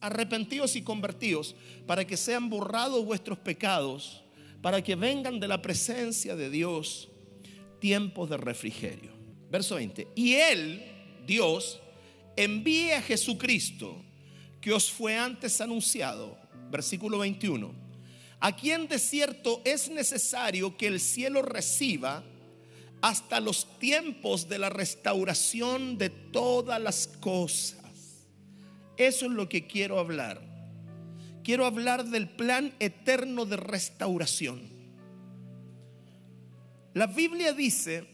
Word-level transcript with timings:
Arrepentidos 0.00 0.76
y 0.76 0.82
convertidos 0.82 1.56
para 1.86 2.06
que 2.06 2.16
sean 2.16 2.48
borrados 2.48 3.04
vuestros 3.04 3.38
pecados, 3.38 4.22
para 4.62 4.82
que 4.82 4.94
vengan 4.94 5.40
de 5.40 5.48
la 5.48 5.60
presencia 5.60 6.36
de 6.36 6.50
Dios 6.50 7.08
tiempos 7.80 8.30
de 8.30 8.36
refrigerio. 8.36 9.12
Verso 9.50 9.76
20. 9.76 10.08
Y 10.14 10.34
Él, 10.34 10.82
Dios, 11.26 11.80
envíe 12.36 12.92
a 12.92 13.02
Jesucristo, 13.02 14.02
que 14.60 14.72
os 14.72 14.90
fue 14.90 15.16
antes 15.16 15.60
anunciado. 15.60 16.36
Versículo 16.70 17.18
21. 17.18 17.72
A 18.40 18.54
quien 18.54 18.86
de 18.86 18.98
cierto 18.98 19.62
es 19.64 19.90
necesario 19.90 20.76
que 20.76 20.86
el 20.86 21.00
cielo 21.00 21.42
reciba 21.42 22.22
hasta 23.00 23.40
los 23.40 23.78
tiempos 23.78 24.48
de 24.48 24.58
la 24.58 24.70
restauración 24.70 25.98
de 25.98 26.10
todas 26.10 26.80
las 26.80 27.06
cosas 27.06 27.77
eso 28.98 29.26
es 29.26 29.32
lo 29.32 29.48
que 29.48 29.66
quiero 29.66 29.98
hablar. 29.98 30.40
Quiero 31.44 31.64
hablar 31.64 32.04
del 32.04 32.28
plan 32.28 32.74
eterno 32.80 33.46
de 33.46 33.56
restauración. 33.56 34.60
La 36.92 37.06
Biblia 37.06 37.52
dice 37.52 38.04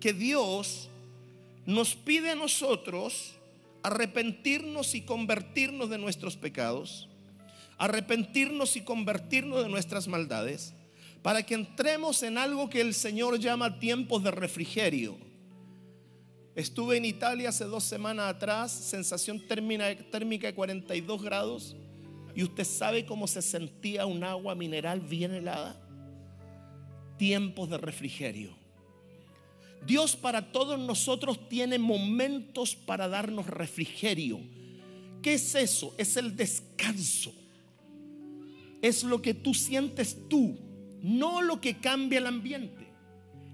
que 0.00 0.12
Dios 0.12 0.90
nos 1.64 1.94
pide 1.94 2.30
a 2.30 2.34
nosotros 2.34 3.34
arrepentirnos 3.82 4.94
y 4.94 5.02
convertirnos 5.02 5.88
de 5.88 5.98
nuestros 5.98 6.36
pecados, 6.36 7.08
arrepentirnos 7.78 8.76
y 8.76 8.80
convertirnos 8.80 9.62
de 9.62 9.68
nuestras 9.68 10.08
maldades, 10.08 10.74
para 11.22 11.44
que 11.44 11.54
entremos 11.54 12.22
en 12.22 12.38
algo 12.38 12.68
que 12.68 12.80
el 12.80 12.92
Señor 12.92 13.38
llama 13.38 13.78
tiempos 13.78 14.24
de 14.24 14.30
refrigerio 14.32 15.27
Estuve 16.58 16.96
en 16.96 17.04
Italia 17.04 17.50
hace 17.50 17.66
dos 17.66 17.84
semanas 17.84 18.34
atrás, 18.34 18.72
sensación 18.72 19.38
térmica 19.38 20.48
de 20.48 20.54
42 20.54 21.22
grados, 21.22 21.76
y 22.34 22.42
usted 22.42 22.64
sabe 22.64 23.06
cómo 23.06 23.28
se 23.28 23.42
sentía 23.42 24.06
un 24.06 24.24
agua 24.24 24.56
mineral 24.56 24.98
bien 24.98 25.32
helada. 25.34 25.80
Tiempos 27.16 27.70
de 27.70 27.78
refrigerio. 27.78 28.56
Dios 29.86 30.16
para 30.16 30.50
todos 30.50 30.80
nosotros 30.80 31.48
tiene 31.48 31.78
momentos 31.78 32.74
para 32.74 33.06
darnos 33.06 33.46
refrigerio. 33.46 34.40
¿Qué 35.22 35.34
es 35.34 35.54
eso? 35.54 35.94
Es 35.96 36.16
el 36.16 36.34
descanso. 36.34 37.32
Es 38.82 39.04
lo 39.04 39.22
que 39.22 39.32
tú 39.32 39.54
sientes 39.54 40.28
tú, 40.28 40.58
no 41.02 41.40
lo 41.40 41.60
que 41.60 41.76
cambia 41.76 42.18
el 42.18 42.26
ambiente 42.26 42.77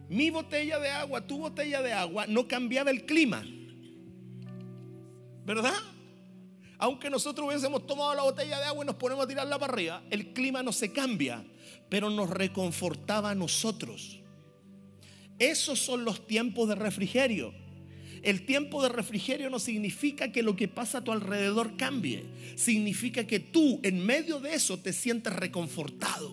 mi 0.09 0.31
botella 0.31 0.79
de 0.79 0.91
agua, 0.91 1.27
tu 1.27 1.39
botella 1.39 1.83
de 1.83 1.93
agua, 1.93 2.27
no 2.27 2.47
cambiaba 2.47 2.91
el 2.91 3.07
clima. 3.07 3.45
¿Verdad? 5.45 5.75
Aunque 6.79 7.09
nosotros 7.09 7.47
hubiésemos 7.47 7.87
tomado 7.87 8.15
la 8.15 8.23
botella 8.23 8.59
de 8.59 8.65
agua 8.65 8.85
y 8.85 8.87
nos 8.87 8.97
ponemos 8.97 9.25
a 9.25 9.29
tirarla 9.29 9.59
para 9.59 9.73
arriba, 9.73 10.03
el 10.11 10.33
clima 10.33 10.63
no 10.63 10.73
se 10.73 10.93
cambia, 10.93 11.45
pero 11.89 12.11
nos 12.11 12.31
reconfortaba 12.31 13.31
a 13.31 13.35
nosotros. 13.35 14.21
Esos 15.39 15.79
son 15.79 16.05
los 16.05 16.27
tiempos 16.27 16.69
de 16.69 16.75
refrigerio. 16.75 17.53
El 18.23 18.47
tiempo 18.47 18.83
de 18.83 18.89
refrigerio 18.89 19.51
no 19.51 19.59
significa 19.59 20.33
que 20.33 20.43
lo 20.43 20.57
que 20.57 20.67
pasa 20.67 20.99
a 20.99 21.05
tu 21.05 21.13
alrededor 21.13 21.77
cambie. 21.77 22.25
Significa 22.57 23.27
que 23.27 23.39
tú 23.39 23.81
en 23.83 24.05
medio 24.05 24.41
de 24.41 24.55
eso 24.55 24.79
te 24.79 24.93
sientes 24.93 25.33
reconfortado. 25.33 26.33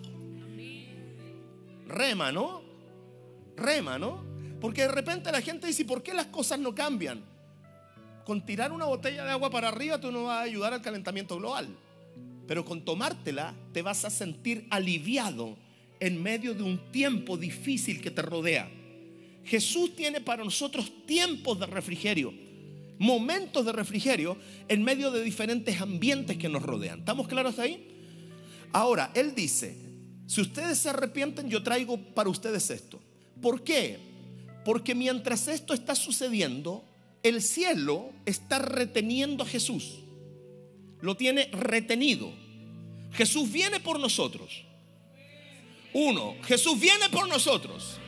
Rema, 1.86 2.32
¿no? 2.32 2.71
Rema, 3.62 3.98
¿no? 3.98 4.24
Porque 4.60 4.82
de 4.82 4.88
repente 4.88 5.32
la 5.32 5.40
gente 5.40 5.66
dice, 5.66 5.84
¿por 5.84 6.02
qué 6.02 6.14
las 6.14 6.26
cosas 6.26 6.58
no 6.58 6.74
cambian? 6.74 7.22
Con 8.24 8.44
tirar 8.46 8.72
una 8.72 8.84
botella 8.84 9.24
de 9.24 9.30
agua 9.30 9.50
para 9.50 9.68
arriba 9.68 10.00
tú 10.00 10.12
no 10.12 10.24
vas 10.24 10.38
a 10.38 10.42
ayudar 10.42 10.72
al 10.72 10.82
calentamiento 10.82 11.36
global. 11.36 11.68
Pero 12.46 12.64
con 12.64 12.84
tomártela 12.84 13.54
te 13.72 13.82
vas 13.82 14.04
a 14.04 14.10
sentir 14.10 14.66
aliviado 14.70 15.56
en 16.00 16.22
medio 16.22 16.54
de 16.54 16.62
un 16.62 16.92
tiempo 16.92 17.36
difícil 17.36 18.00
que 18.00 18.10
te 18.10 18.22
rodea. 18.22 18.70
Jesús 19.44 19.96
tiene 19.96 20.20
para 20.20 20.44
nosotros 20.44 20.92
tiempos 21.06 21.58
de 21.58 21.66
refrigerio, 21.66 22.32
momentos 22.98 23.64
de 23.64 23.72
refrigerio 23.72 24.36
en 24.68 24.82
medio 24.82 25.10
de 25.10 25.22
diferentes 25.22 25.80
ambientes 25.80 26.36
que 26.36 26.48
nos 26.48 26.62
rodean. 26.62 27.00
¿Estamos 27.00 27.26
claros 27.26 27.58
ahí? 27.58 27.88
Ahora, 28.72 29.10
Él 29.14 29.34
dice, 29.34 29.76
si 30.26 30.40
ustedes 30.40 30.78
se 30.78 30.90
arrepienten, 30.90 31.50
yo 31.50 31.62
traigo 31.62 31.98
para 31.98 32.30
ustedes 32.30 32.70
esto. 32.70 33.00
¿Por 33.42 33.64
qué? 33.64 33.98
Porque 34.64 34.94
mientras 34.94 35.48
esto 35.48 35.74
está 35.74 35.94
sucediendo, 35.96 36.84
el 37.22 37.42
cielo 37.42 38.10
está 38.24 38.60
reteniendo 38.60 39.42
a 39.42 39.46
Jesús. 39.46 39.98
Lo 41.00 41.16
tiene 41.16 41.46
retenido. 41.52 42.32
Jesús 43.12 43.50
viene 43.50 43.80
por 43.80 43.98
nosotros. 43.98 44.64
Uno, 45.92 46.36
Jesús 46.44 46.80
viene 46.80 47.08
por 47.10 47.28
nosotros. 47.28 47.98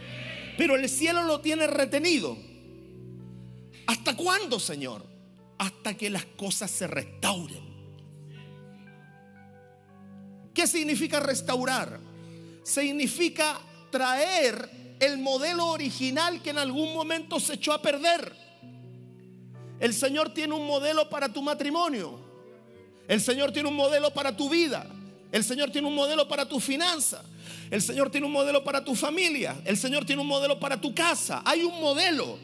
Pero 0.57 0.77
el 0.77 0.89
cielo 0.89 1.25
lo 1.25 1.41
tiene 1.41 1.67
retenido. 1.67 2.39
¿Hasta 3.87 4.17
cuándo, 4.17 4.61
Señor? 4.61 5.05
Hasta 5.59 5.97
que 5.97 6.09
las 6.09 6.25
cosas 6.25 6.71
se 6.71 6.87
restauren. 6.87 7.75
¿Qué 10.55 10.69
significa 10.69 11.19
restaurar? 11.19 11.99
Significa 12.63 13.61
traer 13.91 14.84
el 15.01 15.19
modelo 15.19 15.67
original 15.67 16.41
que 16.43 16.51
en 16.51 16.59
algún 16.59 16.95
momento 16.95 17.41
se 17.41 17.55
echó 17.55 17.73
a 17.73 17.83
perder. 17.83 18.33
El 19.81 19.93
Señor 19.93 20.33
tiene 20.33 20.55
un 20.55 20.67
modelo 20.67 21.09
para 21.09 21.29
tu 21.33 21.43
matrimonio. 21.43 22.19
El 23.09 23.21
Señor 23.21 23.53
tiene 23.53 23.69
un 23.69 23.77
modelo 23.77 24.13
para 24.13 24.37
tu 24.37 24.49
vida. 24.49 24.87
El 25.31 25.45
Señor 25.45 25.71
tiene 25.71 25.89
un 25.89 25.95
modelo 25.95 26.29
para 26.29 26.49
tu 26.49 26.61
finanza. 26.61 27.23
El 27.71 27.83
Señor 27.83 28.11
tiene 28.11 28.27
un 28.27 28.33
modelo 28.33 28.63
para 28.63 28.85
tu 28.85 28.95
familia. 28.95 29.57
El 29.65 29.77
Señor 29.77 30.05
tiene 30.05 30.23
un 30.23 30.29
modelo 30.29 30.61
para 30.61 30.81
tu 30.81 30.95
casa. 30.95 31.43
Hay 31.45 31.63
un 31.65 31.81
modelo. 31.81 32.39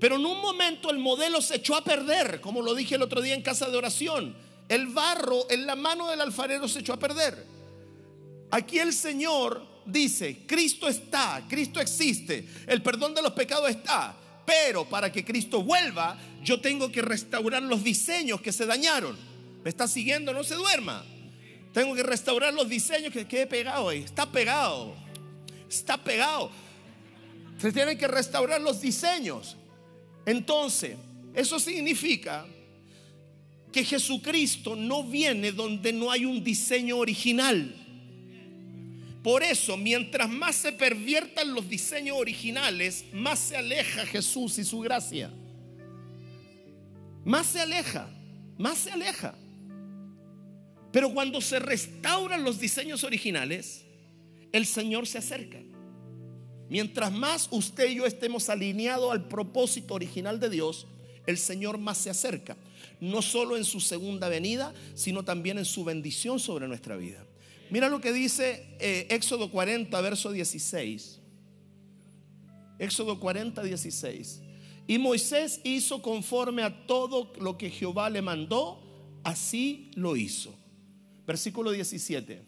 Pero 0.00 0.16
en 0.16 0.26
un 0.26 0.40
momento 0.40 0.90
el 0.90 0.98
modelo 0.98 1.40
se 1.40 1.56
echó 1.56 1.76
a 1.76 1.82
perder, 1.82 2.40
como 2.40 2.62
lo 2.62 2.74
dije 2.74 2.94
el 2.94 3.02
otro 3.02 3.20
día 3.20 3.34
en 3.34 3.42
casa 3.42 3.68
de 3.68 3.76
oración. 3.76 4.36
El 4.68 4.88
barro 4.88 5.46
en 5.50 5.66
la 5.66 5.76
mano 5.76 6.08
del 6.08 6.20
alfarero 6.20 6.68
se 6.68 6.80
echó 6.80 6.92
a 6.92 6.98
perder. 6.98 7.46
Aquí 8.50 8.78
el 8.78 8.92
Señor 8.92 9.66
dice, 9.88 10.44
Cristo 10.46 10.88
está, 10.88 11.44
Cristo 11.48 11.80
existe, 11.80 12.46
el 12.66 12.82
perdón 12.82 13.14
de 13.14 13.22
los 13.22 13.32
pecados 13.32 13.70
está, 13.70 14.14
pero 14.44 14.88
para 14.88 15.10
que 15.10 15.24
Cristo 15.24 15.62
vuelva, 15.62 16.18
yo 16.42 16.60
tengo 16.60 16.90
que 16.90 17.02
restaurar 17.02 17.62
los 17.62 17.82
diseños 17.84 18.40
que 18.40 18.52
se 18.52 18.66
dañaron. 18.66 19.16
¿Me 19.62 19.70
está 19.70 19.88
siguiendo? 19.88 20.32
No 20.32 20.44
se 20.44 20.54
duerma. 20.54 21.04
Tengo 21.72 21.94
que 21.94 22.02
restaurar 22.02 22.54
los 22.54 22.68
diseños 22.68 23.12
que 23.12 23.26
quede 23.26 23.46
pegado 23.46 23.88
ahí. 23.88 24.00
Está 24.00 24.30
pegado. 24.30 24.94
Está 25.68 26.02
pegado. 26.02 26.50
Se 27.58 27.72
tienen 27.72 27.98
que 27.98 28.08
restaurar 28.08 28.60
los 28.60 28.80
diseños. 28.80 29.56
Entonces, 30.24 30.96
eso 31.34 31.58
significa 31.60 32.46
que 33.70 33.84
Jesucristo 33.84 34.74
no 34.74 35.04
viene 35.04 35.52
donde 35.52 35.92
no 35.92 36.10
hay 36.10 36.24
un 36.24 36.42
diseño 36.42 36.96
original. 36.96 37.74
Por 39.28 39.42
eso, 39.42 39.76
mientras 39.76 40.26
más 40.26 40.56
se 40.56 40.72
perviertan 40.72 41.52
los 41.52 41.68
diseños 41.68 42.16
originales, 42.16 43.04
más 43.12 43.38
se 43.38 43.58
aleja 43.58 44.06
Jesús 44.06 44.58
y 44.58 44.64
su 44.64 44.80
gracia. 44.80 45.30
Más 47.26 47.46
se 47.48 47.60
aleja, 47.60 48.08
más 48.56 48.78
se 48.78 48.90
aleja. 48.90 49.34
Pero 50.90 51.12
cuando 51.12 51.42
se 51.42 51.58
restauran 51.58 52.42
los 52.42 52.58
diseños 52.58 53.04
originales, 53.04 53.84
el 54.50 54.64
Señor 54.64 55.06
se 55.06 55.18
acerca. 55.18 55.58
Mientras 56.70 57.12
más 57.12 57.48
usted 57.50 57.90
y 57.90 57.96
yo 57.96 58.06
estemos 58.06 58.48
alineados 58.48 59.12
al 59.12 59.28
propósito 59.28 59.92
original 59.92 60.40
de 60.40 60.48
Dios, 60.48 60.86
el 61.26 61.36
Señor 61.36 61.76
más 61.76 61.98
se 61.98 62.08
acerca. 62.08 62.56
No 62.98 63.20
solo 63.20 63.58
en 63.58 63.66
su 63.66 63.80
segunda 63.80 64.30
venida, 64.30 64.72
sino 64.94 65.22
también 65.22 65.58
en 65.58 65.66
su 65.66 65.84
bendición 65.84 66.40
sobre 66.40 66.66
nuestra 66.66 66.96
vida. 66.96 67.27
Mira 67.70 67.88
lo 67.88 68.00
que 68.00 68.12
dice 68.12 68.76
eh, 68.78 69.06
Éxodo 69.10 69.50
40, 69.50 70.00
verso 70.00 70.32
16. 70.32 71.20
Éxodo 72.78 73.18
40, 73.20 73.62
16. 73.62 74.42
Y 74.86 74.98
Moisés 74.98 75.60
hizo 75.64 76.00
conforme 76.00 76.62
a 76.62 76.86
todo 76.86 77.32
lo 77.40 77.58
que 77.58 77.70
Jehová 77.70 78.08
le 78.08 78.22
mandó, 78.22 78.80
así 79.22 79.90
lo 79.94 80.16
hizo. 80.16 80.54
Versículo 81.26 81.70
17. 81.72 82.42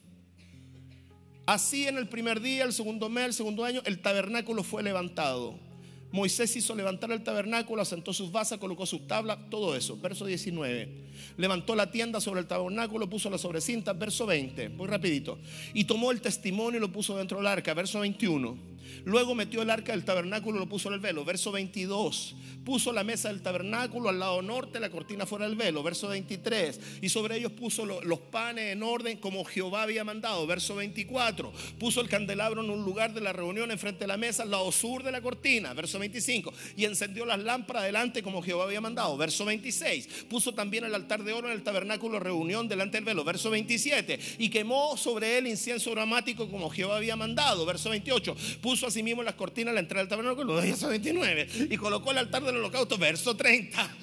Así 1.46 1.86
en 1.86 1.98
el 1.98 2.08
primer 2.08 2.40
día, 2.40 2.64
el 2.64 2.72
segundo 2.72 3.08
mes, 3.08 3.26
el 3.26 3.34
segundo 3.34 3.64
año, 3.64 3.82
el 3.84 4.00
tabernáculo 4.00 4.62
fue 4.62 4.82
levantado 4.82 5.69
Moisés 6.12 6.54
hizo 6.56 6.74
levantar 6.74 7.12
el 7.12 7.22
tabernáculo, 7.22 7.82
asentó 7.82 8.12
sus 8.12 8.32
basas, 8.32 8.58
colocó 8.58 8.84
sus 8.86 9.06
tablas, 9.06 9.38
todo 9.48 9.76
eso. 9.76 9.96
Verso 9.96 10.26
19. 10.26 10.88
Levantó 11.36 11.76
la 11.76 11.90
tienda 11.90 12.20
sobre 12.20 12.40
el 12.40 12.46
tabernáculo, 12.46 13.08
puso 13.08 13.30
la 13.30 13.38
sobrecinta. 13.38 13.92
Verso 13.92 14.26
20. 14.26 14.70
Muy 14.70 14.88
rapidito. 14.88 15.38
Y 15.72 15.84
tomó 15.84 16.10
el 16.10 16.20
testimonio 16.20 16.78
y 16.78 16.80
lo 16.80 16.92
puso 16.92 17.16
dentro 17.16 17.38
del 17.38 17.46
arca. 17.46 17.74
Verso 17.74 18.00
21. 18.00 18.69
Luego 19.04 19.34
metió 19.34 19.62
el 19.62 19.70
arca 19.70 19.92
del 19.92 20.04
tabernáculo 20.04 20.56
y 20.56 20.60
lo 20.60 20.68
puso 20.68 20.88
en 20.88 20.94
el 20.94 21.00
velo. 21.00 21.24
Verso 21.24 21.52
22. 21.52 22.34
Puso 22.64 22.92
la 22.92 23.04
mesa 23.04 23.28
del 23.28 23.40
tabernáculo 23.40 24.10
al 24.10 24.18
lado 24.18 24.42
norte, 24.42 24.80
la 24.80 24.90
cortina 24.90 25.24
fuera 25.24 25.46
del 25.48 25.56
velo. 25.56 25.82
Verso 25.82 26.08
23. 26.08 26.80
Y 27.00 27.08
sobre 27.08 27.36
ellos 27.36 27.52
puso 27.52 27.86
los 27.86 28.18
panes 28.18 28.72
en 28.72 28.82
orden 28.82 29.18
como 29.18 29.44
Jehová 29.44 29.82
había 29.82 30.04
mandado. 30.04 30.46
Verso 30.46 30.74
24. 30.76 31.52
Puso 31.78 32.00
el 32.00 32.08
candelabro 32.08 32.62
en 32.62 32.70
un 32.70 32.84
lugar 32.84 33.14
de 33.14 33.20
la 33.20 33.32
reunión 33.32 33.70
enfrente 33.70 34.00
de 34.00 34.08
la 34.08 34.16
mesa 34.16 34.42
al 34.42 34.50
lado 34.50 34.70
sur 34.72 35.02
de 35.02 35.10
la 35.10 35.22
cortina. 35.22 35.72
Verso 35.72 35.98
25. 35.98 36.52
Y 36.76 36.84
encendió 36.84 37.24
las 37.24 37.38
lámparas 37.38 37.84
delante 37.84 38.22
como 38.22 38.42
Jehová 38.42 38.64
había 38.64 38.80
mandado. 38.80 39.16
Verso 39.16 39.44
26. 39.44 40.26
Puso 40.28 40.52
también 40.52 40.84
el 40.84 40.94
altar 40.94 41.24
de 41.24 41.32
oro 41.32 41.48
en 41.48 41.54
el 41.54 41.62
tabernáculo 41.62 42.20
reunión 42.20 42.68
delante 42.68 42.98
del 42.98 43.04
velo. 43.04 43.24
Verso 43.24 43.50
27. 43.50 44.18
Y 44.38 44.50
quemó 44.50 44.96
sobre 44.96 45.38
él 45.38 45.46
incienso 45.46 45.92
aromático 45.92 46.48
como 46.50 46.68
Jehová 46.70 46.96
había 46.98 47.16
mandado. 47.16 47.64
Verso 47.64 47.90
28. 47.90 48.36
Puso 48.60 48.79
así 48.86 49.02
mismo 49.02 49.22
las 49.22 49.34
cortinas 49.34 49.72
a 49.72 49.74
la 49.74 49.80
entrada 49.80 50.02
del 50.02 50.08
tabernáculo. 50.08 50.54
Verso 50.54 50.88
29. 50.88 51.48
Y 51.70 51.76
colocó 51.76 52.10
el 52.12 52.18
altar 52.18 52.42
del 52.42 52.56
holocausto. 52.56 52.98
Verso 52.98 53.36
30. 53.36 53.96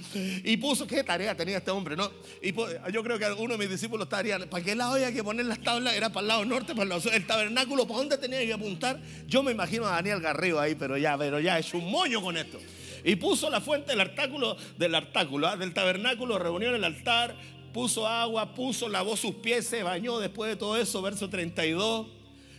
Y 0.43 0.57
puso, 0.57 0.87
qué 0.87 1.03
tarea 1.03 1.35
tenía 1.35 1.57
este 1.57 1.71
hombre, 1.71 1.95
¿no? 1.95 2.11
Y 2.41 2.53
yo 2.91 3.03
creo 3.03 3.19
que 3.19 3.25
alguno 3.25 3.53
de 3.53 3.59
mis 3.59 3.69
discípulos 3.69 4.05
estaría, 4.05 4.39
¿para 4.49 4.63
qué 4.63 4.75
lado 4.75 4.93
había 4.93 5.11
que 5.11 5.23
poner 5.23 5.45
las 5.45 5.59
tablas? 5.59 5.95
Era 5.95 6.09
para 6.09 6.21
el 6.21 6.27
lado 6.27 6.45
norte, 6.45 6.73
para 6.73 6.83
el 6.83 6.89
lado 6.89 7.01
sur. 7.01 7.13
El 7.13 7.25
tabernáculo, 7.25 7.87
¿para 7.87 7.99
dónde 7.99 8.17
tenía 8.17 8.39
que 8.39 8.53
apuntar? 8.53 8.99
Yo 9.27 9.43
me 9.43 9.51
imagino 9.51 9.85
a 9.85 9.91
Daniel 9.91 10.19
Garrido 10.21 10.59
ahí, 10.59 10.75
pero 10.75 10.97
ya, 10.97 11.17
pero 11.17 11.39
ya 11.39 11.59
es 11.59 11.73
un 11.73 11.89
moño 11.89 12.21
con 12.21 12.37
esto. 12.37 12.59
Y 13.03 13.15
puso 13.15 13.49
la 13.49 13.61
fuente 13.61 13.91
del 13.91 14.01
artáculo, 14.01 14.57
del 14.77 14.95
artáculo, 14.95 15.47
¿ah? 15.47 15.55
del 15.55 15.73
tabernáculo, 15.73 16.39
reunió 16.39 16.69
en 16.69 16.75
el 16.75 16.83
altar, 16.83 17.35
puso 17.73 18.07
agua, 18.07 18.53
puso, 18.53 18.89
lavó 18.89 19.15
sus 19.15 19.35
pies, 19.35 19.67
se 19.67 19.83
bañó 19.83 20.19
después 20.19 20.49
de 20.49 20.55
todo 20.55 20.77
eso, 20.77 21.01
verso 21.01 21.29
32. 21.29 22.16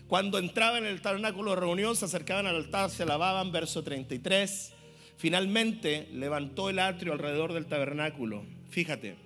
Cuando 0.08 0.38
entraban 0.38 0.84
en 0.84 0.90
el 0.90 1.02
tabernáculo 1.02 1.50
de 1.50 1.60
reunión, 1.60 1.94
se 1.94 2.06
acercaban 2.06 2.46
al 2.46 2.56
altar, 2.56 2.88
se 2.88 3.04
lavaban, 3.04 3.52
verso 3.52 3.84
33. 3.84 4.72
Finalmente 5.18 6.08
levantó 6.12 6.70
el 6.70 6.78
atrio 6.78 7.12
alrededor 7.12 7.52
del 7.52 7.66
tabernáculo. 7.66 8.42
Fíjate, 8.70 9.16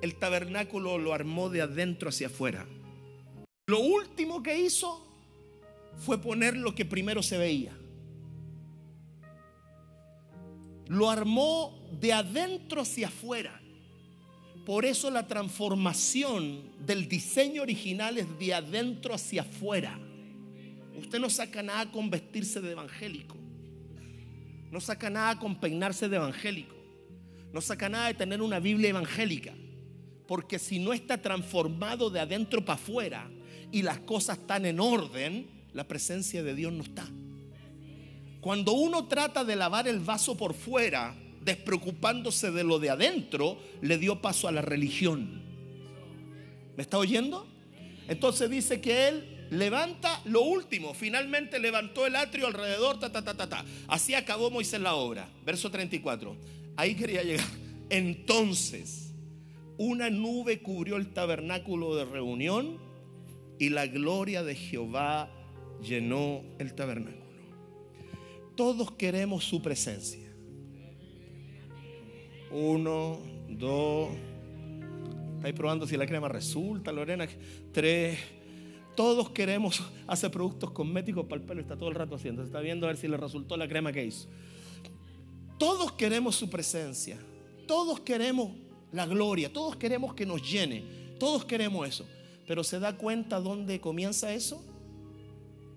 el 0.00 0.16
tabernáculo 0.16 0.98
lo 0.98 1.14
armó 1.14 1.50
de 1.50 1.62
adentro 1.62 2.08
hacia 2.08 2.26
afuera. 2.26 2.66
Lo 3.68 3.78
último 3.78 4.42
que 4.42 4.58
hizo 4.58 5.06
fue 5.98 6.20
poner 6.20 6.56
lo 6.56 6.74
que 6.74 6.84
primero 6.84 7.22
se 7.22 7.38
veía. 7.38 7.72
Lo 10.88 11.10
armó 11.10 11.88
de 11.92 12.12
adentro 12.12 12.82
hacia 12.82 13.06
afuera. 13.06 13.61
Por 14.64 14.84
eso 14.84 15.10
la 15.10 15.26
transformación 15.26 16.62
del 16.86 17.08
diseño 17.08 17.62
original 17.62 18.18
es 18.18 18.38
de 18.38 18.54
adentro 18.54 19.14
hacia 19.14 19.42
afuera. 19.42 19.98
Usted 20.96 21.18
no 21.18 21.28
saca 21.28 21.62
nada 21.62 21.90
con 21.90 22.10
vestirse 22.10 22.60
de 22.60 22.72
evangélico. 22.72 23.36
No 24.70 24.80
saca 24.80 25.10
nada 25.10 25.38
con 25.38 25.58
peinarse 25.58 26.08
de 26.08 26.16
evangélico. 26.16 26.76
No 27.52 27.60
saca 27.60 27.88
nada 27.88 28.06
de 28.06 28.14
tener 28.14 28.40
una 28.40 28.60
Biblia 28.60 28.90
evangélica. 28.90 29.52
Porque 30.28 30.58
si 30.58 30.78
no 30.78 30.92
está 30.92 31.20
transformado 31.20 32.08
de 32.08 32.20
adentro 32.20 32.64
para 32.64 32.80
afuera 32.80 33.30
y 33.72 33.82
las 33.82 33.98
cosas 34.00 34.38
están 34.38 34.64
en 34.64 34.78
orden, 34.78 35.50
la 35.72 35.88
presencia 35.88 36.42
de 36.42 36.54
Dios 36.54 36.72
no 36.72 36.84
está. 36.84 37.06
Cuando 38.40 38.72
uno 38.72 39.06
trata 39.08 39.44
de 39.44 39.56
lavar 39.56 39.88
el 39.88 39.98
vaso 39.98 40.36
por 40.36 40.54
fuera, 40.54 41.14
despreocupándose 41.44 42.50
de 42.50 42.64
lo 42.64 42.78
de 42.78 42.90
adentro, 42.90 43.58
le 43.80 43.98
dio 43.98 44.20
paso 44.20 44.48
a 44.48 44.52
la 44.52 44.62
religión. 44.62 45.42
¿Me 46.76 46.82
está 46.82 46.98
oyendo? 46.98 47.46
Entonces 48.08 48.48
dice 48.50 48.80
que 48.80 49.08
él 49.08 49.46
levanta 49.50 50.20
lo 50.24 50.42
último, 50.42 50.94
finalmente 50.94 51.58
levantó 51.58 52.06
el 52.06 52.16
atrio 52.16 52.46
alrededor, 52.46 52.98
ta, 52.98 53.12
ta, 53.12 53.22
ta, 53.22 53.34
ta, 53.34 53.48
ta. 53.48 53.64
Así 53.86 54.14
acabó 54.14 54.50
Moisés 54.50 54.80
la 54.80 54.94
obra. 54.94 55.28
Verso 55.44 55.70
34. 55.70 56.36
Ahí 56.76 56.94
quería 56.94 57.22
llegar. 57.22 57.46
Entonces, 57.90 59.12
una 59.76 60.08
nube 60.08 60.62
cubrió 60.62 60.96
el 60.96 61.12
tabernáculo 61.12 61.94
de 61.96 62.04
reunión 62.04 62.78
y 63.58 63.68
la 63.68 63.86
gloria 63.86 64.42
de 64.42 64.54
Jehová 64.54 65.30
llenó 65.82 66.42
el 66.58 66.74
tabernáculo. 66.74 67.22
Todos 68.56 68.92
queremos 68.92 69.44
su 69.44 69.60
presencia. 69.60 70.21
Uno, 72.52 73.18
dos. 73.48 74.10
Estáis 75.36 75.54
probando 75.54 75.86
si 75.86 75.96
la 75.96 76.06
crema 76.06 76.28
resulta, 76.28 76.92
Lorena. 76.92 77.26
Tres. 77.72 78.18
Todos 78.94 79.30
queremos 79.30 79.82
hacer 80.06 80.30
productos 80.30 80.70
cosméticos 80.70 81.24
para 81.24 81.40
el 81.40 81.46
pelo. 81.46 81.60
Está 81.62 81.76
todo 81.76 81.88
el 81.88 81.94
rato 81.94 82.14
haciendo. 82.14 82.42
está 82.42 82.60
viendo 82.60 82.86
a 82.86 82.90
ver 82.90 82.98
si 82.98 83.08
le 83.08 83.16
resultó 83.16 83.56
la 83.56 83.66
crema 83.66 83.90
que 83.90 84.04
hizo. 84.04 84.28
Todos 85.58 85.92
queremos 85.92 86.36
su 86.36 86.50
presencia. 86.50 87.18
Todos 87.66 88.00
queremos 88.00 88.50
la 88.92 89.06
gloria. 89.06 89.50
Todos 89.50 89.76
queremos 89.76 90.14
que 90.14 90.26
nos 90.26 90.42
llene. 90.48 90.84
Todos 91.18 91.46
queremos 91.46 91.88
eso. 91.88 92.06
Pero 92.46 92.62
¿se 92.62 92.78
da 92.78 92.98
cuenta 92.98 93.40
dónde 93.40 93.80
comienza 93.80 94.34
eso? 94.34 94.62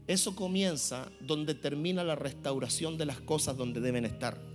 Eso 0.07 0.35
comienza 0.35 1.09
donde 1.21 1.55
termina 1.55 2.03
la 2.03 2.15
restauración 2.15 2.97
de 2.97 3.05
las 3.05 3.21
cosas 3.21 3.55
donde 3.55 3.79
deben 3.79 4.05
estar. 4.05 4.54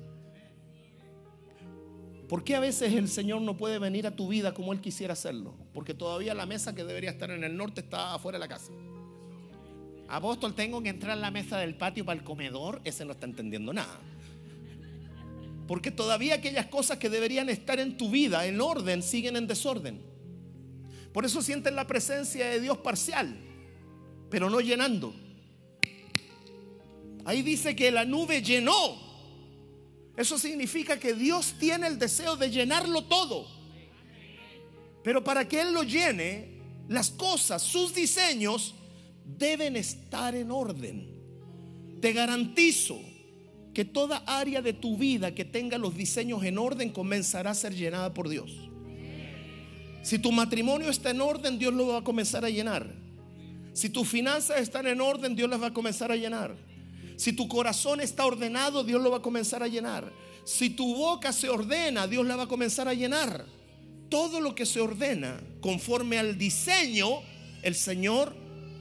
¿Por 2.30 2.44
qué 2.44 2.54
a 2.54 2.60
veces 2.60 2.92
el 2.92 3.08
Señor 3.08 3.42
no 3.42 3.56
puede 3.56 3.80
venir 3.80 4.06
a 4.06 4.14
tu 4.14 4.28
vida 4.28 4.54
como 4.54 4.72
Él 4.72 4.80
quisiera 4.80 5.14
hacerlo? 5.14 5.52
Porque 5.74 5.94
todavía 5.94 6.32
la 6.32 6.46
mesa 6.46 6.72
que 6.76 6.84
debería 6.84 7.10
estar 7.10 7.28
en 7.32 7.42
el 7.42 7.56
norte 7.56 7.80
está 7.80 8.14
afuera 8.14 8.38
de 8.38 8.46
la 8.46 8.48
casa. 8.48 8.70
Apóstol, 10.06 10.54
tengo 10.54 10.80
que 10.80 10.90
entrar 10.90 11.18
a 11.18 11.20
la 11.20 11.32
mesa 11.32 11.58
del 11.58 11.74
patio 11.74 12.04
para 12.04 12.20
el 12.20 12.24
comedor. 12.24 12.80
Ese 12.84 13.04
no 13.04 13.10
está 13.10 13.26
entendiendo 13.26 13.72
nada. 13.72 13.98
Porque 15.66 15.90
todavía 15.90 16.36
aquellas 16.36 16.66
cosas 16.66 16.98
que 16.98 17.10
deberían 17.10 17.48
estar 17.48 17.80
en 17.80 17.96
tu 17.96 18.10
vida 18.10 18.46
en 18.46 18.60
orden 18.60 19.02
siguen 19.02 19.34
en 19.34 19.48
desorden. 19.48 20.00
Por 21.12 21.24
eso 21.24 21.42
sienten 21.42 21.74
la 21.74 21.88
presencia 21.88 22.46
de 22.46 22.60
Dios 22.60 22.78
parcial, 22.78 23.36
pero 24.30 24.48
no 24.48 24.60
llenando. 24.60 25.12
Ahí 27.24 27.42
dice 27.42 27.74
que 27.74 27.90
la 27.90 28.04
nube 28.04 28.40
llenó 28.40 29.09
eso 30.20 30.38
significa 30.38 30.98
que 30.98 31.14
Dios 31.14 31.54
tiene 31.58 31.86
el 31.86 31.98
deseo 31.98 32.36
de 32.36 32.50
llenarlo 32.50 33.04
todo. 33.04 33.46
Pero 35.02 35.24
para 35.24 35.48
que 35.48 35.62
Él 35.62 35.72
lo 35.72 35.82
llene, 35.82 36.60
las 36.88 37.10
cosas, 37.10 37.62
sus 37.62 37.94
diseños, 37.94 38.74
deben 39.24 39.76
estar 39.76 40.34
en 40.34 40.50
orden. 40.50 41.08
Te 42.02 42.12
garantizo 42.12 43.00
que 43.72 43.86
toda 43.86 44.18
área 44.26 44.60
de 44.60 44.74
tu 44.74 44.98
vida 44.98 45.34
que 45.34 45.46
tenga 45.46 45.78
los 45.78 45.96
diseños 45.96 46.44
en 46.44 46.58
orden 46.58 46.90
comenzará 46.90 47.52
a 47.52 47.54
ser 47.54 47.74
llenada 47.74 48.12
por 48.12 48.28
Dios. 48.28 48.50
Si 50.02 50.18
tu 50.18 50.32
matrimonio 50.32 50.90
está 50.90 51.12
en 51.12 51.22
orden, 51.22 51.58
Dios 51.58 51.72
lo 51.72 51.86
va 51.86 51.98
a 51.98 52.04
comenzar 52.04 52.44
a 52.44 52.50
llenar. 52.50 52.92
Si 53.72 53.88
tus 53.88 54.06
finanzas 54.06 54.60
están 54.60 54.86
en 54.86 55.00
orden, 55.00 55.34
Dios 55.34 55.48
las 55.48 55.62
va 55.62 55.68
a 55.68 55.72
comenzar 55.72 56.12
a 56.12 56.16
llenar. 56.16 56.69
Si 57.20 57.34
tu 57.34 57.48
corazón 57.48 58.00
está 58.00 58.24
ordenado, 58.24 58.82
Dios 58.82 59.02
lo 59.02 59.10
va 59.10 59.18
a 59.18 59.20
comenzar 59.22 59.62
a 59.62 59.68
llenar. 59.68 60.10
Si 60.42 60.70
tu 60.70 60.96
boca 60.96 61.34
se 61.34 61.50
ordena, 61.50 62.06
Dios 62.06 62.24
la 62.26 62.34
va 62.34 62.44
a 62.44 62.48
comenzar 62.48 62.88
a 62.88 62.94
llenar. 62.94 63.44
Todo 64.08 64.40
lo 64.40 64.54
que 64.54 64.64
se 64.64 64.80
ordena 64.80 65.38
conforme 65.60 66.18
al 66.18 66.38
diseño, 66.38 67.20
el 67.60 67.74
Señor, 67.74 68.34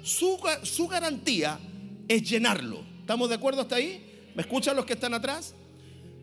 su, 0.03 0.39
su 0.63 0.87
garantía 0.87 1.59
es 2.07 2.29
llenarlo. 2.29 2.81
¿Estamos 3.01 3.27
de 3.27 3.35
acuerdo 3.35 3.59
hasta 3.59 3.75
ahí? 3.75 4.31
¿Me 4.33 4.43
escuchan 4.43 4.77
los 4.77 4.85
que 4.85 4.93
están 4.93 5.13
atrás? 5.13 5.53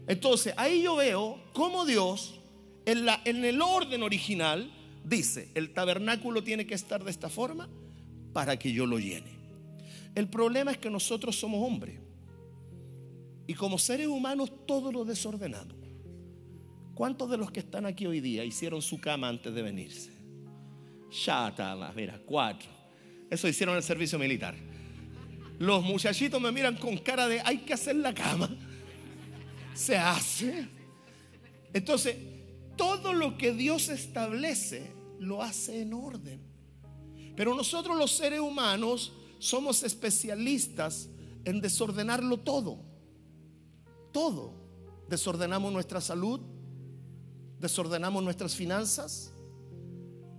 Entonces, 0.07 0.55
ahí 0.57 0.81
yo 0.81 0.97
veo 0.97 1.39
cómo 1.53 1.85
Dios, 1.85 2.41
en, 2.87 3.05
la, 3.05 3.21
en 3.27 3.45
el 3.45 3.61
orden 3.61 4.03
original, 4.03 4.73
dice, 5.05 5.51
el 5.55 5.75
tabernáculo 5.75 6.43
tiene 6.43 6.67
que 6.67 6.77
estar 6.77 7.05
de 7.05 7.11
esta 7.11 7.29
forma 7.29 7.69
para 8.33 8.59
que 8.59 8.73
yo 8.73 8.87
lo 8.87 8.99
llene. 8.99 9.37
El 10.15 10.31
problema 10.31 10.71
es 10.71 10.79
que 10.79 10.89
nosotros 10.89 11.39
somos 11.39 11.63
hombres. 11.63 12.06
Y 13.47 13.55
como 13.55 13.79
seres 13.79 14.09
humanos 14.09 14.51
todo 14.67 14.91
lo 14.91 15.05
desordenado. 15.05 15.75
¿Cuántos 16.95 17.31
de 17.31 17.37
los 17.37 17.51
que 17.51 17.61
están 17.61 17.87
aquí 17.87 18.07
hoy 18.07 18.21
día 18.21 18.45
hicieron 18.45 18.83
su 18.83 18.99
cama 18.99 19.29
antes 19.29 19.55
de 19.55 19.63
venirse? 19.63 20.11
Chata, 21.11 21.93
mira, 21.95 22.19
cuatro. 22.25 22.69
Eso 23.31 23.47
hicieron 23.47 23.75
en 23.75 23.79
el 23.79 23.83
servicio 23.83 24.19
militar. 24.19 24.55
Los 25.59 25.83
muchachitos 25.85 26.41
me 26.41 26.51
miran 26.53 26.77
con 26.77 26.97
cara 26.99 27.29
de 27.29 27.41
hay 27.41 27.59
que 27.59 27.75
hacer 27.75 27.97
la 27.97 28.15
cama. 28.15 28.49
Se 29.75 29.97
hace. 29.97 30.69
Entonces, 31.73 32.17
todo 32.77 33.13
lo 33.13 33.37
que 33.37 33.53
Dios 33.53 33.89
establece 33.89 34.91
lo 35.21 35.43
hace 35.43 35.83
en 35.83 35.93
orden. 35.93 36.41
Pero 37.37 37.55
nosotros 37.55 37.97
los 37.97 38.13
seres 38.13 38.41
humanos 38.41 39.13
somos 39.39 39.83
especialistas 39.83 41.11
en 41.45 41.61
desordenarlo 41.61 42.39
todo 42.39 42.86
todo. 44.17 44.51
Desordenamos 45.11 45.71
nuestra 45.71 46.01
salud, 46.01 46.41
desordenamos 47.61 48.25
nuestras 48.25 48.55
finanzas. 48.55 49.31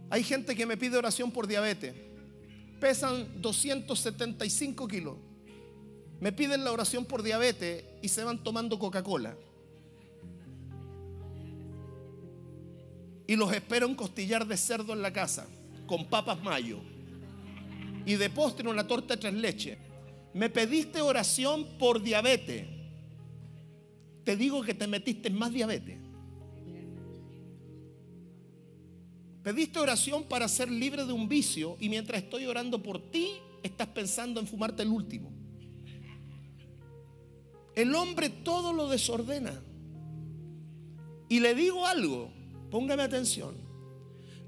Hay 0.10 0.24
gente 0.24 0.56
que 0.56 0.66
me 0.66 0.78
pide 0.78 0.98
oración 0.98 1.30
por 1.30 1.46
diabetes. 1.46 1.94
Pesan 2.80 3.40
275 3.40 4.88
kilos. 4.88 5.18
me 6.20 6.32
piden 6.32 6.64
la 6.64 6.72
oración 6.72 7.06
por 7.06 7.22
diabetes 7.22 7.86
y 8.02 8.08
se 8.08 8.24
van 8.24 8.44
tomando 8.44 8.80
Coca-Cola. 8.80 9.38
Y 13.28 13.36
los 13.36 13.54
espero 13.54 13.88
un 13.88 13.94
costillar 13.94 14.48
de 14.48 14.58
cerdo 14.58 14.94
en 14.94 15.04
la 15.04 15.14
casa, 15.14 15.46
con 15.86 16.10
papas 16.10 16.42
mayo. 16.42 16.80
Y 18.08 18.16
de 18.16 18.32
postre 18.32 18.68
una 18.68 18.88
torta 18.88 19.14
de 19.14 19.22
tres 19.22 19.36
leches. 19.36 19.78
Me 20.34 20.50
pediste 20.50 21.00
oración 21.00 21.78
por 21.78 22.02
diabetes. 22.02 22.77
Te 24.28 24.36
digo 24.36 24.62
que 24.62 24.74
te 24.74 24.88
metiste 24.88 25.30
en 25.30 25.40
más 25.40 25.54
diabetes. 25.54 25.98
Pediste 29.42 29.80
oración 29.80 30.26
para 30.26 30.50
ser 30.50 30.70
libre 30.70 31.06
de 31.06 31.14
un 31.14 31.30
vicio 31.30 31.78
y 31.80 31.88
mientras 31.88 32.24
estoy 32.24 32.46
orando 32.46 32.84
por 32.84 33.10
ti, 33.10 33.36
estás 33.64 33.88
pensando 33.88 34.42
en 34.42 34.48
fumarte 34.48 34.84
el 34.84 34.90
último. 34.90 35.32
El 37.74 37.96
hombre 37.96 38.30
todo 38.30 38.74
lo 38.74 38.90
desordena. 38.90 39.64
Y 41.30 41.40
le 41.40 41.56
digo 41.56 41.86
algo, 41.86 42.30
póngame 42.70 43.04
atención. 43.04 43.56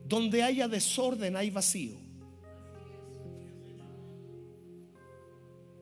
Donde 0.05 0.43
haya 0.43 0.67
desorden 0.67 1.37
hay 1.37 1.51
vacío. 1.51 1.95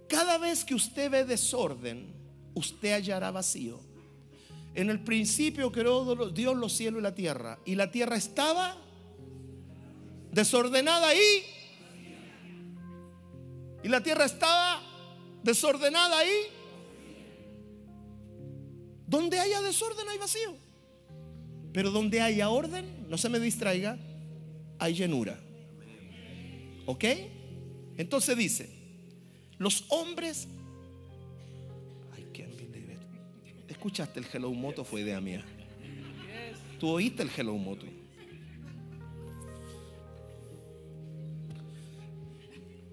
Cada 0.08 0.38
vez 0.38 0.64
que 0.64 0.76
usted 0.76 1.10
ve 1.10 1.26
desorden, 1.26 2.14
usted 2.54 2.94
hallará 2.94 3.32
vacío. 3.32 3.87
En 4.78 4.92
el 4.92 5.00
principio 5.00 5.72
creó 5.72 6.30
Dios 6.30 6.56
los 6.56 6.72
cielos 6.72 7.00
y 7.00 7.02
la 7.02 7.16
tierra. 7.16 7.58
Y 7.66 7.74
la 7.74 7.90
tierra 7.90 8.16
estaba 8.16 8.78
desordenada 10.32 11.08
ahí. 11.08 11.42
Y 13.84 13.88
la 13.88 14.04
tierra 14.04 14.26
estaba 14.26 14.80
desordenada 15.42 16.20
ahí. 16.20 16.42
Donde 19.08 19.40
haya 19.40 19.64
desorden 19.64 20.08
hay 20.10 20.20
vacío. 20.20 20.56
Pero 21.74 21.90
donde 21.90 22.22
haya 22.22 22.50
orden, 22.50 23.08
no 23.10 23.18
se 23.18 23.30
me 23.30 23.40
distraiga, 23.40 23.98
hay 24.78 24.94
llenura. 24.94 25.40
¿Ok? 26.86 27.04
Entonces 27.98 28.38
dice, 28.38 28.70
los 29.58 29.86
hombres... 29.88 30.48
Escuchaste 33.68 34.20
el 34.20 34.28
Hello 34.32 34.52
Moto, 34.52 34.84
fue 34.84 35.02
idea 35.02 35.20
mía. 35.20 35.44
Tú 36.80 36.90
oíste 36.90 37.24
el 37.24 37.32
Hello 37.36 37.54
Moto. 37.56 37.86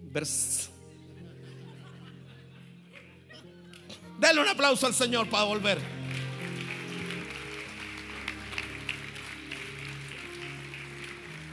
Vers... 0.02 0.70
Dale 4.18 4.40
un 4.40 4.48
aplauso 4.48 4.86
al 4.86 4.94
Señor 4.94 5.28
para 5.28 5.44
volver. 5.44 5.78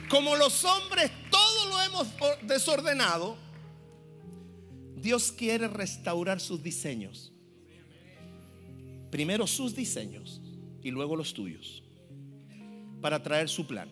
Como 0.08 0.36
los 0.36 0.64
hombres 0.64 1.10
todo 1.30 1.68
lo 1.70 1.80
hemos 1.80 2.06
desordenado, 2.42 3.36
Dios 4.94 5.32
quiere 5.32 5.68
restaurar 5.68 6.38
sus 6.38 6.62
diseños. 6.62 7.31
Primero 9.12 9.46
sus 9.46 9.76
diseños 9.76 10.40
y 10.82 10.90
luego 10.90 11.16
los 11.16 11.34
tuyos. 11.34 11.82
Para 13.02 13.22
traer 13.22 13.50
su 13.50 13.66
plan. 13.66 13.90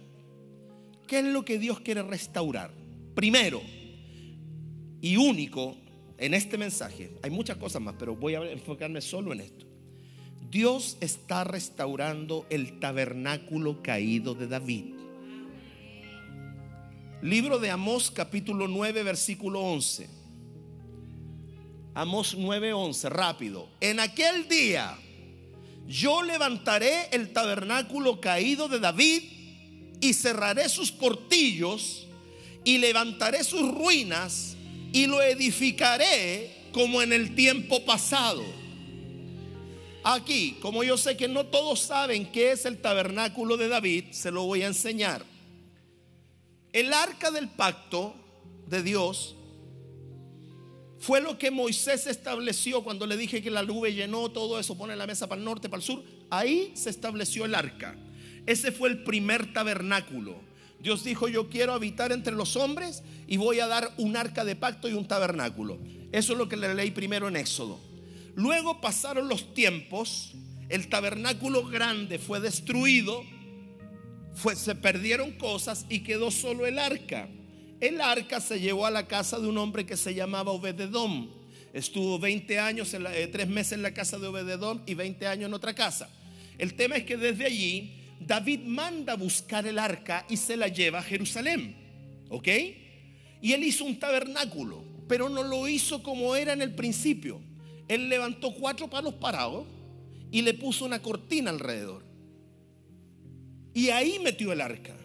¿Qué 1.06 1.18
es 1.18 1.26
lo 1.26 1.44
que 1.44 1.58
Dios 1.58 1.80
quiere 1.80 2.02
restaurar? 2.02 2.72
Primero 3.14 3.60
y 5.02 5.18
único 5.18 5.76
en 6.16 6.32
este 6.32 6.56
mensaje, 6.56 7.10
hay 7.22 7.30
muchas 7.30 7.58
cosas 7.58 7.82
más, 7.82 7.96
pero 7.98 8.16
voy 8.16 8.34
a 8.34 8.50
enfocarme 8.50 9.02
solo 9.02 9.34
en 9.34 9.40
esto. 9.40 9.66
Dios 10.50 10.96
está 11.02 11.44
restaurando 11.44 12.46
el 12.48 12.80
tabernáculo 12.80 13.82
caído 13.82 14.34
de 14.34 14.46
David. 14.46 14.94
Libro 17.20 17.58
de 17.58 17.68
Amós 17.68 18.10
capítulo 18.10 18.68
9 18.68 19.02
versículo 19.02 19.60
11. 19.60 20.08
Amós 21.92 22.34
9, 22.38 22.72
11, 22.72 23.08
rápido. 23.10 23.68
En 23.80 24.00
aquel 24.00 24.48
día 24.48 24.96
yo 25.86 26.22
levantaré 26.22 27.08
el 27.12 27.32
tabernáculo 27.32 28.20
caído 28.20 28.68
de 28.68 28.78
David 28.80 29.22
y 30.00 30.14
cerraré 30.14 30.68
sus 30.68 30.92
portillos 30.92 32.06
y 32.64 32.78
levantaré 32.78 33.44
sus 33.44 33.62
ruinas 33.74 34.56
y 34.92 35.06
lo 35.06 35.22
edificaré 35.22 36.68
como 36.72 37.02
en 37.02 37.12
el 37.12 37.34
tiempo 37.34 37.84
pasado. 37.84 38.42
Aquí, 40.02 40.56
como 40.62 40.82
yo 40.82 40.96
sé 40.96 41.16
que 41.16 41.28
no 41.28 41.46
todos 41.46 41.80
saben 41.80 42.30
qué 42.32 42.52
es 42.52 42.64
el 42.64 42.78
tabernáculo 42.78 43.56
de 43.56 43.68
David, 43.68 44.04
se 44.12 44.30
lo 44.30 44.44
voy 44.44 44.62
a 44.62 44.68
enseñar. 44.68 45.24
El 46.72 46.92
arca 46.94 47.30
del 47.30 47.48
pacto 47.48 48.14
de 48.66 48.82
Dios 48.82 49.34
fue 51.00 51.20
lo 51.20 51.38
que 51.38 51.50
Moisés 51.50 52.06
estableció 52.06 52.84
cuando 52.84 53.06
le 53.06 53.16
dije 53.16 53.42
que 53.42 53.50
la 53.50 53.62
nube 53.62 53.92
llenó 53.92 54.30
todo 54.30 54.60
eso, 54.60 54.78
pone 54.78 54.94
la 54.94 55.06
mesa 55.06 55.28
para 55.28 55.38
el 55.38 55.44
norte, 55.44 55.68
para 55.68 55.80
el 55.80 55.84
sur. 55.84 56.04
Ahí 56.30 56.70
se 56.74 56.90
estableció 56.90 57.44
el 57.46 57.54
arca. 57.54 57.96
Ese 58.46 58.70
fue 58.70 58.90
el 58.90 59.02
primer 59.02 59.52
tabernáculo. 59.52 60.40
Dios 60.78 61.02
dijo, 61.02 61.26
yo 61.26 61.48
quiero 61.50 61.72
habitar 61.72 62.12
entre 62.12 62.34
los 62.34 62.54
hombres 62.54 63.02
y 63.26 63.36
voy 63.38 63.60
a 63.60 63.66
dar 63.66 63.92
un 63.96 64.16
arca 64.16 64.44
de 64.44 64.56
pacto 64.56 64.88
y 64.88 64.92
un 64.92 65.08
tabernáculo. 65.08 65.78
Eso 66.12 66.32
es 66.34 66.38
lo 66.38 66.48
que 66.48 66.56
le 66.56 66.74
leí 66.74 66.90
primero 66.90 67.28
en 67.28 67.36
Éxodo. 67.36 67.80
Luego 68.34 68.80
pasaron 68.80 69.28
los 69.28 69.52
tiempos, 69.54 70.32
el 70.68 70.88
tabernáculo 70.88 71.66
grande 71.66 72.18
fue 72.18 72.40
destruido 72.40 73.24
se 74.54 74.74
perdieron 74.74 75.32
cosas 75.32 75.86
y 75.88 76.00
quedó 76.00 76.30
solo 76.30 76.66
el 76.66 76.78
arca. 76.78 77.28
El 77.80 78.00
arca 78.02 78.40
se 78.40 78.60
llevó 78.60 78.84
a 78.84 78.90
la 78.90 79.06
casa 79.06 79.38
de 79.38 79.48
un 79.48 79.56
hombre 79.56 79.86
que 79.86 79.96
se 79.96 80.14
llamaba 80.14 80.52
Obededom. 80.52 81.30
Estuvo 81.72 82.18
20 82.18 82.58
años, 82.58 82.92
en 82.92 83.06
eh, 83.06 83.26
tres 83.28 83.48
meses 83.48 83.72
en 83.72 83.82
la 83.82 83.94
casa 83.94 84.18
de 84.18 84.26
Obededom 84.26 84.82
y 84.86 84.94
20 84.94 85.26
años 85.26 85.46
en 85.46 85.54
otra 85.54 85.74
casa. 85.74 86.10
El 86.58 86.74
tema 86.74 86.96
es 86.96 87.04
que 87.04 87.16
desde 87.16 87.46
allí 87.46 87.94
David 88.20 88.60
manda 88.60 89.14
buscar 89.14 89.66
el 89.66 89.78
arca 89.78 90.26
y 90.28 90.36
se 90.36 90.58
la 90.58 90.68
lleva 90.68 90.98
a 90.98 91.02
Jerusalén. 91.02 91.74
¿Ok? 92.28 92.48
Y 93.40 93.52
él 93.52 93.64
hizo 93.64 93.86
un 93.86 93.98
tabernáculo, 93.98 94.84
pero 95.08 95.30
no 95.30 95.42
lo 95.42 95.66
hizo 95.66 96.02
como 96.02 96.36
era 96.36 96.52
en 96.52 96.60
el 96.60 96.74
principio. 96.74 97.40
Él 97.88 98.10
levantó 98.10 98.52
cuatro 98.52 98.90
palos 98.90 99.14
parados 99.14 99.66
y 100.30 100.42
le 100.42 100.52
puso 100.52 100.84
una 100.84 101.00
cortina 101.00 101.50
alrededor. 101.50 102.04
Y 103.72 103.88
ahí 103.88 104.18
metió 104.18 104.52
el 104.52 104.60
arca. 104.60 104.96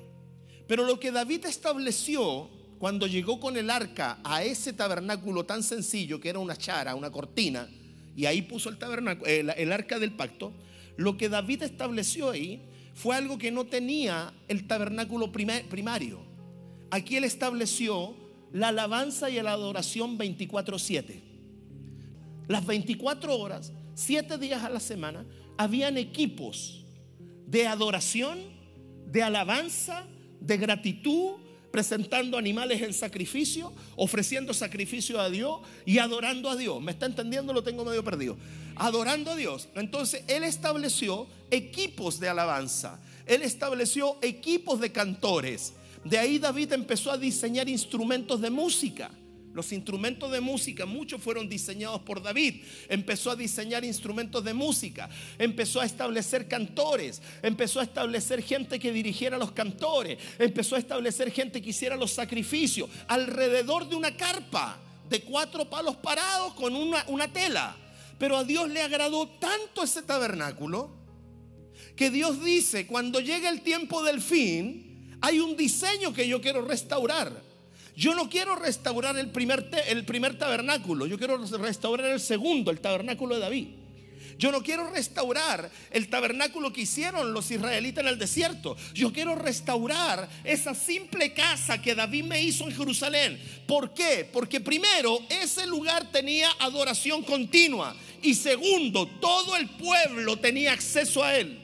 Pero 0.68 0.84
lo 0.84 1.00
que 1.00 1.12
David 1.12 1.46
estableció 1.46 2.50
cuando 2.78 3.08
llegó 3.08 3.40
con 3.40 3.58
el 3.58 3.70
arca 3.70 4.20
a 4.24 4.44
ese 4.44 4.74
tabernáculo 4.74 5.46
tan 5.46 5.64
sencillo 5.64 6.20
que 6.20 6.30
era 6.30 6.40
una 6.40 6.56
chara, 6.56 6.96
una 6.96 7.12
cortina, 7.12 7.68
y 8.16 8.26
ahí 8.26 8.42
puso 8.42 8.70
el 8.70 8.78
tabernáculo, 8.78 9.30
el, 9.30 9.72
arca 9.72 10.00
del 10.00 10.12
pacto, 10.12 10.54
lo 10.98 11.18
que 11.18 11.30
David 11.30 11.64
estableció 11.64 12.30
ahí 12.30 12.62
fue 12.94 13.16
algo 13.16 13.38
que 13.38 13.52
no 13.52 13.66
tenía 13.66 14.34
el 14.48 14.68
tabernáculo 14.68 15.32
primario. 15.32 16.20
Aquí 16.92 17.18
él 17.18 17.26
estableció 17.26 18.16
la 18.54 18.70
alabanza 18.70 19.30
y 19.30 19.42
la 19.42 19.52
adoración 19.52 20.18
24/7. 20.18 21.22
Las 22.48 22.66
24 22.66 23.38
horas, 23.38 23.74
7 23.96 24.38
días 24.38 24.64
a 24.64 24.70
la 24.70 24.80
semana, 24.80 25.26
habían 25.58 25.98
equipos 25.98 26.86
de 27.48 27.68
adoración 27.68 28.40
de 29.08 29.24
alabanza, 29.24 30.06
de 30.40 30.58
gratitud, 30.58 31.34
presentando 31.76 32.38
animales 32.38 32.82
en 32.82 32.94
sacrificio, 32.94 33.74
ofreciendo 33.98 34.54
sacrificio 34.54 35.20
a 35.20 35.30
Dios 35.30 35.60
y 35.86 35.98
adorando 35.98 36.50
a 36.50 36.56
Dios. 36.56 36.82
¿Me 36.82 36.94
está 36.94 37.06
entendiendo? 37.06 37.52
Lo 37.52 37.64
tengo 37.64 37.84
medio 37.84 38.02
perdido. 38.02 38.38
Adorando 38.78 39.32
a 39.32 39.36
Dios. 39.36 39.68
Entonces, 39.76 40.24
Él 40.30 40.46
estableció 40.46 41.28
equipos 41.52 42.22
de 42.22 42.30
alabanza. 42.30 43.02
Él 43.26 43.42
estableció 43.42 44.18
equipos 44.22 44.80
de 44.80 44.94
cantores. 44.94 45.74
De 46.06 46.18
ahí 46.18 46.40
David 46.40 46.72
empezó 46.72 47.12
a 47.12 47.18
diseñar 47.18 47.68
instrumentos 47.68 48.40
de 48.40 48.52
música. 48.52 49.12
Los 49.56 49.72
instrumentos 49.72 50.30
de 50.34 50.42
música, 50.42 50.86
muchos 50.86 51.22
fueron 51.22 51.48
diseñados 51.48 52.02
por 52.02 52.22
David. 52.22 52.62
Empezó 52.90 53.32
a 53.32 53.38
diseñar 53.38 53.86
instrumentos 53.86 54.44
de 54.44 54.54
música. 54.54 55.10
Empezó 55.40 55.80
a 55.80 55.86
establecer 55.86 56.50
cantores. 56.50 57.22
Empezó 57.42 57.80
a 57.80 57.84
establecer 57.84 58.44
gente 58.44 58.78
que 58.80 58.92
dirigiera 58.92 59.38
los 59.38 59.54
cantores. 59.54 60.20
Empezó 60.38 60.76
a 60.76 60.80
establecer 60.80 61.32
gente 61.32 61.62
que 61.62 61.70
hiciera 61.70 61.96
los 61.96 62.12
sacrificios 62.12 62.90
alrededor 63.08 63.88
de 63.88 63.96
una 63.96 64.18
carpa 64.18 64.78
de 65.08 65.22
cuatro 65.22 65.70
palos 65.70 65.96
parados 65.96 66.54
con 66.56 66.76
una, 66.76 67.06
una 67.08 67.32
tela. 67.32 67.78
Pero 68.18 68.36
a 68.36 68.44
Dios 68.44 68.70
le 68.70 68.82
agradó 68.82 69.26
tanto 69.40 69.84
ese 69.84 70.02
tabernáculo 70.02 70.92
que 71.96 72.10
Dios 72.10 72.44
dice, 72.44 72.88
cuando 72.88 73.22
llegue 73.22 73.48
el 73.48 73.62
tiempo 73.62 74.04
del 74.04 74.20
fin, 74.20 75.18
hay 75.22 75.40
un 75.40 75.56
diseño 75.56 76.14
que 76.14 76.28
yo 76.28 76.42
quiero 76.42 76.62
restaurar. 76.62 77.45
Yo 77.96 78.14
no 78.14 78.30
quiero 78.30 78.56
restaurar 78.56 79.18
el 79.18 79.30
primer, 79.30 79.70
el 79.88 80.04
primer 80.06 80.38
tabernáculo, 80.38 81.06
yo 81.06 81.18
quiero 81.18 81.38
restaurar 81.38 82.12
el 82.12 82.20
segundo, 82.20 82.72
el 82.72 82.82
tabernáculo 82.82 83.36
de 83.36 83.42
David. 83.42 83.68
Yo 84.38 84.52
no 84.52 84.62
quiero 84.62 84.90
restaurar 84.92 85.72
el 85.92 86.10
tabernáculo 86.10 86.74
que 86.74 86.82
hicieron 86.82 87.34
los 87.34 87.50
israelitas 87.52 88.04
en 88.04 88.10
el 88.10 88.20
desierto. 88.20 88.76
Yo 88.94 89.14
quiero 89.14 89.36
restaurar 89.36 90.28
esa 90.44 90.76
simple 90.76 91.34
casa 91.34 91.82
que 91.82 91.96
David 91.96 92.26
me 92.26 92.42
hizo 92.42 92.66
en 92.66 92.76
Jerusalén. 92.76 93.40
¿Por 93.66 93.94
qué? 93.94 94.30
Porque 94.32 94.60
primero, 94.60 95.20
ese 95.30 95.66
lugar 95.66 96.12
tenía 96.12 96.50
adoración 96.60 97.24
continua. 97.24 97.96
Y 98.22 98.34
segundo, 98.34 99.08
todo 99.22 99.56
el 99.56 99.70
pueblo 99.70 100.38
tenía 100.38 100.74
acceso 100.74 101.24
a 101.24 101.36
él. 101.38 101.62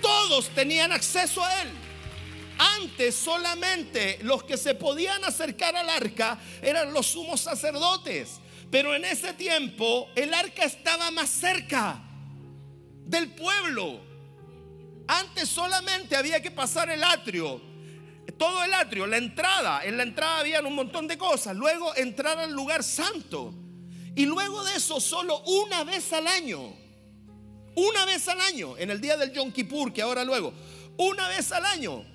Todos 0.00 0.48
tenían 0.50 0.90
acceso 0.90 1.44
a 1.44 1.62
él. 1.62 1.81
Antes 2.58 3.14
solamente 3.14 4.18
los 4.22 4.44
que 4.44 4.56
se 4.56 4.74
podían 4.74 5.24
acercar 5.24 5.76
al 5.76 5.88
arca 5.88 6.38
eran 6.60 6.92
los 6.92 7.06
sumos 7.06 7.40
sacerdotes. 7.40 8.40
Pero 8.70 8.94
en 8.94 9.04
ese 9.04 9.32
tiempo 9.34 10.08
el 10.14 10.32
arca 10.32 10.64
estaba 10.64 11.10
más 11.10 11.28
cerca 11.28 12.02
del 13.04 13.30
pueblo. 13.34 14.00
Antes 15.08 15.48
solamente 15.48 16.16
había 16.16 16.40
que 16.40 16.50
pasar 16.50 16.90
el 16.90 17.04
atrio. 17.04 17.60
Todo 18.38 18.64
el 18.64 18.72
atrio, 18.72 19.06
la 19.06 19.18
entrada. 19.18 19.84
En 19.84 19.96
la 19.96 20.04
entrada 20.04 20.38
habían 20.38 20.64
un 20.64 20.74
montón 20.74 21.06
de 21.06 21.18
cosas. 21.18 21.56
Luego 21.56 21.94
entrar 21.96 22.38
al 22.38 22.52
lugar 22.52 22.82
santo. 22.82 23.52
Y 24.14 24.26
luego 24.26 24.62
de 24.64 24.76
eso 24.76 25.00
solo 25.00 25.40
una 25.40 25.84
vez 25.84 26.12
al 26.12 26.26
año. 26.26 26.74
Una 27.74 28.04
vez 28.04 28.28
al 28.28 28.40
año. 28.40 28.76
En 28.78 28.90
el 28.90 29.00
día 29.00 29.16
del 29.16 29.32
Yom 29.32 29.52
Kippur, 29.52 29.92
que 29.92 30.02
ahora 30.02 30.24
luego. 30.24 30.52
Una 30.96 31.28
vez 31.28 31.52
al 31.52 31.64
año 31.66 32.11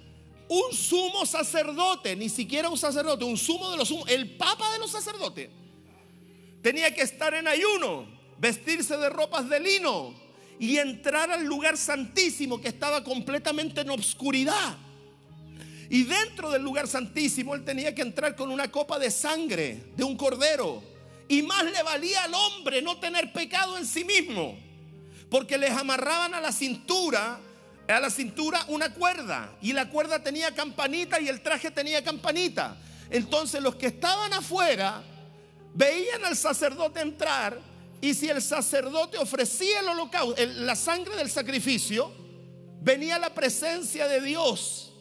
un 0.49 0.73
sumo 0.73 1.25
sacerdote, 1.25 2.15
ni 2.15 2.29
siquiera 2.29 2.69
un 2.69 2.77
sacerdote, 2.77 3.25
un 3.25 3.37
sumo 3.37 3.71
de 3.71 3.77
los 3.77 3.87
sumos, 3.87 4.09
el 4.09 4.37
papa 4.37 4.71
de 4.73 4.79
los 4.79 4.91
sacerdotes, 4.91 5.49
tenía 6.61 6.93
que 6.93 7.01
estar 7.01 7.33
en 7.33 7.47
ayuno, 7.47 8.07
vestirse 8.37 8.97
de 8.97 9.09
ropas 9.09 9.49
de 9.49 9.59
lino 9.59 10.13
y 10.59 10.77
entrar 10.77 11.31
al 11.31 11.45
lugar 11.45 11.77
santísimo 11.77 12.59
que 12.59 12.69
estaba 12.69 13.03
completamente 13.03 13.81
en 13.81 13.89
obscuridad. 13.89 14.77
Y 15.89 16.03
dentro 16.03 16.49
del 16.51 16.63
lugar 16.63 16.87
santísimo 16.87 17.55
él 17.55 17.63
tenía 17.63 17.95
que 17.95 18.01
entrar 18.01 18.35
con 18.35 18.51
una 18.51 18.69
copa 18.69 18.99
de 18.99 19.09
sangre 19.11 19.91
de 19.95 20.03
un 20.03 20.17
cordero. 20.17 20.83
Y 21.29 21.41
más 21.41 21.63
le 21.63 21.81
valía 21.83 22.23
al 22.23 22.33
hombre 22.33 22.81
no 22.81 22.97
tener 22.99 23.31
pecado 23.31 23.77
en 23.77 23.85
sí 23.85 24.03
mismo. 24.03 24.57
Porque 25.29 25.57
les 25.57 25.71
amarraban 25.71 26.33
a 26.33 26.41
la 26.41 26.51
cintura 26.51 27.39
a 27.93 27.99
la 27.99 28.09
cintura 28.09 28.65
una 28.67 28.93
cuerda 28.93 29.53
y 29.61 29.73
la 29.73 29.89
cuerda 29.89 30.21
tenía 30.21 30.53
campanita 30.53 31.19
y 31.19 31.29
el 31.29 31.41
traje 31.41 31.71
tenía 31.71 32.03
campanita. 32.03 32.77
Entonces 33.09 33.61
los 33.61 33.75
que 33.75 33.87
estaban 33.87 34.33
afuera 34.33 35.01
veían 35.73 36.25
al 36.25 36.35
sacerdote 36.35 36.99
entrar 36.99 37.59
y 38.01 38.13
si 38.13 38.29
el 38.29 38.41
sacerdote 38.41 39.17
ofrecía 39.17 39.79
el 39.79 39.87
holocausto, 39.87 40.41
la 40.57 40.75
sangre 40.75 41.15
del 41.15 41.29
sacrificio, 41.29 42.11
venía 42.81 43.17
la 43.17 43.33
presencia 43.33 44.07
de 44.07 44.21
Dios 44.21 44.93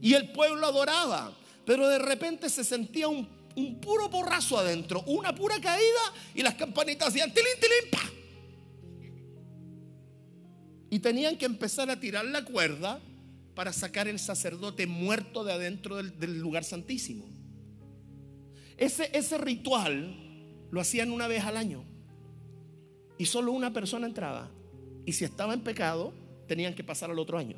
y 0.00 0.14
el 0.14 0.32
pueblo 0.32 0.66
adoraba. 0.66 1.32
Pero 1.64 1.88
de 1.88 1.98
repente 1.98 2.50
se 2.50 2.64
sentía 2.64 3.08
un, 3.08 3.32
puro 3.80 4.08
borrazo 4.08 4.58
adentro, 4.58 5.02
una 5.06 5.34
pura 5.34 5.60
caída 5.60 6.12
y 6.34 6.42
las 6.42 6.54
campanitas 6.54 7.08
hacían 7.08 7.32
tilín, 7.32 7.52
tilín, 7.60 8.23
y 10.94 11.00
tenían 11.00 11.36
que 11.36 11.44
empezar 11.44 11.90
a 11.90 11.98
tirar 11.98 12.24
la 12.24 12.44
cuerda 12.44 13.00
para 13.56 13.72
sacar 13.72 14.06
el 14.06 14.20
sacerdote 14.20 14.86
muerto 14.86 15.42
de 15.42 15.52
adentro 15.52 15.96
del, 15.96 16.38
lugar 16.38 16.62
santísimo. 16.62 17.24
Ese, 18.76 19.10
ese 19.12 19.36
ritual 19.38 20.16
lo 20.70 20.80
hacían 20.80 21.10
una 21.10 21.26
vez 21.26 21.42
al 21.42 21.56
año. 21.56 21.82
Y 23.18 23.26
solo 23.26 23.50
una 23.50 23.72
persona 23.72 24.06
entraba. 24.06 24.52
Y 25.04 25.14
si 25.14 25.24
estaba 25.24 25.52
en 25.52 25.62
pecado, 25.62 26.14
tenían 26.46 26.76
que 26.76 26.84
pasar 26.84 27.10
al 27.10 27.18
otro 27.18 27.38
año. 27.38 27.56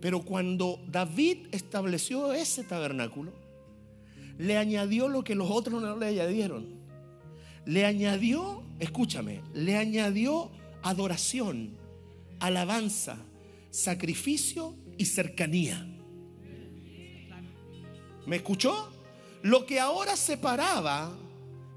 Pero 0.00 0.22
cuando 0.22 0.82
David 0.88 1.48
estableció 1.52 2.32
ese 2.32 2.64
tabernáculo, 2.64 3.34
le 4.38 4.56
añadió 4.56 5.08
lo 5.08 5.22
que 5.22 5.34
los 5.34 5.50
otros 5.50 5.82
no 5.82 5.94
le 5.98 6.06
añadieron. 6.06 6.80
Le 7.66 7.84
añadió, 7.84 8.62
escúchame, 8.80 9.42
le 9.52 9.76
añadió 9.76 10.55
adoración, 10.82 11.76
alabanza, 12.40 13.18
sacrificio 13.70 14.74
y 14.98 15.06
cercanía. 15.06 15.86
¿Me 18.26 18.36
escuchó? 18.36 18.92
Lo 19.42 19.66
que 19.66 19.78
ahora 19.78 20.16
separaba 20.16 21.16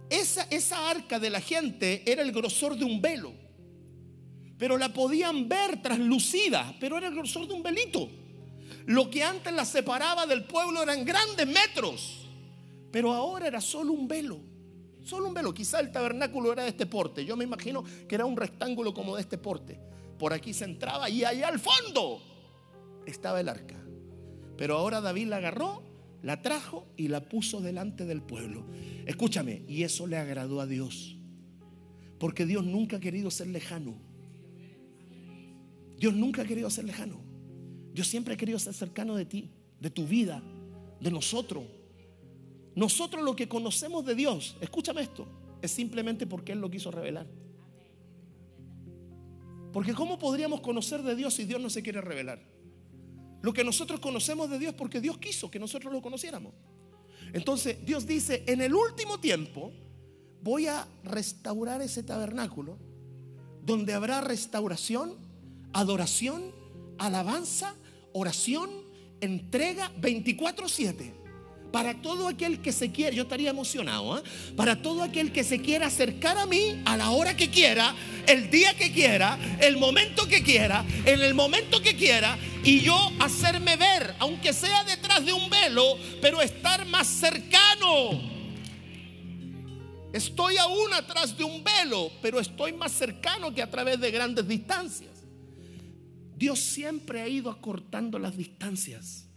esa, 0.10 0.44
esa 0.50 0.90
arca 0.90 1.20
de 1.20 1.30
la 1.30 1.42
gente 1.42 2.04
era 2.06 2.22
el 2.22 2.32
grosor 2.32 2.76
de 2.76 2.86
un 2.86 3.02
velo. 3.02 3.34
Pero 4.58 4.78
la 4.78 4.92
podían 4.92 5.48
ver 5.48 5.82
traslucida, 5.82 6.76
pero 6.80 6.98
era 6.98 7.08
el 7.08 7.16
grosor 7.16 7.48
de 7.48 7.54
un 7.54 7.64
velito. 7.64 8.10
Lo 8.86 9.10
que 9.10 9.24
antes 9.24 9.54
la 9.54 9.66
separaba 9.66 10.26
del 10.26 10.46
pueblo 10.46 10.82
eran 10.82 11.06
grandes 11.06 11.48
metros, 11.48 12.28
pero 12.92 13.14
ahora 13.14 13.48
era 13.48 13.62
solo 13.62 13.94
un 13.94 14.08
velo. 14.08 14.49
Solo 15.10 15.28
un 15.28 15.34
velo. 15.34 15.52
Quizá 15.54 15.80
el 15.80 15.92
tabernáculo 15.92 16.54
era 16.54 16.64
de 16.64 16.70
este 16.70 16.86
porte. 16.86 17.26
Yo 17.26 17.36
me 17.36 17.44
imagino 17.44 17.84
que 18.08 18.14
era 18.14 18.26
un 18.26 18.38
rectángulo 18.38 18.94
como 18.94 19.16
de 19.16 19.22
este 19.22 19.40
porte. 19.40 19.80
Por 20.20 20.34
aquí 20.34 20.54
se 20.54 20.66
entraba 20.66 21.10
y 21.10 21.24
allá 21.24 21.48
al 21.48 21.60
fondo 21.60 22.22
estaba 23.08 23.40
el 23.40 23.50
arca. 23.50 23.76
Pero 24.56 24.78
ahora 24.78 25.02
David 25.02 25.28
la 25.28 25.38
agarró, 25.38 25.82
la 26.22 26.44
trajo 26.44 26.86
y 26.96 27.08
la 27.08 27.28
puso 27.28 27.60
delante 27.60 28.06
del 28.06 28.22
pueblo. 28.22 28.68
Escúchame, 29.08 29.64
y 29.68 29.82
eso 29.82 30.06
le 30.06 30.18
agradó 30.18 30.62
a 30.62 30.68
Dios. 30.68 31.18
Porque 32.20 32.46
Dios 32.46 32.64
nunca 32.64 32.98
ha 32.98 33.00
querido 33.00 33.32
ser 33.32 33.48
lejano. 33.48 33.96
Dios 35.98 36.14
nunca 36.14 36.44
ha 36.44 36.46
querido 36.46 36.70
ser 36.70 36.86
lejano. 36.86 37.20
Dios 37.94 38.08
siempre 38.08 38.36
ha 38.36 38.38
querido 38.38 38.60
ser 38.60 38.76
cercano 38.76 39.16
de 39.16 39.26
ti, 39.26 39.50
de 39.80 39.90
tu 39.90 40.06
vida, 40.06 40.44
de 41.02 41.10
nosotros. 41.10 41.64
Nosotros 42.76 43.24
lo 43.24 43.36
que 43.36 43.48
conocemos 43.48 44.06
de 44.06 44.16
Dios, 44.16 44.56
escúchame 44.62 45.02
esto, 45.02 45.28
es 45.62 45.72
simplemente 45.72 46.28
porque 46.28 46.54
Él 46.54 46.60
lo 46.60 46.70
quiso 46.70 46.92
revelar. 46.92 47.28
Porque 49.74 49.94
¿cómo 49.94 50.18
podríamos 50.18 50.62
conocer 50.62 51.04
de 51.04 51.16
Dios 51.16 51.34
si 51.34 51.46
Dios 51.46 51.62
no 51.62 51.70
se 51.70 51.84
quiere 51.84 52.02
revelar? 52.02 52.42
Lo 53.42 53.54
que 53.54 53.64
nosotros 53.64 54.00
conocemos 54.00 54.50
de 54.50 54.60
Dios 54.60 54.74
porque 54.74 55.00
Dios 55.00 55.18
quiso 55.18 55.50
que 55.50 55.60
nosotros 55.60 55.94
lo 55.94 56.02
conociéramos. 56.02 56.54
Entonces 57.34 57.86
Dios 57.86 58.06
dice, 58.06 58.44
en 58.48 58.62
el 58.62 58.74
último 58.74 59.20
tiempo 59.20 59.72
voy 60.42 60.68
a 60.68 60.88
restaurar 61.04 61.82
ese 61.82 62.04
tabernáculo 62.04 62.78
donde 63.64 63.94
habrá 63.94 64.22
restauración, 64.22 65.16
adoración, 65.74 66.52
alabanza, 66.98 67.76
oración, 68.14 68.70
entrega 69.22 69.92
24/7 70.02 71.14
para 71.72 72.02
todo 72.02 72.28
aquel 72.28 72.62
que 72.62 72.72
se 72.72 72.92
quiera, 72.92 73.16
yo 73.16 73.24
estaría 73.24 73.50
emocionado, 73.50 74.18
¿eh? 74.18 74.24
para 74.56 74.82
todo 74.82 75.04
aquel 75.04 75.32
que 75.32 75.44
se 75.44 75.62
quiera 75.62 75.88
acercar 75.88 76.38
a 76.38 76.46
mí 76.46 76.82
a 76.86 76.98
la 76.98 77.12
hora 77.12 77.36
que 77.36 77.50
quiera, 77.50 77.96
el 78.28 78.50
día 78.50 78.76
que 78.76 78.92
quiera, 78.92 79.38
el 79.60 79.78
momento 79.78 80.28
que 80.28 80.44
quiera, 80.44 80.86
en 81.06 81.22
el 81.22 81.34
momento 81.34 81.82
que 81.82 81.96
quiera, 81.96 82.38
y 82.64 82.82
yo 82.82 82.98
hacerme 83.20 83.76
ver, 83.76 84.16
aunque 84.20 84.54
sea 84.54 84.84
detrás 84.84 85.26
de 85.26 85.34
un 85.34 85.50
velo, 85.50 85.98
pero 86.22 86.42
estar 86.42 86.86
más 86.86 87.08
cercano. 87.08 88.40
Estoy 90.12 90.58
aún 90.58 90.92
atrás 90.94 91.38
de 91.38 91.44
un 91.44 91.64
velo, 91.64 92.12
pero 92.22 92.40
estoy 92.40 92.74
más 92.74 92.92
cercano 92.92 93.54
que 93.54 93.62
a 93.62 93.70
través 93.70 94.00
de 94.00 94.10
grandes 94.10 94.48
distancias. 94.48 95.12
Dios 96.36 96.60
siempre 96.60 97.22
ha 97.22 97.28
ido 97.28 97.52
acortando 97.52 98.18
las 98.18 98.36
distancias. 98.36 99.28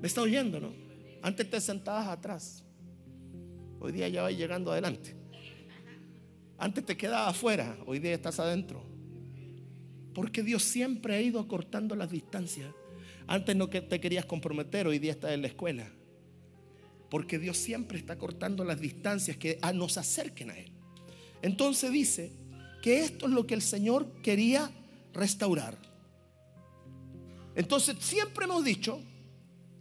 ¿Me 0.00 0.08
está 0.08 0.22
oyendo, 0.22 0.60
no? 0.60 0.87
Antes 1.22 1.48
te 1.50 1.60
sentabas 1.60 2.08
atrás. 2.08 2.64
Hoy 3.80 3.92
día 3.92 4.08
ya 4.08 4.22
vas 4.22 4.36
llegando 4.36 4.72
adelante. 4.72 5.14
Antes 6.58 6.84
te 6.84 6.96
quedabas 6.96 7.36
afuera. 7.36 7.76
Hoy 7.86 7.98
día 7.98 8.14
estás 8.14 8.40
adentro. 8.40 8.84
Porque 10.14 10.42
Dios 10.42 10.64
siempre 10.64 11.14
ha 11.14 11.20
ido 11.20 11.38
acortando 11.38 11.94
las 11.94 12.10
distancias. 12.10 12.72
Antes 13.26 13.54
no 13.54 13.68
te 13.68 14.00
querías 14.00 14.24
comprometer, 14.24 14.86
hoy 14.86 14.98
día 14.98 15.12
estás 15.12 15.32
en 15.32 15.42
la 15.42 15.48
escuela. 15.48 15.88
Porque 17.10 17.38
Dios 17.38 17.56
siempre 17.56 17.98
está 17.98 18.18
cortando 18.18 18.64
las 18.64 18.80
distancias 18.80 19.36
que 19.36 19.58
nos 19.74 19.98
acerquen 19.98 20.50
a 20.50 20.58
Él. 20.58 20.72
Entonces 21.42 21.92
dice 21.92 22.32
que 22.82 23.00
esto 23.00 23.26
es 23.26 23.32
lo 23.32 23.46
que 23.46 23.54
el 23.54 23.62
Señor 23.62 24.10
quería 24.22 24.70
restaurar. 25.12 25.78
Entonces 27.54 27.96
siempre 28.00 28.44
hemos 28.44 28.64
dicho 28.64 29.00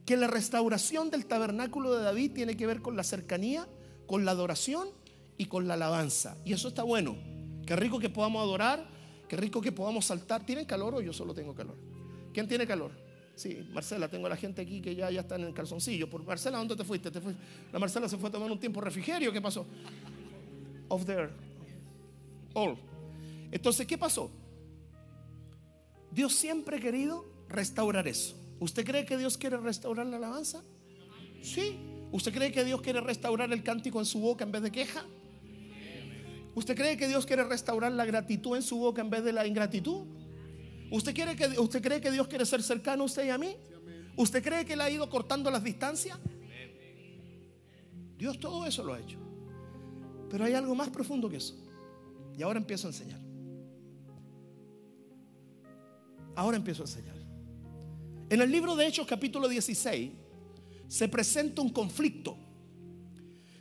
que 0.07 0.15
la 0.15 0.27
restauración 0.27 1.09
del 1.09 1.25
tabernáculo 1.25 1.93
de 1.93 2.01
David 2.01 2.31
tiene 2.31 2.55
que 2.55 2.65
ver 2.65 2.81
con 2.81 2.95
la 2.95 3.03
cercanía, 3.03 3.67
con 4.05 4.23
la 4.23 4.31
adoración 4.31 4.87
y 5.37 5.47
con 5.47 5.67
la 5.67 5.73
alabanza. 5.73 6.37
Y 6.45 6.53
eso 6.53 6.69
está 6.69 6.83
bueno. 6.83 7.17
Qué 7.65 7.75
rico 7.75 7.99
que 7.99 8.09
podamos 8.09 8.41
adorar, 8.41 8.87
qué 9.27 9.35
rico 9.35 9.59
que 9.59 9.73
podamos 9.73 10.05
saltar. 10.05 10.45
¿Tienen 10.45 10.63
calor 10.63 10.95
o 10.95 11.01
yo 11.01 11.11
solo 11.11 11.33
tengo 11.33 11.53
calor? 11.53 11.75
¿Quién 12.33 12.47
tiene 12.47 12.65
calor? 12.65 12.91
Sí, 13.35 13.67
Marcela, 13.73 14.07
tengo 14.07 14.27
a 14.27 14.29
la 14.29 14.37
gente 14.37 14.61
aquí 14.61 14.79
que 14.79 14.95
ya, 14.95 15.11
ya 15.11 15.19
están 15.19 15.41
en 15.41 15.47
el 15.47 15.53
calzoncillo. 15.53 16.09
Por 16.09 16.23
Marcela, 16.23 16.57
¿dónde 16.57 16.77
te 16.77 16.85
fuiste? 16.85 17.11
¿Te 17.11 17.19
fuiste? 17.19 17.43
La 17.73 17.77
Marcela 17.77 18.07
se 18.07 18.17
fue 18.17 18.29
a 18.29 18.31
tomar 18.31 18.49
un 18.49 18.61
tiempo 18.61 18.79
refrigerio. 18.79 19.33
¿Qué 19.33 19.41
pasó? 19.41 19.65
Off 20.87 21.05
there. 21.05 21.31
All. 22.53 22.77
Entonces, 23.51 23.85
¿qué 23.85 23.97
pasó? 23.97 24.31
Dios 26.11 26.33
siempre 26.33 26.77
ha 26.77 26.79
querido 26.79 27.25
restaurar 27.49 28.07
eso. 28.07 28.46
¿Usted 28.59 28.85
cree 28.85 29.05
que 29.05 29.17
Dios 29.17 29.37
quiere 29.37 29.57
restaurar 29.57 30.05
la 30.07 30.17
alabanza? 30.17 30.63
Sí. 31.41 31.77
¿Usted 32.11 32.33
cree 32.33 32.51
que 32.51 32.63
Dios 32.63 32.81
quiere 32.81 33.01
restaurar 33.01 33.51
el 33.51 33.63
cántico 33.63 33.99
en 33.99 34.05
su 34.05 34.19
boca 34.19 34.43
en 34.43 34.51
vez 34.51 34.61
de 34.61 34.71
queja? 34.71 35.05
¿Usted 36.55 36.75
cree 36.75 36.97
que 36.97 37.07
Dios 37.07 37.25
quiere 37.25 37.43
restaurar 37.43 37.91
la 37.91 38.05
gratitud 38.05 38.55
en 38.55 38.63
su 38.63 38.77
boca 38.77 39.01
en 39.01 39.09
vez 39.09 39.23
de 39.23 39.31
la 39.31 39.45
ingratitud? 39.45 40.05
¿Usted, 40.89 41.13
quiere 41.13 41.35
que, 41.35 41.59
¿Usted 41.59 41.81
cree 41.83 42.01
que 42.01 42.11
Dios 42.11 42.27
quiere 42.27 42.45
ser 42.45 42.63
cercano 42.63 43.03
a 43.03 43.05
usted 43.05 43.25
y 43.25 43.29
a 43.29 43.37
mí? 43.37 43.55
¿Usted 44.15 44.43
cree 44.43 44.65
que 44.65 44.73
Él 44.73 44.81
ha 44.81 44.89
ido 44.89 45.07
cortando 45.09 45.51
las 45.51 45.63
distancias? 45.63 46.17
Dios 48.17 48.39
todo 48.39 48.65
eso 48.65 48.83
lo 48.83 48.93
ha 48.93 48.99
hecho. 48.99 49.19
Pero 50.29 50.45
hay 50.45 50.53
algo 50.53 50.73
más 50.73 50.89
profundo 50.89 51.29
que 51.29 51.37
eso. 51.37 51.55
Y 52.37 52.41
ahora 52.41 52.57
empiezo 52.57 52.87
a 52.87 52.89
enseñar. 52.89 53.19
Ahora 56.35 56.57
empiezo 56.57 56.83
a 56.83 56.85
enseñar. 56.85 57.16
En 58.29 58.41
el 58.41 58.51
libro 58.51 58.75
de 58.75 58.85
Hechos 58.85 59.07
capítulo 59.07 59.47
16 59.47 60.11
se 60.89 61.07
presenta 61.07 61.61
un 61.61 61.69
conflicto. 61.69 62.37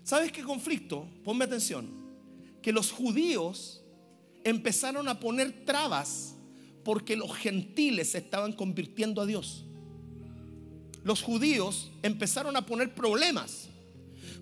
¿Sabes 0.02 0.32
qué 0.32 0.42
conflicto? 0.42 1.08
Ponme 1.22 1.44
atención. 1.44 1.88
Que 2.62 2.72
los 2.72 2.90
judíos 2.90 3.84
empezaron 4.42 5.08
a 5.08 5.20
poner 5.20 5.64
trabas 5.64 6.34
porque 6.84 7.16
los 7.16 7.32
gentiles 7.36 8.10
se 8.10 8.18
estaban 8.18 8.52
convirtiendo 8.52 9.20
a 9.20 9.26
Dios. 9.26 9.64
Los 11.04 11.22
judíos 11.22 11.92
empezaron 12.02 12.56
a 12.56 12.66
poner 12.66 12.92
problemas. 12.92 13.68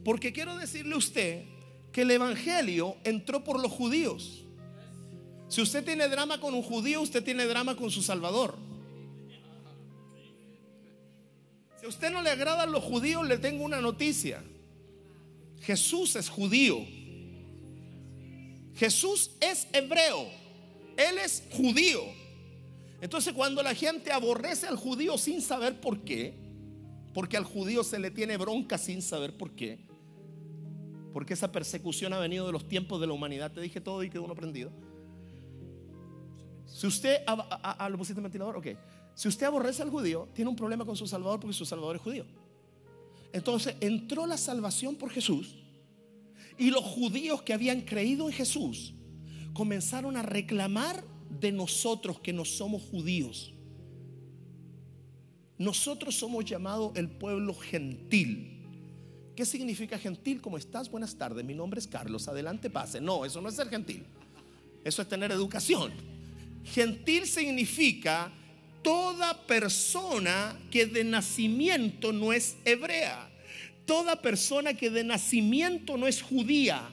Porque 0.04 0.32
quiero 0.32 0.56
decirle 0.56 0.94
a 0.94 0.98
usted 0.98 1.44
que 1.92 2.02
el 2.02 2.10
Evangelio 2.10 2.96
entró 3.04 3.44
por 3.44 3.60
los 3.60 3.70
judíos. 3.70 4.42
Si 5.48 5.60
usted 5.60 5.84
tiene 5.84 6.08
drama 6.08 6.40
con 6.40 6.54
un 6.54 6.62
judío, 6.62 7.02
usted 7.02 7.22
tiene 7.22 7.44
drama 7.44 7.76
con 7.76 7.90
su 7.90 8.02
Salvador. 8.02 8.56
Si 11.84 11.86
a 11.86 11.90
usted 11.90 12.10
no 12.10 12.22
le 12.22 12.30
agradan 12.30 12.72
los 12.72 12.82
judíos, 12.82 13.28
le 13.28 13.36
tengo 13.36 13.62
una 13.62 13.78
noticia. 13.78 14.42
Jesús 15.60 16.16
es 16.16 16.30
judío. 16.30 16.78
Jesús 18.74 19.32
es 19.38 19.68
hebreo. 19.70 20.26
Él 20.96 21.18
es 21.22 21.42
judío. 21.50 22.00
Entonces 23.02 23.34
cuando 23.34 23.62
la 23.62 23.74
gente 23.74 24.12
aborrece 24.12 24.66
al 24.66 24.76
judío 24.76 25.18
sin 25.18 25.42
saber 25.42 25.78
por 25.78 26.00
qué, 26.04 26.32
porque 27.12 27.36
al 27.36 27.44
judío 27.44 27.84
se 27.84 27.98
le 27.98 28.10
tiene 28.10 28.38
bronca 28.38 28.78
sin 28.78 29.02
saber 29.02 29.36
por 29.36 29.50
qué, 29.50 29.78
porque 31.12 31.34
esa 31.34 31.52
persecución 31.52 32.14
ha 32.14 32.18
venido 32.18 32.46
de 32.46 32.52
los 32.52 32.66
tiempos 32.66 32.98
de 32.98 33.08
la 33.08 33.12
humanidad, 33.12 33.52
te 33.52 33.60
dije 33.60 33.82
todo 33.82 34.02
y 34.02 34.08
quedó 34.08 34.22
uno 34.22 34.34
prendido. 34.34 34.72
Si 36.64 36.86
usted, 36.86 37.18
a, 37.26 37.88
lo 37.90 37.98
pusiste 37.98 38.22
ventilador, 38.22 38.56
ok. 38.56 38.68
Si 39.14 39.29
usted 39.29 39.46
aborrece 39.46 39.83
al 39.83 39.90
judío, 39.90 40.29
tiene 40.35 40.50
un 40.50 40.57
problema 40.57 40.85
con 40.85 40.96
su 40.96 41.07
Salvador 41.07 41.40
porque 41.40 41.55
su 41.55 41.64
Salvador 41.64 41.96
es 41.96 42.03
judío. 42.03 42.24
Entonces 43.33 43.77
entró 43.81 44.27
la 44.27 44.37
salvación 44.37 44.96
por 44.96 45.11
Jesús 45.11 45.57
y 46.59 46.70
los 46.70 46.85
judíos 46.85 47.42
que 47.42 47.53
habían 47.53 47.83
creído 47.83 48.29
en 48.29 48.35
Jesús 48.35 48.94
comenzaron 49.53 50.16
a 50.16 50.22
reclamar 50.22 51.05
de 51.40 51.53
nosotros 51.53 52.20
que 52.20 52.33
no 52.33 52.44
somos 52.44 52.83
judíos. 52.83 53.53
Nosotros 55.59 56.16
somos 56.16 56.44
llamados 56.44 56.92
el 56.96 57.09
pueblo 57.09 57.55
gentil. 57.55 58.50
¿Qué 59.37 59.44
significa 59.44 59.98
gentil? 59.98 60.40
¿Cómo 60.40 60.59
estás? 60.59 60.90
Buenas 60.90 61.16
tardes, 61.16 61.44
mi 61.44 61.55
nombre 61.55 61.81
es 61.81 61.87
Carlos, 61.87 62.29
adelante 62.29 62.70
pase. 62.70 63.00
No, 63.00 63.24
eso 63.24 63.40
no 63.40 63.48
es 63.48 63.55
ser 63.55 63.68
gentil. 63.68 64.05
Eso 64.85 65.03
es 65.03 65.09
tener 65.09 65.33
educación. 65.33 65.92
Gentil 66.64 67.27
significa 67.27 68.33
toda 68.84 69.46
persona 69.46 70.56
que 70.70 70.86
de 70.86 71.02
nacimiento 71.02 72.12
no 72.12 72.32
es 72.32 72.56
hebrea, 72.64 73.28
toda 73.86 74.22
persona 74.22 74.74
que 74.74 74.90
de 74.90 75.02
nacimiento 75.02 75.96
no 75.96 76.06
es 76.06 76.22
judía, 76.22 76.90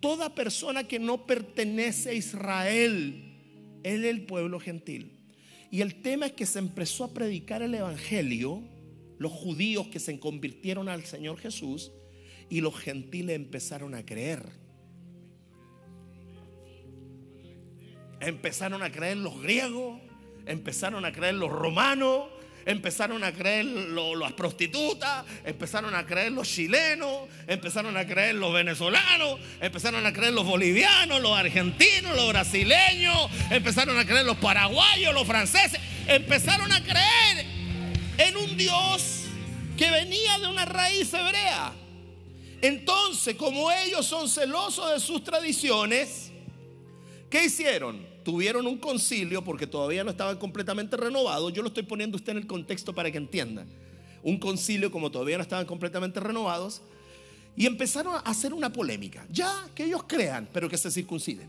toda 0.00 0.34
persona 0.34 0.84
que 0.84 1.00
no 1.00 1.26
pertenece 1.26 2.10
a 2.10 2.14
Israel, 2.14 3.34
es 3.82 4.02
el 4.04 4.22
pueblo 4.22 4.60
gentil. 4.60 5.10
Y 5.70 5.80
el 5.80 6.02
tema 6.02 6.26
es 6.26 6.32
que 6.32 6.46
se 6.46 6.60
empezó 6.60 7.04
a 7.04 7.12
predicar 7.12 7.62
el 7.62 7.74
Evangelio, 7.74 8.62
los 9.18 9.32
judíos 9.32 9.88
que 9.88 9.98
se 9.98 10.18
convirtieron 10.20 10.88
al 10.88 11.04
Señor 11.04 11.38
Jesús 11.38 11.90
y 12.48 12.60
los 12.60 12.78
gentiles 12.78 13.34
empezaron 13.34 13.94
a 13.94 14.06
creer. 14.06 14.44
Empezaron 18.20 18.82
a 18.84 18.92
creer 18.92 19.16
los 19.16 19.42
griegos, 19.42 20.00
empezaron 20.46 21.04
a 21.04 21.12
creer 21.12 21.34
los 21.34 21.50
romanos, 21.50 22.26
empezaron 22.66 23.22
a 23.24 23.32
creer 23.32 23.64
las 23.64 24.32
prostitutas, 24.32 25.24
empezaron 25.44 25.94
a 25.94 26.06
creer 26.06 26.32
los 26.32 26.48
chilenos, 26.48 27.28
empezaron 27.46 27.96
a 27.96 28.06
creer 28.06 28.34
los 28.36 28.52
venezolanos, 28.52 29.38
empezaron 29.60 30.04
a 30.06 30.12
creer 30.12 30.32
los 30.32 30.46
bolivianos, 30.46 31.20
los 31.20 31.36
argentinos, 31.36 32.16
los 32.16 32.28
brasileños, 32.28 33.30
empezaron 33.50 33.98
a 33.98 34.04
creer 34.04 34.24
los 34.24 34.38
paraguayos, 34.38 35.12
los 35.14 35.26
franceses, 35.26 35.80
empezaron 36.06 36.70
a 36.72 36.82
creer 36.82 37.46
en 38.18 38.36
un 38.36 38.56
Dios 38.56 39.24
que 39.76 39.90
venía 39.90 40.38
de 40.38 40.46
una 40.46 40.64
raíz 40.64 41.12
hebrea. 41.12 41.72
Entonces, 42.62 43.34
como 43.34 43.70
ellos 43.70 44.06
son 44.06 44.28
celosos 44.28 44.90
de 44.90 45.00
sus 45.00 45.22
tradiciones, 45.22 46.30
¿qué 47.28 47.44
hicieron? 47.44 48.13
Tuvieron 48.24 48.66
un 48.66 48.78
concilio 48.78 49.44
porque 49.44 49.66
todavía 49.66 50.02
no 50.02 50.10
estaban 50.10 50.38
completamente 50.38 50.96
renovados. 50.96 51.52
Yo 51.52 51.62
lo 51.62 51.68
estoy 51.68 51.84
poniendo 51.84 52.16
usted 52.16 52.32
en 52.32 52.38
el 52.38 52.46
contexto 52.46 52.94
para 52.94 53.10
que 53.10 53.18
entienda. 53.18 53.64
Un 54.22 54.38
concilio 54.38 54.90
como 54.90 55.10
todavía 55.10 55.36
no 55.36 55.42
estaban 55.42 55.66
completamente 55.66 56.18
renovados. 56.18 56.82
Y 57.56 57.66
empezaron 57.66 58.16
a 58.16 58.18
hacer 58.20 58.52
una 58.52 58.72
polémica. 58.72 59.26
Ya 59.30 59.68
que 59.74 59.84
ellos 59.84 60.02
crean, 60.08 60.48
pero 60.52 60.68
que 60.68 60.78
se 60.78 60.90
circunciden. 60.90 61.48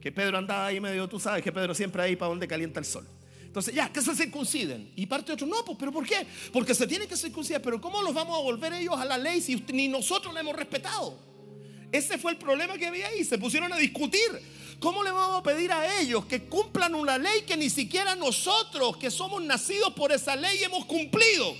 Que 0.00 0.12
Pedro 0.12 0.36
andaba 0.36 0.66
ahí 0.66 0.78
medio, 0.78 1.08
tú 1.08 1.18
sabes 1.18 1.42
que 1.42 1.50
Pedro 1.50 1.74
siempre 1.74 2.02
ahí 2.02 2.14
para 2.14 2.28
donde 2.28 2.46
calienta 2.46 2.78
el 2.78 2.84
sol. 2.84 3.06
Entonces, 3.46 3.74
ya, 3.74 3.90
que 3.90 4.02
se 4.02 4.14
circunciden. 4.14 4.92
Y 4.96 5.06
parte 5.06 5.32
otro, 5.32 5.46
no, 5.46 5.64
pues, 5.64 5.78
pero 5.78 5.90
¿por 5.90 6.04
qué? 6.04 6.26
Porque 6.52 6.74
se 6.74 6.86
tienen 6.86 7.08
que 7.08 7.16
circuncidar. 7.16 7.62
Pero 7.62 7.80
¿cómo 7.80 8.02
los 8.02 8.12
vamos 8.12 8.36
a 8.38 8.42
volver 8.42 8.74
ellos 8.74 8.96
a 8.98 9.04
la 9.04 9.16
ley 9.16 9.40
si 9.40 9.64
ni 9.72 9.88
nosotros 9.88 10.34
la 10.34 10.40
hemos 10.40 10.54
respetado? 10.54 11.33
Ese 11.94 12.18
fue 12.18 12.32
el 12.32 12.38
problema 12.38 12.76
que 12.76 12.88
había 12.88 13.06
ahí. 13.06 13.22
Se 13.22 13.38
pusieron 13.38 13.72
a 13.72 13.76
discutir. 13.76 14.28
¿Cómo 14.80 15.04
le 15.04 15.12
vamos 15.12 15.38
a 15.38 15.42
pedir 15.44 15.70
a 15.70 16.00
ellos 16.00 16.26
que 16.26 16.42
cumplan 16.42 16.92
una 16.92 17.16
ley 17.18 17.42
que 17.46 17.56
ni 17.56 17.70
siquiera 17.70 18.16
nosotros, 18.16 18.96
que 18.96 19.12
somos 19.12 19.40
nacidos 19.44 19.94
por 19.94 20.10
esa 20.10 20.34
ley, 20.34 20.64
hemos 20.64 20.86
cumplido? 20.86 21.54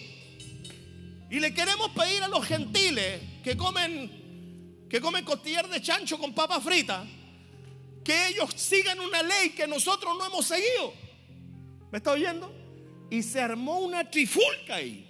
Y 1.30 1.38
le 1.38 1.54
queremos 1.54 1.88
pedir 1.90 2.20
a 2.24 2.26
los 2.26 2.44
gentiles 2.44 3.20
que 3.44 3.56
comen, 3.56 4.86
que 4.90 5.00
comen 5.00 5.24
costillar 5.24 5.68
de 5.68 5.80
chancho 5.80 6.18
con 6.18 6.34
papa 6.34 6.60
frita, 6.60 7.06
que 8.02 8.26
ellos 8.26 8.50
sigan 8.56 8.98
una 8.98 9.22
ley 9.22 9.50
que 9.50 9.68
nosotros 9.68 10.18
no 10.18 10.26
hemos 10.26 10.44
seguido. 10.46 10.94
¿Me 11.92 11.98
está 11.98 12.10
oyendo? 12.10 12.52
Y 13.08 13.22
se 13.22 13.40
armó 13.40 13.78
una 13.78 14.10
trifulca 14.10 14.74
ahí. 14.74 15.03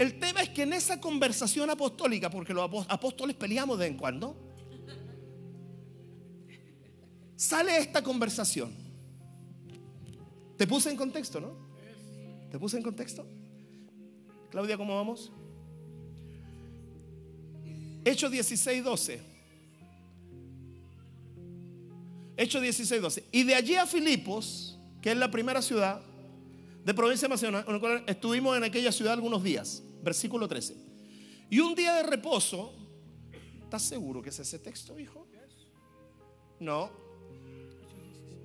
El 0.00 0.18
tema 0.18 0.40
es 0.40 0.48
que 0.48 0.62
en 0.62 0.72
esa 0.72 0.98
conversación 0.98 1.68
apostólica, 1.68 2.30
porque 2.30 2.54
los 2.54 2.86
apóstoles 2.88 3.36
peleamos 3.36 3.78
de 3.78 3.86
en 3.86 3.98
cuando, 3.98 4.34
sale 7.36 7.76
esta 7.76 8.02
conversación. 8.02 8.72
Te 10.56 10.66
puse 10.66 10.90
en 10.90 10.96
contexto, 10.96 11.38
¿no? 11.38 11.52
¿Te 12.50 12.58
puse 12.58 12.78
en 12.78 12.82
contexto? 12.82 13.26
Claudia, 14.48 14.78
¿cómo 14.78 14.96
vamos? 14.96 15.30
Hechos 18.02 18.30
16, 18.30 18.82
12. 18.82 19.20
Hechos 22.38 22.62
16, 22.62 23.02
12. 23.02 23.24
Y 23.32 23.42
de 23.42 23.54
allí 23.54 23.74
a 23.74 23.84
Filipos, 23.86 24.78
que 25.02 25.10
es 25.10 25.16
la 25.18 25.30
primera 25.30 25.60
ciudad 25.60 26.00
de 26.86 26.94
provincia 26.94 27.28
de 27.28 27.34
Macedonia, 27.34 27.66
estuvimos 28.06 28.56
en 28.56 28.64
aquella 28.64 28.92
ciudad 28.92 29.12
algunos 29.12 29.44
días 29.44 29.82
versículo 30.02 30.48
13. 30.48 30.76
Y 31.50 31.58
un 31.60 31.74
día 31.74 31.94
de 31.94 32.02
reposo, 32.04 32.72
¿estás 33.62 33.82
seguro 33.82 34.22
que 34.22 34.28
es 34.30 34.38
ese 34.38 34.58
texto, 34.58 34.98
hijo? 34.98 35.26
No. 36.60 36.90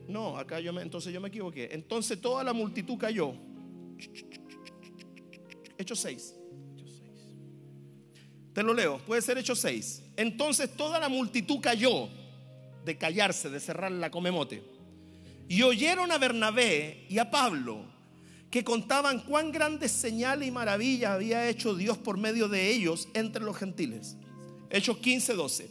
No, 0.07 0.37
acá 0.37 0.59
yo 0.59 0.71
me, 0.71 0.81
entonces 0.81 1.13
yo 1.13 1.19
me 1.19 1.27
equivoqué. 1.27 1.69
Entonces 1.71 2.19
toda 2.19 2.43
la 2.43 2.53
multitud 2.53 2.97
cayó. 2.97 3.33
Hechos 5.77 5.99
6. 5.99 6.35
Te 8.53 8.63
lo 8.63 8.73
leo, 8.73 8.99
puede 9.05 9.21
ser 9.21 9.37
Hechos 9.37 9.59
6. 9.59 10.03
Entonces 10.15 10.75
toda 10.75 10.99
la 10.99 11.09
multitud 11.09 11.59
cayó 11.59 12.07
de 12.85 12.97
callarse, 12.97 13.49
de 13.49 13.59
cerrar 13.59 13.91
la 13.91 14.09
comemote. 14.09 14.63
Y 15.47 15.61
oyeron 15.61 16.11
a 16.11 16.17
Bernabé 16.17 17.05
y 17.09 17.17
a 17.17 17.29
Pablo 17.29 17.94
que 18.55 18.63
contaban 18.63 19.19
cuán 19.19 19.51
grandes 19.51 19.91
señales 19.91 20.47
y 20.47 20.51
maravillas 20.51 21.11
había 21.11 21.49
hecho 21.49 21.75
Dios 21.75 21.97
por 21.97 22.17
medio 22.17 22.47
de 22.47 22.71
ellos 22.71 23.09
entre 23.13 23.43
los 23.43 23.57
gentiles. 23.57 24.15
Hechos 24.69 24.99
15, 24.99 25.33
12. 25.33 25.69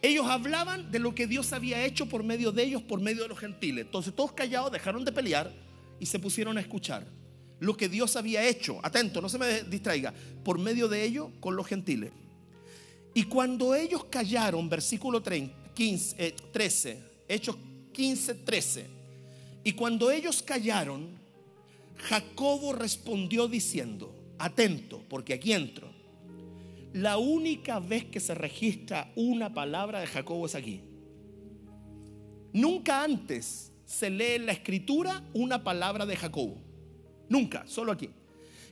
Ellos 0.00 0.26
hablaban 0.26 0.90
de 0.90 0.98
lo 0.98 1.14
que 1.14 1.26
Dios 1.26 1.52
había 1.52 1.84
hecho 1.84 2.06
por 2.06 2.24
medio 2.24 2.50
de 2.50 2.62
ellos, 2.62 2.80
por 2.80 3.02
medio 3.02 3.24
de 3.24 3.28
los 3.28 3.38
gentiles. 3.38 3.84
Entonces 3.84 4.16
todos 4.16 4.32
callados 4.32 4.72
dejaron 4.72 5.04
de 5.04 5.12
pelear 5.12 5.52
y 6.00 6.06
se 6.06 6.18
pusieron 6.18 6.56
a 6.56 6.62
escuchar 6.62 7.06
lo 7.60 7.76
que 7.76 7.90
Dios 7.90 8.16
había 8.16 8.42
hecho. 8.48 8.80
Atento, 8.82 9.20
no 9.20 9.28
se 9.28 9.36
me 9.36 9.64
distraiga. 9.64 10.14
Por 10.42 10.58
medio 10.58 10.88
de 10.88 11.04
ellos 11.04 11.28
con 11.40 11.56
los 11.56 11.66
gentiles. 11.66 12.10
Y 13.12 13.24
cuando 13.24 13.74
ellos 13.74 14.06
callaron, 14.06 14.66
versículo 14.66 15.22
15, 15.22 16.36
13, 16.52 16.90
eh, 16.90 17.02
Hechos 17.28 17.58
15, 17.92 18.32
13. 18.32 18.86
Y 19.64 19.72
cuando 19.72 20.10
ellos 20.10 20.42
callaron, 20.42 21.17
Jacobo 21.98 22.72
respondió 22.72 23.48
diciendo, 23.48 24.14
atento, 24.38 25.04
porque 25.08 25.34
aquí 25.34 25.52
entro. 25.52 25.92
La 26.92 27.18
única 27.18 27.80
vez 27.80 28.06
que 28.06 28.20
se 28.20 28.34
registra 28.34 29.12
una 29.14 29.52
palabra 29.52 30.00
de 30.00 30.06
Jacobo 30.06 30.46
es 30.46 30.54
aquí. 30.54 30.80
Nunca 32.52 33.04
antes 33.04 33.72
se 33.84 34.10
lee 34.10 34.36
en 34.36 34.46
la 34.46 34.52
escritura 34.52 35.22
una 35.34 35.62
palabra 35.62 36.06
de 36.06 36.16
Jacobo. 36.16 36.62
Nunca, 37.28 37.66
solo 37.66 37.92
aquí. 37.92 38.10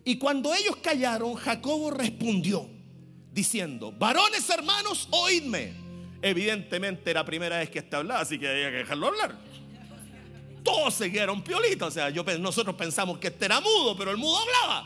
Y 0.05 0.19
cuando 0.19 0.55
ellos 0.55 0.77
callaron, 0.77 1.35
Jacobo 1.35 1.91
respondió 1.91 2.69
diciendo, 3.33 3.93
varones 3.93 4.49
hermanos, 4.49 5.09
oídme. 5.11 5.73
Evidentemente 6.23 7.11
era 7.11 7.21
la 7.21 7.27
primera 7.27 7.59
vez 7.59 7.71
que 7.71 7.81
está 7.81 7.99
hablando, 7.99 8.23
así 8.23 8.39
que 8.39 8.49
había 8.49 8.71
que 8.71 8.79
dejarlo 8.79 9.09
hablar. 9.09 9.37
Todos 10.67 10.95
seguían 10.95 11.45
piolito, 11.45 11.87
o 11.87 11.91
sea, 11.93 12.11
nosotros 12.11 12.75
pensamos 12.75 13.19
que 13.19 13.29
este 13.29 13.45
era 13.45 13.61
mudo, 13.61 13.97
pero 13.97 14.11
el 14.11 14.17
mudo 14.17 14.37
hablaba. 14.37 14.85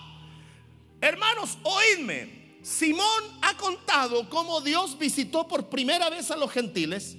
Hermanos, 1.00 1.56
oídme. 1.62 2.58
Simón 2.62 3.38
ha 3.40 3.56
contado 3.56 4.28
cómo 4.28 4.60
Dios 4.60 4.98
visitó 4.98 5.48
por 5.48 5.70
primera 5.70 6.10
vez 6.10 6.30
a 6.30 6.36
los 6.36 6.50
gentiles 6.50 7.16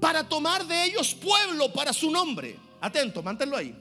para 0.00 0.26
tomar 0.26 0.66
de 0.66 0.84
ellos 0.84 1.14
pueblo 1.14 1.70
para 1.70 1.92
su 1.92 2.10
nombre. 2.10 2.58
Atento, 2.80 3.22
manténlo 3.22 3.58
ahí. 3.58 3.76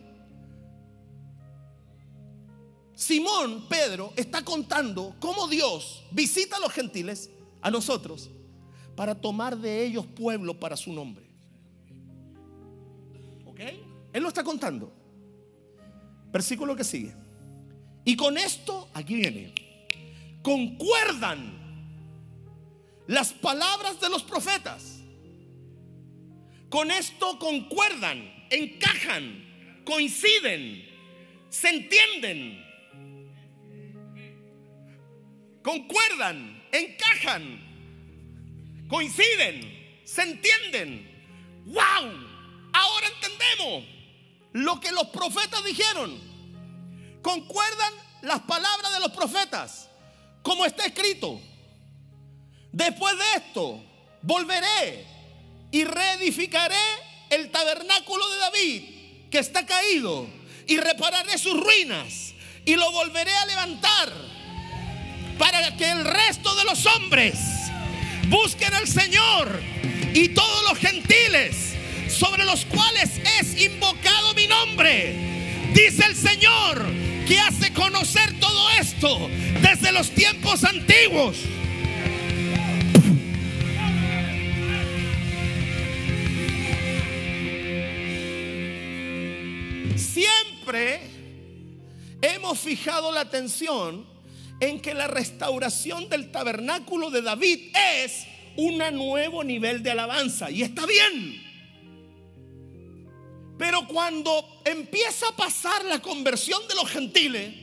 Simón, 2.95 3.65
Pedro, 3.69 4.11
está 4.17 4.43
contando 4.43 5.15
cómo 5.21 5.47
Dios 5.47 6.03
visita 6.11 6.57
a 6.57 6.59
los 6.59 6.73
gentiles, 6.73 7.29
a 7.61 7.71
nosotros, 7.71 8.29
para 8.97 9.15
tomar 9.15 9.55
de 9.57 9.85
ellos 9.85 10.05
pueblo 10.05 10.59
para 10.59 10.75
su 10.75 10.91
nombre. 10.91 11.25
¿Ok? 13.45 13.84
Él 14.15 14.23
lo 14.23 14.29
está 14.29 14.43
contando. 14.43 14.93
Versículo 16.31 16.75
que 16.75 16.85
sigue. 16.85 17.13
Y 18.05 18.15
con 18.15 18.37
esto, 18.37 18.89
aquí 18.93 19.15
viene, 19.15 19.53
concuerdan 20.41 21.53
las 23.07 23.33
palabras 23.33 23.99
de 23.99 24.09
los 24.09 24.23
profetas. 24.23 25.01
Con 26.69 26.91
esto 26.91 27.37
concuerdan, 27.39 28.47
encajan, 28.49 29.83
coinciden, 29.83 30.85
se 31.49 31.69
entienden 31.69 32.65
concuerdan, 35.65 36.63
encajan, 36.71 37.59
coinciden, 38.87 40.03
se 40.03 40.21
entienden. 40.21 41.63
¡Wow! 41.65 42.35
Ahora 42.71 43.07
entendemos 43.07 43.94
lo 44.55 44.79
que 44.79 44.91
los 44.93 45.07
profetas 45.07 45.63
dijeron. 45.65 46.17
Concuerdan 47.21 47.93
las 48.21 48.39
palabras 48.41 48.93
de 48.93 49.01
los 49.01 49.11
profetas, 49.11 49.89
como 50.41 50.65
está 50.65 50.85
escrito. 50.85 51.41
Después 52.71 53.17
de 53.17 53.25
esto, 53.35 53.83
volveré 54.21 55.05
y 55.71 55.83
reedificaré 55.83 56.79
el 57.31 57.51
tabernáculo 57.51 58.29
de 58.29 58.37
David, 58.37 59.29
que 59.29 59.39
está 59.39 59.65
caído, 59.65 60.25
y 60.67 60.77
repararé 60.77 61.37
sus 61.37 61.59
ruinas, 61.59 62.33
y 62.63 62.75
lo 62.75 62.89
volveré 62.93 63.35
a 63.35 63.45
levantar 63.47 64.13
para 65.37 65.75
que 65.75 65.91
el 65.91 66.05
resto 66.05 66.55
de 66.55 66.63
los 66.63 66.85
hombres 66.85 67.37
busquen 68.29 68.73
al 68.73 68.87
Señor 68.87 69.61
y 70.13 70.29
todos 70.29 70.63
los 70.63 70.77
gentiles 70.77 71.74
sobre 72.15 72.45
los 72.45 72.65
cuales 72.65 73.19
es 73.41 73.61
invocado 73.61 74.33
mi 74.35 74.47
nombre. 74.47 75.15
Dice 75.73 76.05
el 76.05 76.15
Señor 76.15 76.85
que 77.27 77.37
hace 77.39 77.73
conocer 77.73 78.39
todo 78.39 78.69
esto 78.79 79.29
desde 79.61 79.91
los 79.91 80.09
tiempos 80.11 80.63
antiguos. 80.63 81.37
Siempre 89.97 91.01
hemos 92.21 92.59
fijado 92.59 93.11
la 93.11 93.21
atención 93.21 94.05
en 94.61 94.79
que 94.79 94.93
la 94.93 95.07
restauración 95.07 96.07
del 96.07 96.31
tabernáculo 96.31 97.11
de 97.11 97.21
David 97.21 97.75
es 98.03 98.25
un 98.55 98.77
nuevo 98.93 99.43
nivel 99.43 99.83
de 99.83 99.91
alabanza. 99.91 100.49
Y 100.49 100.61
está 100.61 100.85
bien. 100.85 101.44
Pero 103.57 103.87
cuando 103.87 104.61
empieza 104.65 105.29
a 105.29 105.35
pasar 105.35 105.85
la 105.85 105.99
conversión 105.99 106.67
de 106.67 106.75
los 106.75 106.89
gentiles 106.89 107.53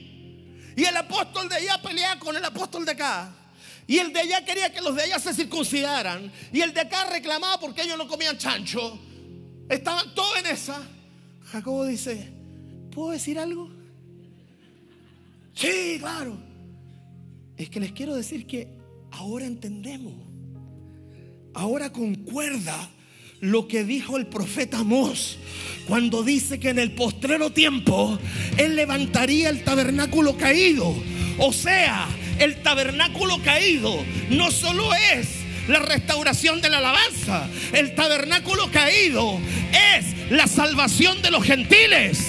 y 0.75 0.85
el 0.85 0.97
apóstol 0.97 1.49
de 1.49 1.57
allá 1.57 1.81
pelea 1.83 2.19
con 2.19 2.35
el 2.37 2.45
apóstol 2.45 2.85
de 2.85 2.93
acá, 2.93 3.35
y 3.87 3.99
el 3.99 4.13
de 4.13 4.21
allá 4.21 4.45
quería 4.45 4.73
que 4.73 4.81
los 4.81 4.95
de 4.97 5.03
allá 5.03 5.19
se 5.19 5.35
circuncidaran, 5.35 6.33
y 6.53 6.61
el 6.61 6.73
de 6.73 6.81
acá 6.81 7.11
reclamaba 7.11 7.61
porque 7.61 7.83
ellos 7.83 7.99
no 7.99 8.09
comían 8.09 8.39
chancho, 8.39 8.99
estaban 9.69 10.15
todos 10.15 10.39
en 10.39 10.47
esa. 10.47 10.83
Jacobo 11.51 11.85
dice, 11.85 12.33
¿puedo 12.91 13.11
decir 13.11 13.39
algo? 13.39 13.71
Sí, 15.55 15.99
claro. 16.01 16.39
Es 17.57 17.69
que 17.69 17.81
les 17.81 17.93
quiero 17.93 18.15
decir 18.15 18.47
que 18.47 18.79
ahora 19.11 19.45
entendemos. 19.45 20.15
Ahora 21.55 21.93
concuerda 21.93 22.89
lo 23.43 23.67
que 23.67 23.83
dijo 23.83 24.17
el 24.17 24.27
profeta 24.27 24.79
Amós 24.79 25.37
cuando 25.89 26.23
dice 26.23 26.61
que 26.61 26.71
en 26.71 26.79
el 26.79 26.93
postrero 26.93 27.51
tiempo 27.51 28.17
él 28.57 28.77
levantaría 28.77 29.49
el 29.49 29.65
tabernáculo 29.65 30.37
caído. 30.37 30.95
O 31.39 31.53
sea, 31.53 32.07
el 32.39 32.63
tabernáculo 32.63 33.43
caído 33.43 33.99
no 34.31 34.53
solo 34.53 34.95
es 34.95 35.27
la 35.67 35.81
restauración 35.81 36.61
de 36.61 36.71
la 36.71 36.79
alabanza, 36.79 37.49
el 37.73 37.97
tabernáculo 37.97 38.71
caído 38.71 39.41
es 39.97 40.31
la 40.31 40.47
salvación 40.47 41.21
de 41.21 41.33
los 41.33 41.43
gentiles. 41.43 42.25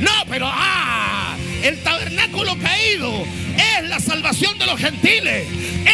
No, 0.00 0.12
pero 0.28 0.48
ah, 0.50 1.34
el 1.62 1.82
tabernáculo 1.82 2.58
caído 2.58 3.24
es 3.56 3.88
la 3.88 4.00
salvación 4.00 4.58
de 4.58 4.66
los 4.66 4.78
gentiles. 4.78 5.46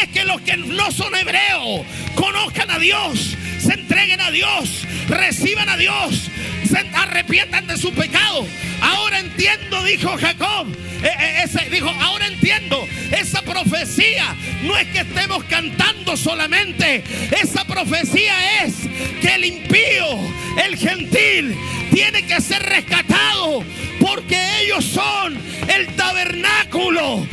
Es 0.03 0.09
que 0.09 0.25
los 0.25 0.41
que 0.41 0.57
no 0.57 0.91
son 0.91 1.15
hebreos 1.15 1.87
conozcan 2.17 2.71
a 2.71 2.79
Dios, 2.79 3.37
se 3.65 3.75
entreguen 3.75 4.21
a 4.21 4.31
Dios, 4.31 4.87
reciban 5.09 5.69
a 5.69 5.77
Dios, 5.77 6.31
se 6.69 6.79
arrepientan 6.95 7.67
de 7.67 7.77
su 7.79 7.93
pecado. 7.93 8.47
Ahora 8.81 9.21
entiendo, 9.21 9.83
dijo 9.85 10.17
Jacob. 10.19 10.69
Eh, 11.03 11.11
eh, 11.19 11.43
ese, 11.45 11.69
dijo, 11.71 11.89
ahora 12.01 12.27
entiendo, 12.27 12.87
esa 13.11 13.43
profecía 13.43 14.35
no 14.63 14.77
es 14.77 14.87
que 14.89 15.01
estemos 15.01 15.45
cantando 15.45 16.17
solamente, 16.17 17.05
esa 17.43 17.65
profecía 17.67 18.65
es 18.65 18.75
que 19.21 19.35
el 19.35 19.45
impío, 19.45 20.19
el 20.65 20.79
gentil, 20.79 21.55
tiene 21.93 22.23
que 22.23 22.41
ser 22.41 22.63
rescatado 22.63 23.63
porque 24.01 24.39
ellos 24.63 24.85
son 24.85 25.39
el 25.69 25.95
tabernáculo. 25.95 27.27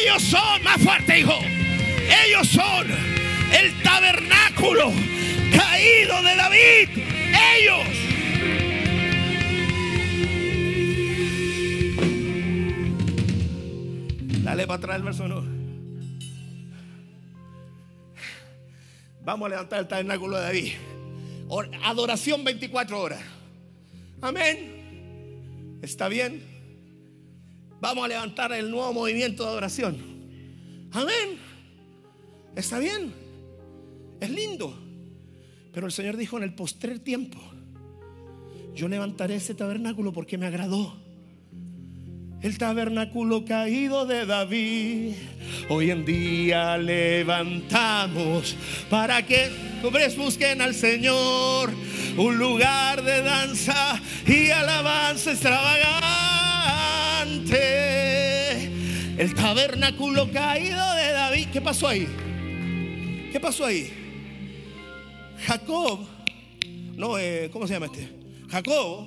Ellos 0.00 0.22
son, 0.22 0.62
más 0.62 0.80
fuerte 0.80 1.20
hijo, 1.20 1.38
ellos 2.26 2.48
son 2.48 2.86
el 3.52 3.82
tabernáculo 3.82 4.92
caído 5.56 6.22
de 6.22 6.36
David. 6.36 6.88
Ellos. 7.56 7.88
Dale 14.42 14.66
para 14.66 14.76
atrás 14.78 14.96
el 14.96 15.02
verso 15.02 15.24
1. 15.24 15.58
Vamos 19.24 19.46
a 19.46 19.48
levantar 19.50 19.80
el 19.80 19.88
tabernáculo 19.88 20.36
de 20.36 20.42
David. 20.42 20.72
Adoración 21.84 22.44
24 22.44 23.00
horas. 23.00 23.20
Amén. 24.20 25.78
¿Está 25.82 26.08
bien? 26.08 26.42
Vamos 27.80 28.04
a 28.04 28.08
levantar 28.08 28.52
el 28.52 28.70
nuevo 28.70 28.92
movimiento 28.92 29.44
de 29.44 29.50
adoración. 29.50 29.96
Amén. 30.92 31.47
¿Está 32.58 32.78
bien? 32.80 33.14
Es 34.20 34.30
lindo. 34.30 34.76
Pero 35.72 35.86
el 35.86 35.92
Señor 35.92 36.16
dijo 36.16 36.36
en 36.38 36.42
el 36.42 36.52
postrer 36.54 36.98
tiempo, 36.98 37.38
yo 38.74 38.88
levantaré 38.88 39.36
ese 39.36 39.54
tabernáculo 39.54 40.12
porque 40.12 40.36
me 40.38 40.46
agradó. 40.46 40.96
El 42.42 42.58
tabernáculo 42.58 43.44
caído 43.44 44.06
de 44.06 44.26
David, 44.26 45.14
hoy 45.68 45.92
en 45.92 46.04
día 46.04 46.76
levantamos 46.78 48.56
para 48.90 49.24
que 49.24 49.50
hombres 49.84 50.16
busquen 50.16 50.60
al 50.60 50.74
Señor 50.74 51.70
un 52.16 52.38
lugar 52.38 53.04
de 53.04 53.22
danza 53.22 54.00
y 54.26 54.50
alabanza 54.50 55.30
extravagante. 55.30 55.92
El 59.16 59.32
tabernáculo 59.36 60.28
caído 60.32 60.94
de 60.96 61.12
David. 61.12 61.46
¿Qué 61.52 61.60
pasó 61.60 61.86
ahí? 61.86 62.08
¿Qué 63.30 63.38
pasó 63.40 63.66
ahí? 63.66 63.90
Jacob, 65.44 66.00
no, 66.96 67.18
eh, 67.18 67.50
¿cómo 67.52 67.66
se 67.66 67.74
llama 67.74 67.86
este? 67.86 68.08
Jacob 68.48 69.06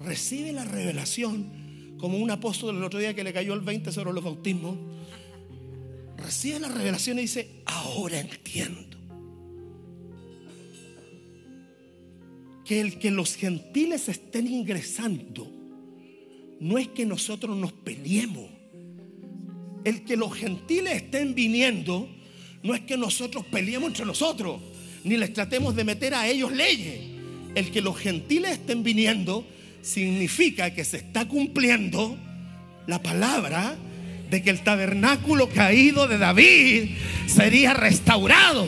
recibe 0.00 0.52
la 0.52 0.64
revelación 0.64 1.96
como 1.98 2.18
un 2.18 2.30
apóstol 2.30 2.76
el 2.76 2.84
otro 2.84 2.98
día 2.98 3.14
que 3.14 3.22
le 3.22 3.34
cayó 3.34 3.52
el 3.52 3.60
20 3.60 3.92
sobre 3.92 4.12
los 4.14 4.24
bautismos, 4.24 4.78
recibe 6.16 6.60
la 6.60 6.68
revelación 6.68 7.18
y 7.18 7.22
dice, 7.22 7.62
ahora 7.66 8.20
entiendo. 8.20 8.96
Que 12.64 12.80
el 12.80 12.98
que 12.98 13.10
los 13.10 13.36
gentiles 13.36 14.08
estén 14.08 14.46
ingresando 14.46 15.50
no 16.60 16.78
es 16.78 16.88
que 16.88 17.04
nosotros 17.04 17.54
nos 17.58 17.74
peleemos. 17.74 18.48
El 19.84 20.02
que 20.04 20.16
los 20.16 20.32
gentiles 20.32 20.94
estén 20.94 21.34
viniendo 21.34 22.08
no 22.64 22.74
es 22.74 22.80
que 22.80 22.96
nosotros 22.96 23.44
peleemos 23.44 23.88
entre 23.88 24.06
nosotros, 24.06 24.60
ni 25.04 25.18
les 25.18 25.32
tratemos 25.32 25.76
de 25.76 25.84
meter 25.84 26.14
a 26.14 26.26
ellos 26.26 26.50
leyes. 26.50 26.98
El 27.54 27.70
que 27.70 27.82
los 27.82 27.96
gentiles 27.96 28.52
estén 28.52 28.82
viniendo 28.82 29.46
significa 29.82 30.72
que 30.72 30.82
se 30.82 30.96
está 30.96 31.28
cumpliendo 31.28 32.16
la 32.86 33.02
palabra 33.02 33.76
de 34.30 34.42
que 34.42 34.48
el 34.48 34.60
tabernáculo 34.60 35.50
caído 35.50 36.08
de 36.08 36.16
David 36.16 36.90
sería 37.26 37.74
restaurado. 37.74 38.66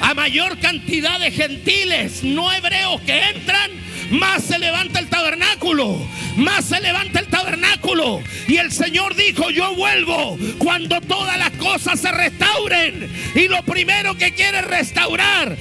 A 0.00 0.14
mayor 0.14 0.58
cantidad 0.58 1.18
de 1.18 1.30
gentiles 1.30 2.22
no 2.22 2.52
hebreos 2.52 3.00
que 3.02 3.18
entran, 3.30 3.70
más 4.10 4.44
se 4.44 4.58
levanta 4.58 5.00
el 5.00 5.08
tabernáculo, 5.08 5.98
más 6.36 6.64
se 6.66 6.80
levanta 6.80 7.20
el 7.20 7.26
tabernáculo. 7.26 8.22
Y 8.46 8.58
el 8.58 8.70
Señor 8.72 9.16
dijo, 9.16 9.50
yo 9.50 9.74
vuelvo 9.74 10.38
cuando 10.58 11.00
todas 11.00 11.38
las 11.38 11.50
cosas 11.52 11.98
se 12.00 12.12
restauren. 12.12 13.10
Y 13.34 13.48
lo 13.48 13.62
primero 13.62 14.16
que 14.16 14.32
quiere 14.32 14.62
restaurar 14.62 15.56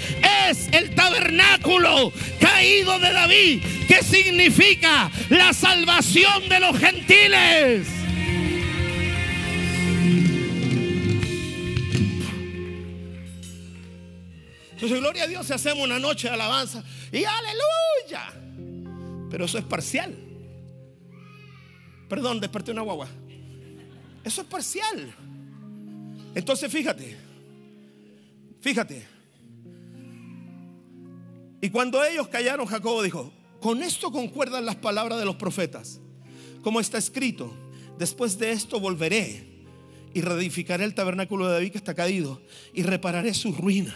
es 0.49 0.69
el 0.71 0.91
tabernáculo 0.91 2.13
caído 2.39 2.99
de 2.99 3.11
David, 3.13 3.63
que 3.87 4.03
significa 4.03 5.09
la 5.29 5.53
salvación 5.53 6.47
de 6.49 6.59
los 6.59 6.77
gentiles. 6.77 7.94
A 15.19 15.27
Dios, 15.27 15.47
si 15.47 15.53
hacemos 15.53 15.83
una 15.83 15.99
noche 15.99 16.27
de 16.27 16.33
alabanza 16.33 16.83
y 17.11 17.23
aleluya. 17.23 18.33
Pero 19.29 19.45
eso 19.45 19.57
es 19.57 19.63
parcial. 19.63 20.15
Perdón, 22.07 22.39
desperté 22.39 22.71
una 22.71 22.81
guagua. 22.81 23.07
Eso 24.23 24.41
es 24.41 24.47
parcial. 24.47 25.13
Entonces, 26.33 26.71
fíjate, 26.71 27.17
fíjate. 28.61 29.07
Y 31.61 31.69
cuando 31.69 32.03
ellos 32.03 32.27
callaron, 32.27 32.65
Jacobo 32.65 33.01
dijo, 33.01 33.33
con 33.59 33.81
esto 33.81 34.11
concuerdan 34.11 34.65
las 34.65 34.75
palabras 34.75 35.17
de 35.17 35.25
los 35.25 35.35
profetas. 35.35 35.99
Como 36.61 36.79
está 36.79 36.97
escrito, 36.97 37.53
después 37.97 38.37
de 38.37 38.51
esto 38.51 38.79
volveré 38.79 39.65
y 40.13 40.21
reedificaré 40.21 40.83
el 40.83 40.93
tabernáculo 40.93 41.47
de 41.47 41.53
David 41.53 41.71
que 41.71 41.77
está 41.77 41.93
caído 41.93 42.41
y 42.73 42.83
repararé 42.83 43.33
su 43.33 43.53
ruina 43.53 43.95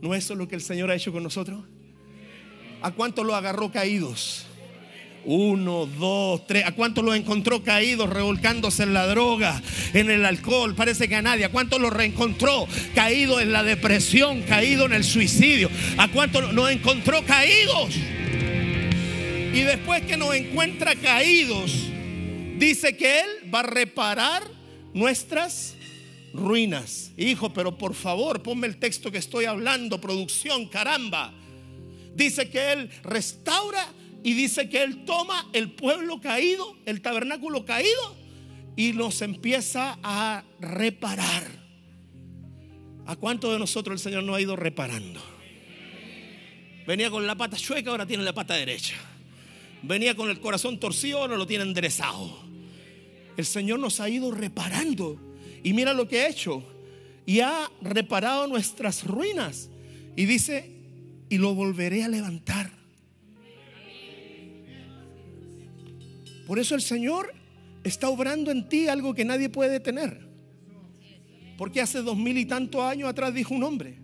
¿No 0.00 0.14
es 0.14 0.24
eso 0.24 0.34
lo 0.34 0.46
que 0.46 0.54
el 0.54 0.62
Señor 0.62 0.90
ha 0.90 0.94
hecho 0.94 1.12
con 1.12 1.22
nosotros? 1.22 1.64
¿A 2.82 2.92
cuántos 2.92 3.26
lo 3.26 3.34
agarró 3.34 3.72
caídos? 3.72 4.46
Uno, 5.24 5.86
dos, 5.86 6.46
tres. 6.46 6.64
¿A 6.64 6.72
cuántos 6.72 7.04
lo 7.04 7.14
encontró 7.14 7.62
caídos, 7.62 8.08
revolcándose 8.08 8.84
en 8.84 8.94
la 8.94 9.06
droga, 9.06 9.60
en 9.92 10.10
el 10.10 10.24
alcohol? 10.24 10.74
Parece 10.74 11.08
que 11.08 11.16
a 11.16 11.22
nadie. 11.22 11.44
¿A 11.44 11.50
cuántos 11.50 11.80
lo 11.80 11.90
reencontró 11.90 12.66
caído 12.94 13.40
en 13.40 13.52
la 13.52 13.64
depresión, 13.64 14.42
caído 14.42 14.86
en 14.86 14.92
el 14.92 15.04
suicidio? 15.04 15.68
¿A 15.98 16.08
cuántos 16.08 16.52
nos 16.52 16.70
encontró 16.70 17.24
caídos? 17.24 17.96
Y 19.52 19.62
después 19.62 20.02
que 20.02 20.16
nos 20.16 20.34
encuentra 20.34 20.94
caídos, 20.94 21.74
dice 22.56 22.96
que 22.96 23.20
Él 23.20 23.52
va 23.52 23.60
a 23.60 23.64
reparar 23.64 24.44
nuestras 24.94 25.74
ruinas. 26.32 27.12
Hijo, 27.16 27.52
pero 27.52 27.76
por 27.76 27.94
favor, 27.94 28.42
ponme 28.42 28.66
el 28.66 28.78
texto 28.78 29.10
que 29.10 29.18
estoy 29.18 29.44
hablando, 29.44 30.00
producción, 30.00 30.68
caramba. 30.68 31.32
Dice 32.14 32.50
que 32.50 32.72
Él 32.72 32.90
restaura 33.02 33.92
y 34.22 34.34
dice 34.34 34.68
que 34.68 34.82
Él 34.82 35.04
toma 35.04 35.48
el 35.52 35.72
pueblo 35.72 36.20
caído, 36.20 36.76
el 36.86 37.00
tabernáculo 37.00 37.64
caído, 37.64 38.16
y 38.76 38.92
nos 38.92 39.22
empieza 39.22 39.98
a 40.02 40.44
reparar. 40.60 41.44
¿A 43.06 43.16
cuánto 43.16 43.52
de 43.52 43.58
nosotros 43.58 43.94
el 43.94 44.04
Señor 44.04 44.24
nos 44.24 44.36
ha 44.36 44.40
ido 44.40 44.54
reparando? 44.54 45.20
Venía 46.86 47.10
con 47.10 47.26
la 47.26 47.36
pata 47.36 47.56
chueca, 47.56 47.90
ahora 47.90 48.06
tiene 48.06 48.22
la 48.22 48.32
pata 48.32 48.54
derecha. 48.54 48.96
Venía 49.82 50.14
con 50.14 50.30
el 50.30 50.40
corazón 50.40 50.80
torcido, 50.80 51.18
ahora 51.18 51.36
lo 51.36 51.46
tiene 51.46 51.64
enderezado. 51.64 52.38
El 53.36 53.46
Señor 53.46 53.78
nos 53.78 54.00
ha 54.00 54.08
ido 54.08 54.30
reparando. 54.30 55.27
Y 55.62 55.72
mira 55.72 55.92
lo 55.92 56.08
que 56.08 56.20
ha 56.20 56.28
hecho. 56.28 56.62
Y 57.26 57.40
ha 57.40 57.70
reparado 57.82 58.46
nuestras 58.46 59.04
ruinas. 59.04 59.68
Y 60.16 60.24
dice, 60.24 60.70
y 61.28 61.38
lo 61.38 61.54
volveré 61.54 62.04
a 62.04 62.08
levantar. 62.08 62.70
Por 66.46 66.58
eso 66.58 66.74
el 66.74 66.80
Señor 66.80 67.34
está 67.84 68.08
obrando 68.08 68.50
en 68.50 68.68
ti 68.68 68.88
algo 68.88 69.14
que 69.14 69.24
nadie 69.24 69.50
puede 69.50 69.70
detener. 69.70 70.26
Porque 71.58 71.80
hace 71.80 72.02
dos 72.02 72.16
mil 72.16 72.38
y 72.38 72.46
tantos 72.46 72.80
años 72.82 73.08
atrás 73.08 73.34
dijo 73.34 73.54
un 73.54 73.64
hombre. 73.64 73.98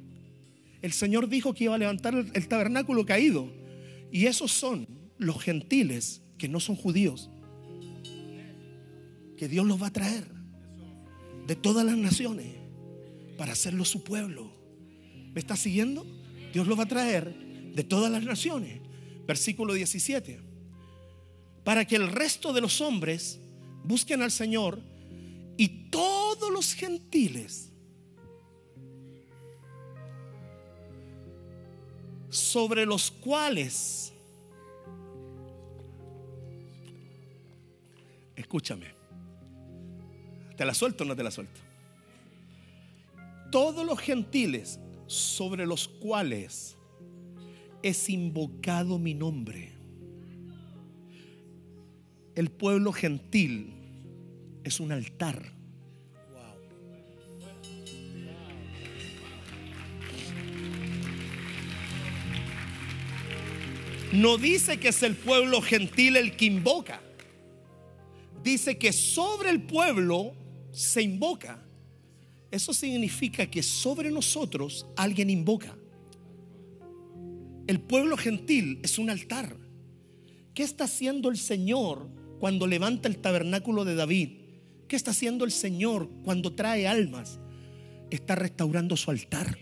El 0.82 0.92
Señor 0.92 1.28
dijo 1.28 1.54
que 1.54 1.64
iba 1.64 1.74
a 1.74 1.78
levantar 1.78 2.14
el 2.14 2.48
tabernáculo 2.48 3.06
caído. 3.06 3.50
Y 4.12 4.26
esos 4.26 4.52
son 4.52 4.86
los 5.16 5.42
gentiles 5.42 6.20
que 6.36 6.48
no 6.48 6.60
son 6.60 6.76
judíos. 6.76 7.30
Que 9.38 9.48
Dios 9.48 9.64
los 9.64 9.82
va 9.82 9.86
a 9.86 9.92
traer 9.92 10.33
de 11.46 11.56
todas 11.56 11.84
las 11.84 11.96
naciones 11.96 12.46
para 13.36 13.52
hacerlo 13.52 13.84
su 13.84 14.02
pueblo. 14.02 14.50
¿Me 15.32 15.40
está 15.40 15.56
siguiendo? 15.56 16.06
Dios 16.52 16.66
lo 16.66 16.76
va 16.76 16.84
a 16.84 16.88
traer 16.88 17.34
de 17.74 17.84
todas 17.84 18.10
las 18.10 18.22
naciones. 18.24 18.80
Versículo 19.26 19.74
17. 19.74 20.40
Para 21.64 21.84
que 21.84 21.96
el 21.96 22.08
resto 22.08 22.52
de 22.52 22.60
los 22.60 22.80
hombres 22.80 23.40
busquen 23.82 24.22
al 24.22 24.30
Señor 24.30 24.80
y 25.56 25.90
todos 25.90 26.50
los 26.52 26.74
gentiles 26.74 27.70
sobre 32.28 32.84
los 32.84 33.10
cuales, 33.10 34.12
escúchame, 38.34 39.03
¿Te 40.56 40.64
la 40.64 40.74
suelto 40.74 41.04
o 41.04 41.06
no 41.06 41.16
te 41.16 41.22
la 41.22 41.30
suelto? 41.30 41.60
Todos 43.50 43.84
los 43.86 43.98
gentiles 43.98 44.80
sobre 45.06 45.66
los 45.66 45.88
cuales 45.88 46.76
es 47.82 48.08
invocado 48.08 48.98
mi 48.98 49.14
nombre. 49.14 49.72
El 52.34 52.50
pueblo 52.50 52.92
gentil 52.92 53.74
es 54.64 54.80
un 54.80 54.92
altar. 54.92 55.52
No 64.12 64.38
dice 64.38 64.78
que 64.78 64.88
es 64.88 65.02
el 65.02 65.16
pueblo 65.16 65.60
gentil 65.60 66.16
el 66.16 66.36
que 66.36 66.44
invoca. 66.44 67.00
Dice 68.44 68.78
que 68.78 68.92
sobre 68.92 69.50
el 69.50 69.62
pueblo 69.62 70.34
se 70.74 71.02
invoca, 71.02 71.64
eso 72.50 72.74
significa 72.74 73.46
que 73.46 73.62
sobre 73.62 74.10
nosotros 74.10 74.86
alguien 74.96 75.30
invoca. 75.30 75.76
El 77.66 77.80
pueblo 77.80 78.16
gentil 78.16 78.80
es 78.82 78.98
un 78.98 79.08
altar. 79.08 79.56
¿Qué 80.52 80.62
está 80.62 80.84
haciendo 80.84 81.30
el 81.30 81.38
Señor 81.38 82.08
cuando 82.38 82.66
levanta 82.66 83.08
el 83.08 83.18
tabernáculo 83.18 83.84
de 83.84 83.94
David? 83.94 84.30
¿Qué 84.88 84.96
está 84.96 85.12
haciendo 85.12 85.44
el 85.44 85.52
Señor 85.52 86.10
cuando 86.24 86.54
trae 86.54 86.86
almas? 86.86 87.38
Está 88.10 88.34
restaurando 88.34 88.96
su 88.96 89.10
altar. 89.10 89.56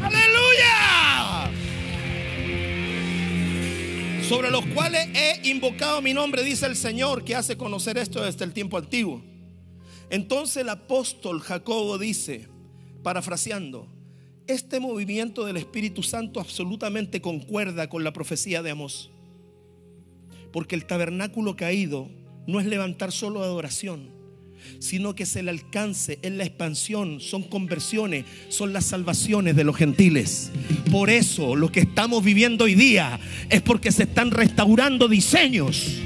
¡Aleluya! 0.00 0.73
Sobre 4.28 4.50
los 4.50 4.64
cuales 4.66 5.06
he 5.14 5.48
invocado 5.50 6.00
mi 6.00 6.14
nombre, 6.14 6.42
dice 6.42 6.64
el 6.66 6.76
Señor, 6.76 7.24
que 7.24 7.34
hace 7.34 7.58
conocer 7.58 7.98
esto 7.98 8.24
desde 8.24 8.44
el 8.44 8.54
tiempo 8.54 8.78
antiguo. 8.78 9.22
Entonces 10.08 10.58
el 10.58 10.70
apóstol 10.70 11.40
Jacobo 11.40 11.98
dice, 11.98 12.48
parafraseando, 13.02 13.86
este 14.46 14.80
movimiento 14.80 15.44
del 15.44 15.58
Espíritu 15.58 16.02
Santo 16.02 16.40
absolutamente 16.40 17.20
concuerda 17.20 17.88
con 17.88 18.02
la 18.02 18.12
profecía 18.12 18.62
de 18.62 18.70
Amós. 18.70 19.10
Porque 20.52 20.74
el 20.74 20.86
tabernáculo 20.86 21.56
caído 21.56 22.08
no 22.46 22.60
es 22.60 22.66
levantar 22.66 23.12
solo 23.12 23.42
adoración, 23.42 24.13
sino 24.78 25.14
que 25.14 25.24
es 25.24 25.36
el 25.36 25.48
alcance, 25.48 26.18
es 26.22 26.32
la 26.32 26.44
expansión, 26.44 27.20
son 27.20 27.42
conversiones, 27.42 28.24
son 28.48 28.72
las 28.72 28.86
salvaciones 28.86 29.56
de 29.56 29.64
los 29.64 29.76
gentiles. 29.76 30.50
Por 30.90 31.10
eso 31.10 31.56
lo 31.56 31.70
que 31.70 31.80
estamos 31.80 32.24
viviendo 32.24 32.64
hoy 32.64 32.74
día 32.74 33.18
es 33.50 33.62
porque 33.62 33.92
se 33.92 34.04
están 34.04 34.30
restaurando 34.30 35.08
diseños 35.08 36.00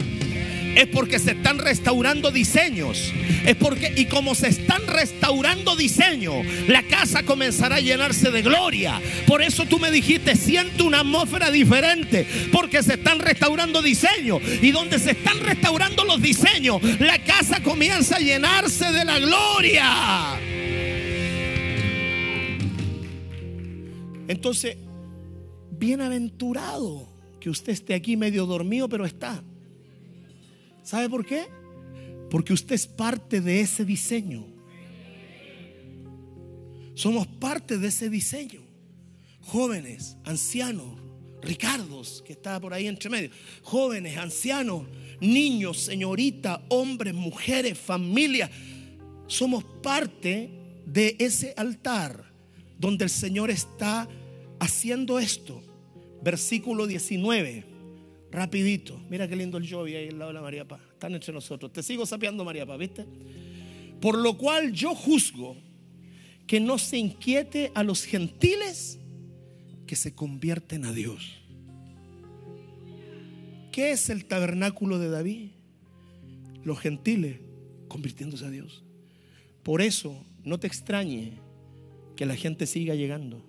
es 0.78 0.86
porque 0.86 1.18
se 1.18 1.32
están 1.32 1.58
restaurando 1.58 2.30
diseños. 2.30 3.12
Es 3.44 3.56
porque, 3.56 3.92
y 3.96 4.04
como 4.04 4.36
se 4.36 4.46
están 4.46 4.86
restaurando 4.86 5.74
diseños, 5.74 6.46
la 6.68 6.84
casa 6.84 7.24
comenzará 7.24 7.76
a 7.76 7.80
llenarse 7.80 8.30
de 8.30 8.42
gloria. 8.42 9.02
Por 9.26 9.42
eso 9.42 9.66
tú 9.66 9.80
me 9.80 9.90
dijiste, 9.90 10.36
siento 10.36 10.84
una 10.84 11.00
atmósfera 11.00 11.50
diferente, 11.50 12.24
porque 12.52 12.84
se 12.84 12.94
están 12.94 13.18
restaurando 13.18 13.82
diseños. 13.82 14.40
Y 14.62 14.70
donde 14.70 15.00
se 15.00 15.10
están 15.10 15.40
restaurando 15.40 16.04
los 16.04 16.22
diseños, 16.22 16.80
la 17.00 17.18
casa 17.24 17.60
comienza 17.60 18.16
a 18.16 18.20
llenarse 18.20 18.92
de 18.92 19.04
la 19.04 19.18
gloria. 19.18 20.38
Entonces, 24.28 24.76
bienaventurado 25.72 27.08
que 27.40 27.50
usted 27.50 27.72
esté 27.72 27.94
aquí 27.94 28.16
medio 28.16 28.46
dormido, 28.46 28.88
pero 28.88 29.04
está. 29.04 29.42
¿Sabe 30.88 31.10
por 31.10 31.26
qué? 31.26 31.44
Porque 32.30 32.54
usted 32.54 32.74
es 32.74 32.86
parte 32.86 33.42
de 33.42 33.60
ese 33.60 33.84
diseño. 33.84 34.46
Somos 36.94 37.26
parte 37.26 37.76
de 37.76 37.88
ese 37.88 38.08
diseño. 38.08 38.62
Jóvenes, 39.42 40.16
ancianos, 40.24 40.98
Ricardos, 41.42 42.24
que 42.24 42.32
está 42.32 42.58
por 42.58 42.72
ahí 42.72 42.86
entre 42.86 43.10
medio. 43.10 43.28
Jóvenes, 43.62 44.16
ancianos, 44.16 44.84
niños, 45.20 45.78
señorita, 45.78 46.64
hombres, 46.70 47.12
mujeres, 47.12 47.76
familias. 47.76 48.50
Somos 49.26 49.64
parte 49.82 50.48
de 50.86 51.16
ese 51.18 51.52
altar 51.58 52.32
donde 52.78 53.04
el 53.04 53.10
Señor 53.10 53.50
está 53.50 54.08
haciendo 54.58 55.18
esto. 55.18 55.62
Versículo 56.22 56.86
19. 56.86 57.77
Rapidito. 58.30 59.00
Mira 59.08 59.26
qué 59.26 59.36
lindo 59.36 59.58
el 59.58 59.68
Jovi 59.68 59.94
ahí 59.94 60.08
al 60.08 60.18
lado 60.18 60.30
de 60.30 60.34
la 60.34 60.42
María 60.42 60.66
Paz. 60.66 60.80
Están 60.92 61.14
entre 61.14 61.32
nosotros. 61.32 61.72
Te 61.72 61.82
sigo 61.82 62.04
sapeando, 62.04 62.44
María 62.44 62.66
Paz, 62.66 62.78
¿viste? 62.78 63.06
Por 64.00 64.18
lo 64.18 64.36
cual 64.36 64.72
yo 64.72 64.94
juzgo 64.94 65.56
que 66.46 66.60
no 66.60 66.78
se 66.78 66.98
inquiete 66.98 67.72
a 67.74 67.82
los 67.82 68.04
gentiles 68.04 68.98
que 69.86 69.96
se 69.96 70.14
convierten 70.14 70.84
a 70.84 70.92
Dios. 70.92 71.38
¿Qué 73.72 73.92
es 73.92 74.10
el 74.10 74.24
tabernáculo 74.24 74.98
de 74.98 75.08
David? 75.08 75.50
Los 76.64 76.80
gentiles 76.80 77.40
convirtiéndose 77.88 78.44
a 78.44 78.50
Dios. 78.50 78.82
Por 79.62 79.82
eso 79.82 80.24
no 80.44 80.58
te 80.58 80.66
extrañe 80.66 81.40
que 82.16 82.26
la 82.26 82.36
gente 82.36 82.66
siga 82.66 82.94
llegando. 82.94 83.47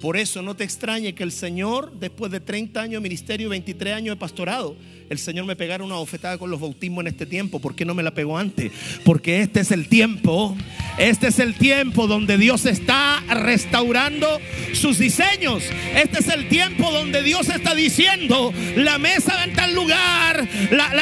Por 0.00 0.16
eso 0.16 0.42
no 0.42 0.54
te 0.54 0.64
extrañe 0.64 1.14
que 1.14 1.22
el 1.22 1.32
Señor, 1.32 1.92
después 1.98 2.30
de 2.30 2.40
30 2.40 2.80
años 2.80 3.02
de 3.02 3.08
ministerio 3.08 3.46
y 3.46 3.50
23 3.50 3.94
años 3.94 4.16
de 4.16 4.20
pastorado, 4.20 4.76
el 5.10 5.18
Señor 5.18 5.44
me 5.46 5.56
pegara 5.56 5.84
una 5.84 5.96
bofetada 5.96 6.38
con 6.38 6.50
los 6.50 6.60
bautismos 6.60 7.02
en 7.02 7.08
este 7.08 7.26
tiempo. 7.26 7.60
¿Por 7.60 7.74
qué 7.74 7.84
no 7.84 7.94
me 7.94 8.02
la 8.02 8.12
pegó 8.12 8.38
antes? 8.38 8.72
Porque 9.04 9.40
este 9.40 9.60
es 9.60 9.70
el 9.70 9.88
tiempo, 9.88 10.56
este 10.98 11.28
es 11.28 11.38
el 11.38 11.54
tiempo 11.54 12.06
donde 12.06 12.38
Dios 12.38 12.66
está 12.66 13.22
restaurando 13.28 14.40
sus 14.72 14.98
diseños. 14.98 15.64
Este 15.94 16.20
es 16.20 16.28
el 16.28 16.48
tiempo 16.48 16.90
donde 16.90 17.22
Dios 17.22 17.48
está 17.48 17.74
diciendo, 17.74 18.52
la 18.76 18.98
mesa 18.98 19.34
va 19.34 19.44
en 19.44 19.52
tal 19.54 19.74
lugar, 19.74 20.48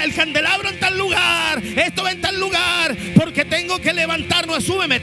el 0.02 0.14
candelabro 0.14 0.68
en 0.68 0.78
tal 0.78 0.98
lugar, 0.98 1.62
esto 1.76 2.02
va 2.02 2.12
en 2.12 2.20
tal 2.20 2.38
lugar, 2.38 2.96
porque 3.14 3.44
tengo 3.44 3.80
que 3.80 3.92
levantar, 3.92 4.34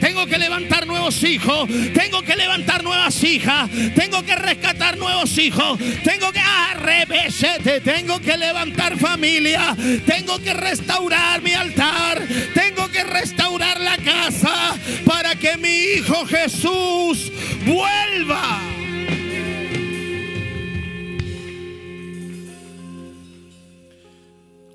tengo 0.00 0.26
que 0.26 0.38
levantar 0.38 0.86
nuevos 0.86 1.22
hijos, 1.24 1.68
tengo 1.94 2.22
que 2.22 2.36
levantar 2.36 2.82
nuevas 2.82 3.22
hijas, 3.22 3.70
tengo 3.94 4.22
que 4.22 4.34
rescatar 4.34 4.96
nuevos 4.96 5.36
hijos, 5.38 5.78
tengo 6.04 6.32
que 6.32 6.40
arrebesete, 6.40 7.80
tengo 7.80 8.20
que 8.20 8.36
levantar 8.36 8.91
familia, 8.98 9.76
tengo 10.06 10.38
que 10.38 10.54
restaurar 10.54 11.42
mi 11.42 11.52
altar, 11.52 12.26
tengo 12.54 12.88
que 12.88 13.04
restaurar 13.04 13.80
la 13.80 13.96
casa 13.98 14.76
para 15.04 15.34
que 15.34 15.56
mi 15.56 15.68
hijo 15.68 16.26
Jesús 16.26 17.32
vuelva. 17.64 18.60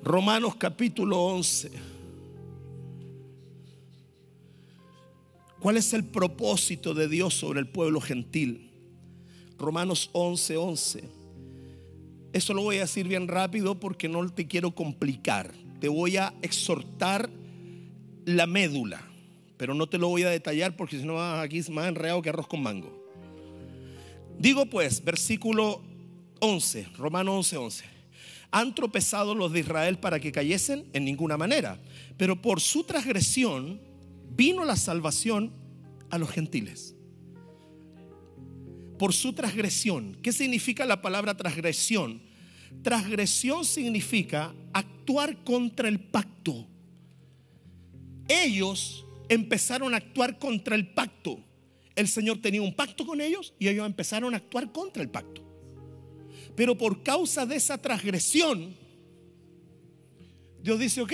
Romanos 0.02 0.56
capítulo 0.56 1.18
11. 1.18 1.70
¿Cuál 5.60 5.76
es 5.76 5.92
el 5.92 6.04
propósito 6.04 6.94
de 6.94 7.08
Dios 7.08 7.34
sobre 7.34 7.60
el 7.60 7.68
pueblo 7.68 8.00
gentil? 8.00 8.70
Romanos 9.58 10.08
11, 10.12 10.56
11. 10.56 11.17
Eso 12.32 12.52
lo 12.52 12.62
voy 12.62 12.76
a 12.76 12.80
decir 12.80 13.08
bien 13.08 13.26
rápido 13.26 13.80
porque 13.80 14.08
no 14.08 14.28
te 14.28 14.46
quiero 14.46 14.74
complicar. 14.74 15.52
Te 15.80 15.88
voy 15.88 16.16
a 16.16 16.34
exhortar 16.42 17.30
la 18.24 18.46
médula, 18.46 19.02
pero 19.56 19.74
no 19.74 19.88
te 19.88 19.98
lo 19.98 20.08
voy 20.08 20.24
a 20.24 20.30
detallar 20.30 20.76
porque 20.76 20.98
si 20.98 21.06
no 21.06 21.20
aquí 21.20 21.58
es 21.58 21.70
más 21.70 21.88
enredado 21.88 22.20
que 22.20 22.28
arroz 22.28 22.46
con 22.46 22.62
mango. 22.62 22.92
Digo 24.38 24.66
pues, 24.66 25.02
versículo 25.02 25.82
11, 26.40 26.88
Romano 26.96 27.36
11, 27.36 27.56
11. 27.56 27.84
Han 28.50 28.74
tropezado 28.74 29.34
los 29.34 29.52
de 29.52 29.60
Israel 29.60 29.98
para 29.98 30.20
que 30.20 30.32
cayesen 30.32 30.86
en 30.92 31.04
ninguna 31.04 31.36
manera, 31.36 31.78
pero 32.16 32.40
por 32.40 32.60
su 32.60 32.84
transgresión 32.84 33.80
vino 34.36 34.64
la 34.64 34.76
salvación 34.76 35.52
a 36.10 36.18
los 36.18 36.30
gentiles 36.30 36.97
por 38.98 39.14
su 39.14 39.32
transgresión. 39.32 40.16
¿Qué 40.22 40.32
significa 40.32 40.84
la 40.84 41.00
palabra 41.00 41.36
transgresión? 41.36 42.20
Transgresión 42.82 43.64
significa 43.64 44.54
actuar 44.72 45.44
contra 45.44 45.88
el 45.88 46.00
pacto. 46.00 46.66
Ellos 48.28 49.06
empezaron 49.28 49.94
a 49.94 49.98
actuar 49.98 50.38
contra 50.38 50.74
el 50.74 50.88
pacto. 50.88 51.38
El 51.94 52.08
Señor 52.08 52.40
tenía 52.40 52.62
un 52.62 52.74
pacto 52.74 53.06
con 53.06 53.20
ellos 53.20 53.54
y 53.58 53.68
ellos 53.68 53.86
empezaron 53.86 54.34
a 54.34 54.38
actuar 54.38 54.70
contra 54.72 55.02
el 55.02 55.08
pacto. 55.08 55.42
Pero 56.54 56.76
por 56.76 57.02
causa 57.02 57.46
de 57.46 57.56
esa 57.56 57.78
transgresión, 57.78 58.76
Dios 60.62 60.78
dice, 60.78 61.00
ok, 61.00 61.12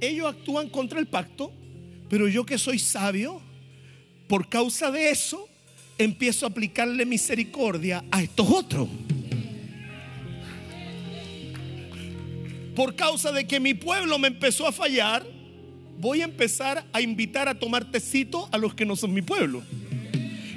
ellos 0.00 0.26
actúan 0.26 0.68
contra 0.68 0.98
el 0.98 1.06
pacto, 1.06 1.52
pero 2.08 2.28
yo 2.28 2.44
que 2.44 2.58
soy 2.58 2.78
sabio, 2.78 3.40
por 4.28 4.48
causa 4.48 4.90
de 4.90 5.10
eso, 5.10 5.48
empiezo 6.04 6.46
a 6.46 6.48
aplicarle 6.48 7.06
misericordia 7.06 8.04
a 8.10 8.22
estos 8.22 8.48
otros. 8.48 8.88
Por 12.74 12.96
causa 12.96 13.32
de 13.32 13.46
que 13.46 13.60
mi 13.60 13.74
pueblo 13.74 14.18
me 14.18 14.28
empezó 14.28 14.66
a 14.66 14.72
fallar, 14.72 15.26
voy 15.98 16.22
a 16.22 16.24
empezar 16.24 16.84
a 16.92 17.00
invitar 17.00 17.48
a 17.48 17.58
tomar 17.58 17.90
tecito 17.90 18.48
a 18.50 18.58
los 18.58 18.74
que 18.74 18.86
no 18.86 18.96
son 18.96 19.12
mi 19.12 19.22
pueblo. 19.22 19.62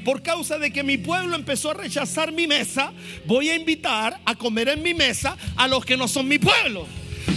Por 0.06 0.22
causa 0.22 0.58
de 0.60 0.72
que 0.72 0.84
mi 0.84 0.98
pueblo 0.98 1.36
empezó 1.36 1.72
a 1.72 1.74
rechazar 1.74 2.32
mi 2.32 2.48
mesa, 2.48 2.94
voy 3.26 3.50
a 3.50 3.56
invitar 3.56 4.22
a 4.24 4.36
comer 4.36 4.70
en 4.70 4.84
mi 4.84 4.94
mesa 4.94 5.36
a 5.58 5.68
los 5.68 5.84
que 5.84 5.98
no 5.98 6.08
son 6.08 6.28
mi 6.28 6.38
pueblo. 6.38 6.88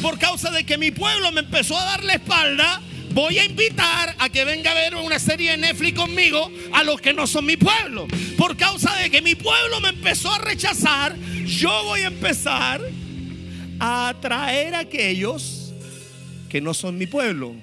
Por 0.03 0.19
causa 0.19 0.51
de 0.51 0.65
que 0.65 0.79
mi 0.79 0.91
pueblo 0.91 1.33
me 1.33 1.41
empezó 1.41 1.77
a 1.77 1.85
dar 1.85 2.05
la 2.05 2.15
espalda, 2.15 2.81
voy 3.13 3.39
a 3.39 3.45
invitar 3.45 4.15
a 4.19 4.29
que 4.29 4.45
venga 4.45 4.71
a 4.71 4.75
ver 4.75 4.95
una 4.95 5.19
serie 5.19 5.53
de 5.53 5.57
Netflix 5.57 5.99
conmigo 5.99 6.51
a 6.73 6.85
los 6.85 7.01
que 7.01 7.13
no 7.13 7.27
son 7.27 7.47
mi 7.47 7.57
pueblo. 7.57 8.07
Por 8.37 8.57
causa 8.57 8.95
de 8.97 9.11
que 9.11 9.23
mi 9.23 9.35
pueblo 9.35 9.81
me 9.81 9.89
empezó 9.89 10.33
a 10.33 10.39
rechazar, 10.39 11.17
yo 11.45 11.85
voy 11.85 12.01
a 12.03 12.09
empezar 12.09 12.81
a 13.81 14.09
atraer 14.09 14.75
a 14.75 14.81
aquellos 14.81 15.73
que 16.49 16.61
no 16.61 16.75
son 16.75 16.99
mi 16.99 17.07
pueblo. 17.07 17.55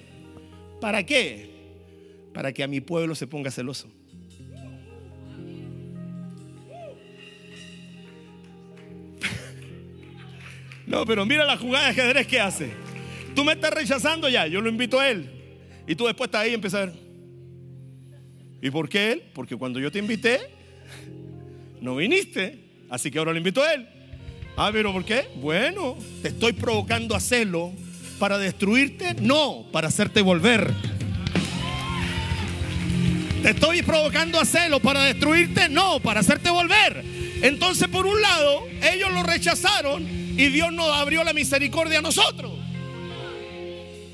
¿Para 0.81 1.05
qué? 1.05 1.49
Para 2.33 2.51
que 2.51 2.63
a 2.63 2.67
mi 2.67 2.81
pueblo 2.81 3.15
se 3.15 3.27
ponga 3.27 3.51
celoso. 3.51 3.89
No, 10.87 11.03
pero 11.03 11.25
mira 11.25 11.45
la 11.45 11.57
jugada 11.57 11.85
de 11.85 11.99
ajedrez 11.99 12.27
que 12.27 12.39
hace. 12.39 12.69
Tú 13.33 13.43
me 13.43 13.53
estás 13.53 13.73
rechazando 13.73 14.29
ya, 14.29 14.45
yo 14.45 14.61
lo 14.61 14.69
invito 14.69 14.99
a 14.99 15.09
él. 15.09 15.34
Y 15.88 15.95
tú 15.95 16.05
después 16.05 16.27
estás 16.27 16.41
ahí 16.41 16.51
y 16.51 16.55
empiezas 16.55 16.81
a 16.81 16.86
ver. 16.86 16.95
¿Y 18.61 18.71
por 18.71 18.89
qué 18.89 19.11
él? 19.11 19.23
Porque 19.33 19.55
cuando 19.55 19.79
yo 19.79 19.91
te 19.91 19.99
invité, 19.99 20.39
no 21.81 21.95
viniste. 21.95 22.65
Así 22.89 23.11
que 23.11 23.19
ahora 23.19 23.31
lo 23.31 23.38
invito 23.38 23.61
a 23.61 23.73
él. 23.73 23.88
Ah, 24.57 24.69
pero 24.71 24.91
¿por 24.93 25.03
qué? 25.03 25.27
Bueno, 25.36 25.97
te 26.21 26.29
estoy 26.29 26.53
provocando 26.53 27.15
a 27.15 27.19
celo 27.19 27.73
para 28.19 28.38
destruirte, 28.38 29.13
no, 29.15 29.65
para 29.71 29.89
hacerte 29.89 30.21
volver. 30.21 30.73
Te 33.43 33.51
estoy 33.51 33.83
provocando 33.83 34.39
a 34.39 34.45
celo 34.45 34.79
para 34.79 35.03
destruirte, 35.03 35.69
no, 35.69 35.99
para 35.99 36.21
hacerte 36.21 36.49
volver. 36.49 37.03
Entonces, 37.41 37.88
por 37.89 38.07
un 38.07 38.19
lado, 38.19 38.63
ellos 38.91 39.13
lo 39.13 39.23
rechazaron 39.23 40.03
y 40.03 40.47
Dios 40.47 40.71
nos 40.73 40.89
abrió 40.89 41.23
la 41.23 41.33
misericordia 41.33 41.99
a 41.99 42.01
nosotros. 42.01 42.53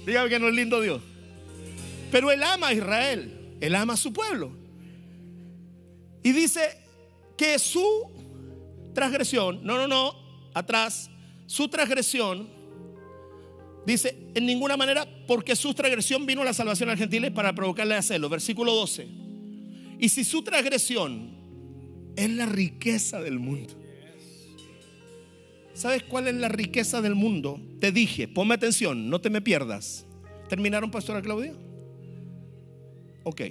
Dígame 0.06 0.30
que 0.30 0.40
no 0.40 0.50
es 0.50 0.56
lindo 0.56 0.82
Dios. 0.82 1.02
Pero 2.12 2.30
Él 2.32 2.44
ama 2.44 2.68
a 2.68 2.74
Israel, 2.74 3.58
Él 3.62 3.74
ama 3.74 3.94
a 3.94 3.98
su 3.98 4.12
pueblo. 4.12 4.52
Y 6.24 6.34
dice 6.34 6.62
que 7.38 7.58
su 7.58 7.84
transgresión, 8.94 9.62
no, 9.64 9.78
no, 9.78 9.88
no, 9.88 10.14
atrás, 10.54 11.10
su 11.48 11.68
transgresión, 11.70 12.50
dice, 13.86 14.16
en 14.36 14.46
ninguna 14.46 14.78
manera, 14.78 15.08
porque 15.26 15.56
su 15.56 15.74
transgresión 15.74 16.26
vino 16.26 16.44
la 16.44 16.54
salvación 16.54 16.90
al 16.90 16.98
gentiles 16.98 17.32
para 17.32 17.54
provocarle 17.54 17.96
a 17.96 18.00
hacerlo. 18.00 18.30
Versículo 18.30 18.74
12. 18.74 19.08
Y 20.00 20.10
si 20.10 20.24
su 20.24 20.44
transgresión 20.44 21.42
es 22.16 22.30
la 22.30 22.46
riqueza 22.46 23.22
del 23.22 23.40
mundo. 23.40 23.74
¿Sabes 25.74 26.04
cuál 26.04 26.28
es 26.28 26.36
la 26.36 26.50
riqueza 26.50 27.02
del 27.02 27.16
mundo? 27.16 27.60
Te 27.80 27.92
dije, 27.92 28.28
ponme 28.28 28.54
atención, 28.54 29.10
no 29.10 29.22
te 29.22 29.30
me 29.30 29.42
pierdas. 29.42 30.06
¿Terminaron, 30.50 30.92
Pastora 30.92 31.22
Claudia? 31.22 31.54
Ok. 33.24 33.42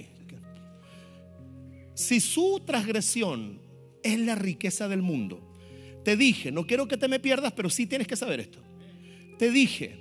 Si 1.93 2.19
su 2.19 2.61
transgresión 2.65 3.59
es 4.03 4.19
la 4.19 4.35
riqueza 4.35 4.87
del 4.87 5.01
mundo, 5.01 5.51
te 6.03 6.17
dije, 6.17 6.51
no 6.51 6.65
quiero 6.65 6.87
que 6.87 6.97
te 6.97 7.07
me 7.07 7.19
pierdas, 7.19 7.53
pero 7.53 7.69
sí 7.69 7.85
tienes 7.85 8.07
que 8.07 8.15
saber 8.15 8.39
esto. 8.39 8.59
Te 9.37 9.51
dije 9.51 9.97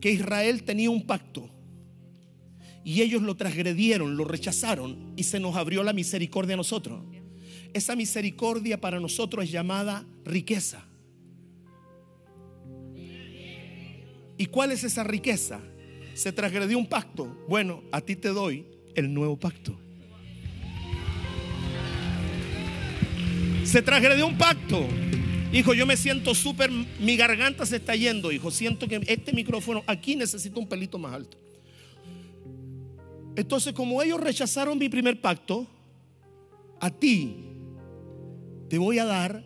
que 0.00 0.10
Israel 0.10 0.62
tenía 0.64 0.90
un 0.90 1.06
pacto 1.06 1.48
y 2.84 3.02
ellos 3.02 3.22
lo 3.22 3.36
transgredieron, 3.36 4.16
lo 4.16 4.24
rechazaron 4.24 5.12
y 5.16 5.24
se 5.24 5.38
nos 5.38 5.56
abrió 5.56 5.82
la 5.82 5.92
misericordia 5.92 6.54
a 6.54 6.56
nosotros. 6.56 7.02
Esa 7.72 7.94
misericordia 7.94 8.80
para 8.80 8.98
nosotros 8.98 9.44
es 9.44 9.50
llamada 9.50 10.06
riqueza. 10.24 10.86
¿Y 14.36 14.46
cuál 14.46 14.72
es 14.72 14.84
esa 14.84 15.04
riqueza? 15.04 15.60
Se 16.14 16.32
transgredió 16.32 16.78
un 16.78 16.86
pacto. 16.86 17.44
Bueno, 17.48 17.82
a 17.92 18.00
ti 18.00 18.16
te 18.16 18.28
doy 18.28 18.64
el 18.98 19.14
nuevo 19.14 19.38
pacto. 19.38 19.78
Se 23.64 23.82
transgredió 23.82 24.26
un 24.26 24.36
pacto. 24.36 24.86
Hijo, 25.52 25.72
yo 25.72 25.86
me 25.86 25.96
siento 25.96 26.34
súper, 26.34 26.70
mi 26.70 27.16
garganta 27.16 27.64
se 27.64 27.76
está 27.76 27.94
yendo, 27.94 28.32
hijo. 28.32 28.50
Siento 28.50 28.88
que 28.88 29.00
este 29.06 29.32
micrófono 29.32 29.82
aquí 29.86 30.16
necesita 30.16 30.58
un 30.58 30.68
pelito 30.68 30.98
más 30.98 31.14
alto. 31.14 31.38
Entonces, 33.36 33.72
como 33.72 34.02
ellos 34.02 34.20
rechazaron 34.20 34.78
mi 34.78 34.88
primer 34.88 35.20
pacto, 35.20 35.66
a 36.80 36.90
ti 36.90 37.36
te 38.68 38.78
voy 38.78 38.98
a 38.98 39.04
dar 39.04 39.44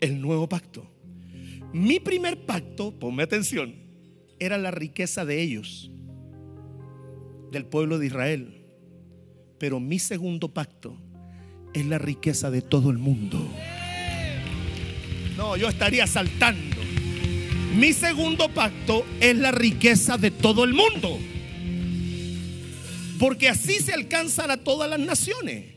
el 0.00 0.20
nuevo 0.20 0.48
pacto. 0.48 0.86
Mi 1.72 2.00
primer 2.00 2.46
pacto, 2.46 2.98
ponme 2.98 3.22
atención, 3.22 3.74
era 4.38 4.58
la 4.58 4.70
riqueza 4.70 5.24
de 5.24 5.42
ellos, 5.42 5.90
del 7.52 7.66
pueblo 7.66 7.98
de 7.98 8.06
Israel. 8.06 8.65
Pero 9.58 9.80
mi 9.80 9.98
segundo 9.98 10.52
pacto 10.52 10.96
es 11.72 11.84
la 11.86 11.98
riqueza 11.98 12.50
de 12.50 12.62
todo 12.62 12.90
el 12.90 12.98
mundo. 12.98 13.46
No, 15.36 15.56
yo 15.56 15.68
estaría 15.68 16.06
saltando. 16.06 16.76
Mi 17.76 17.92
segundo 17.92 18.48
pacto 18.48 19.04
es 19.20 19.36
la 19.36 19.50
riqueza 19.50 20.16
de 20.16 20.30
todo 20.30 20.64
el 20.64 20.72
mundo. 20.72 21.18
Porque 23.18 23.48
así 23.48 23.74
se 23.74 23.92
alcanzan 23.92 24.50
a 24.50 24.56
todas 24.56 24.88
las 24.88 25.00
naciones. 25.00 25.74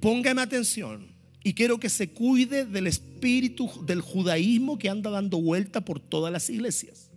Póngame 0.00 0.42
atención. 0.42 1.12
Y 1.44 1.54
quiero 1.54 1.78
que 1.78 1.88
se 1.88 2.10
cuide 2.10 2.64
del 2.64 2.88
espíritu 2.88 3.70
del 3.86 4.00
judaísmo 4.00 4.78
que 4.78 4.88
anda 4.88 5.10
dando 5.10 5.40
vuelta 5.40 5.84
por 5.84 6.00
todas 6.00 6.32
las 6.32 6.50
iglesias. 6.50 7.11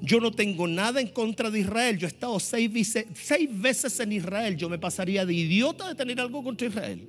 Yo 0.00 0.20
no 0.20 0.30
tengo 0.30 0.68
nada 0.68 1.00
en 1.00 1.08
contra 1.08 1.50
de 1.50 1.60
Israel. 1.60 1.98
Yo 1.98 2.06
he 2.06 2.10
estado 2.10 2.38
seis, 2.38 2.70
veces 2.72 4.00
en 4.00 4.12
Israel. 4.12 4.56
Yo 4.56 4.68
me 4.68 4.78
pasaría 4.78 5.26
de 5.26 5.34
idiota 5.34 5.88
de 5.88 5.94
tener 5.94 6.20
algo 6.20 6.42
contra 6.42 6.68
Israel. 6.68 7.08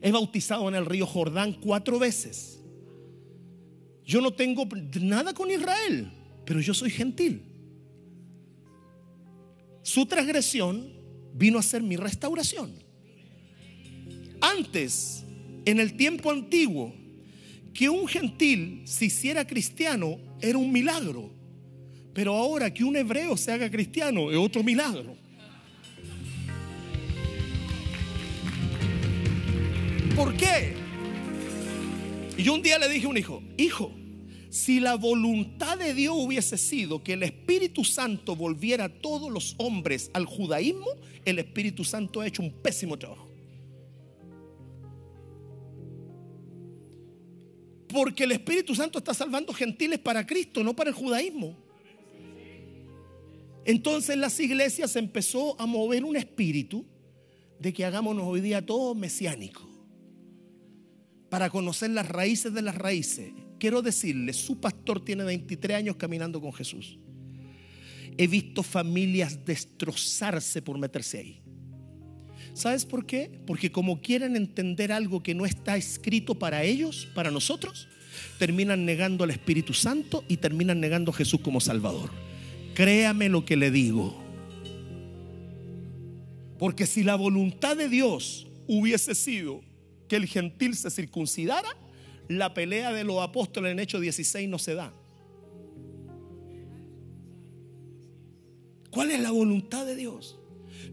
He 0.00 0.10
bautizado 0.10 0.68
en 0.68 0.74
el 0.74 0.86
río 0.86 1.06
Jordán 1.06 1.52
cuatro 1.52 1.98
veces. 1.98 2.60
Yo 4.04 4.20
no 4.20 4.32
tengo 4.32 4.68
nada 5.00 5.32
con 5.32 5.50
Israel, 5.50 6.10
pero 6.44 6.60
yo 6.60 6.74
soy 6.74 6.90
gentil. 6.90 7.42
Su 9.82 10.06
transgresión 10.06 10.92
vino 11.34 11.58
a 11.58 11.62
ser 11.62 11.82
mi 11.82 11.96
restauración. 11.96 12.72
Antes, 14.40 15.24
en 15.64 15.80
el 15.80 15.96
tiempo 15.96 16.30
antiguo, 16.30 16.94
que 17.72 17.88
un 17.88 18.06
gentil 18.08 18.82
se 18.86 19.06
hiciera 19.06 19.46
cristiano 19.46 20.18
era 20.40 20.58
un 20.58 20.72
milagro. 20.72 21.35
Pero 22.16 22.34
ahora 22.34 22.72
que 22.72 22.82
un 22.82 22.96
hebreo 22.96 23.36
se 23.36 23.52
haga 23.52 23.70
cristiano 23.70 24.30
es 24.30 24.38
otro 24.38 24.62
milagro. 24.62 25.14
¿Por 30.16 30.34
qué? 30.34 30.72
Y 32.38 32.42
yo 32.42 32.54
un 32.54 32.62
día 32.62 32.78
le 32.78 32.88
dije 32.88 33.04
a 33.04 33.10
un 33.10 33.18
hijo, 33.18 33.42
hijo, 33.58 33.92
si 34.48 34.80
la 34.80 34.94
voluntad 34.94 35.76
de 35.76 35.92
Dios 35.92 36.14
hubiese 36.16 36.56
sido 36.56 37.04
que 37.04 37.12
el 37.12 37.22
Espíritu 37.22 37.84
Santo 37.84 38.34
volviera 38.34 38.84
a 38.84 38.88
todos 38.88 39.30
los 39.30 39.54
hombres 39.58 40.10
al 40.14 40.24
judaísmo, 40.24 40.86
el 41.26 41.38
Espíritu 41.38 41.84
Santo 41.84 42.22
ha 42.22 42.26
hecho 42.26 42.40
un 42.40 42.50
pésimo 42.50 42.98
trabajo. 42.98 43.28
Porque 47.88 48.24
el 48.24 48.32
Espíritu 48.32 48.74
Santo 48.74 49.00
está 49.00 49.12
salvando 49.12 49.52
gentiles 49.52 49.98
para 49.98 50.26
Cristo, 50.26 50.64
no 50.64 50.74
para 50.74 50.88
el 50.88 50.96
judaísmo. 50.96 51.65
Entonces 53.66 54.16
las 54.16 54.38
iglesias 54.38 54.94
empezó 54.94 55.60
a 55.60 55.66
mover 55.66 56.04
un 56.04 56.16
espíritu 56.16 56.86
de 57.58 57.72
que 57.72 57.84
hagámonos 57.84 58.24
hoy 58.24 58.40
día 58.40 58.64
todo 58.64 58.94
mesiánico. 58.94 59.68
Para 61.28 61.50
conocer 61.50 61.90
las 61.90 62.08
raíces 62.08 62.54
de 62.54 62.62
las 62.62 62.76
raíces. 62.76 63.32
Quiero 63.58 63.82
decirle, 63.82 64.32
su 64.32 64.60
pastor 64.60 65.04
tiene 65.04 65.24
23 65.24 65.78
años 65.78 65.96
caminando 65.96 66.40
con 66.40 66.52
Jesús. 66.52 66.96
He 68.16 68.28
visto 68.28 68.62
familias 68.62 69.44
destrozarse 69.44 70.62
por 70.62 70.78
meterse 70.78 71.18
ahí. 71.18 71.42
¿Sabes 72.54 72.86
por 72.86 73.04
qué? 73.04 73.40
Porque 73.46 73.72
como 73.72 74.00
quieren 74.00 74.36
entender 74.36 74.92
algo 74.92 75.24
que 75.24 75.34
no 75.34 75.44
está 75.44 75.76
escrito 75.76 76.36
para 76.36 76.62
ellos, 76.62 77.08
para 77.14 77.32
nosotros, 77.32 77.88
terminan 78.38 78.84
negando 78.84 79.24
al 79.24 79.30
Espíritu 79.30 79.74
Santo 79.74 80.24
y 80.28 80.36
terminan 80.36 80.78
negando 80.78 81.10
a 81.10 81.14
Jesús 81.14 81.40
como 81.40 81.60
Salvador. 81.60 82.10
Créame 82.76 83.30
lo 83.30 83.46
que 83.46 83.56
le 83.56 83.70
digo. 83.70 84.14
Porque 86.58 86.84
si 86.84 87.04
la 87.04 87.14
voluntad 87.14 87.74
de 87.74 87.88
Dios 87.88 88.46
hubiese 88.68 89.14
sido 89.14 89.62
que 90.08 90.16
el 90.16 90.26
gentil 90.26 90.76
se 90.76 90.90
circuncidara, 90.90 91.70
la 92.28 92.52
pelea 92.52 92.92
de 92.92 93.02
los 93.02 93.22
apóstoles 93.22 93.72
en 93.72 93.78
Hechos 93.78 94.02
16 94.02 94.46
no 94.50 94.58
se 94.58 94.74
da. 94.74 94.92
¿Cuál 98.90 99.10
es 99.10 99.20
la 99.20 99.30
voluntad 99.30 99.86
de 99.86 99.96
Dios? 99.96 100.38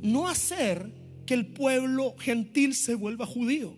No 0.02 0.30
hacer 0.30 0.90
que 1.26 1.34
el 1.34 1.48
pueblo 1.48 2.16
gentil 2.18 2.76
se 2.76 2.96
vuelva 2.96 3.26
judío. 3.26 3.76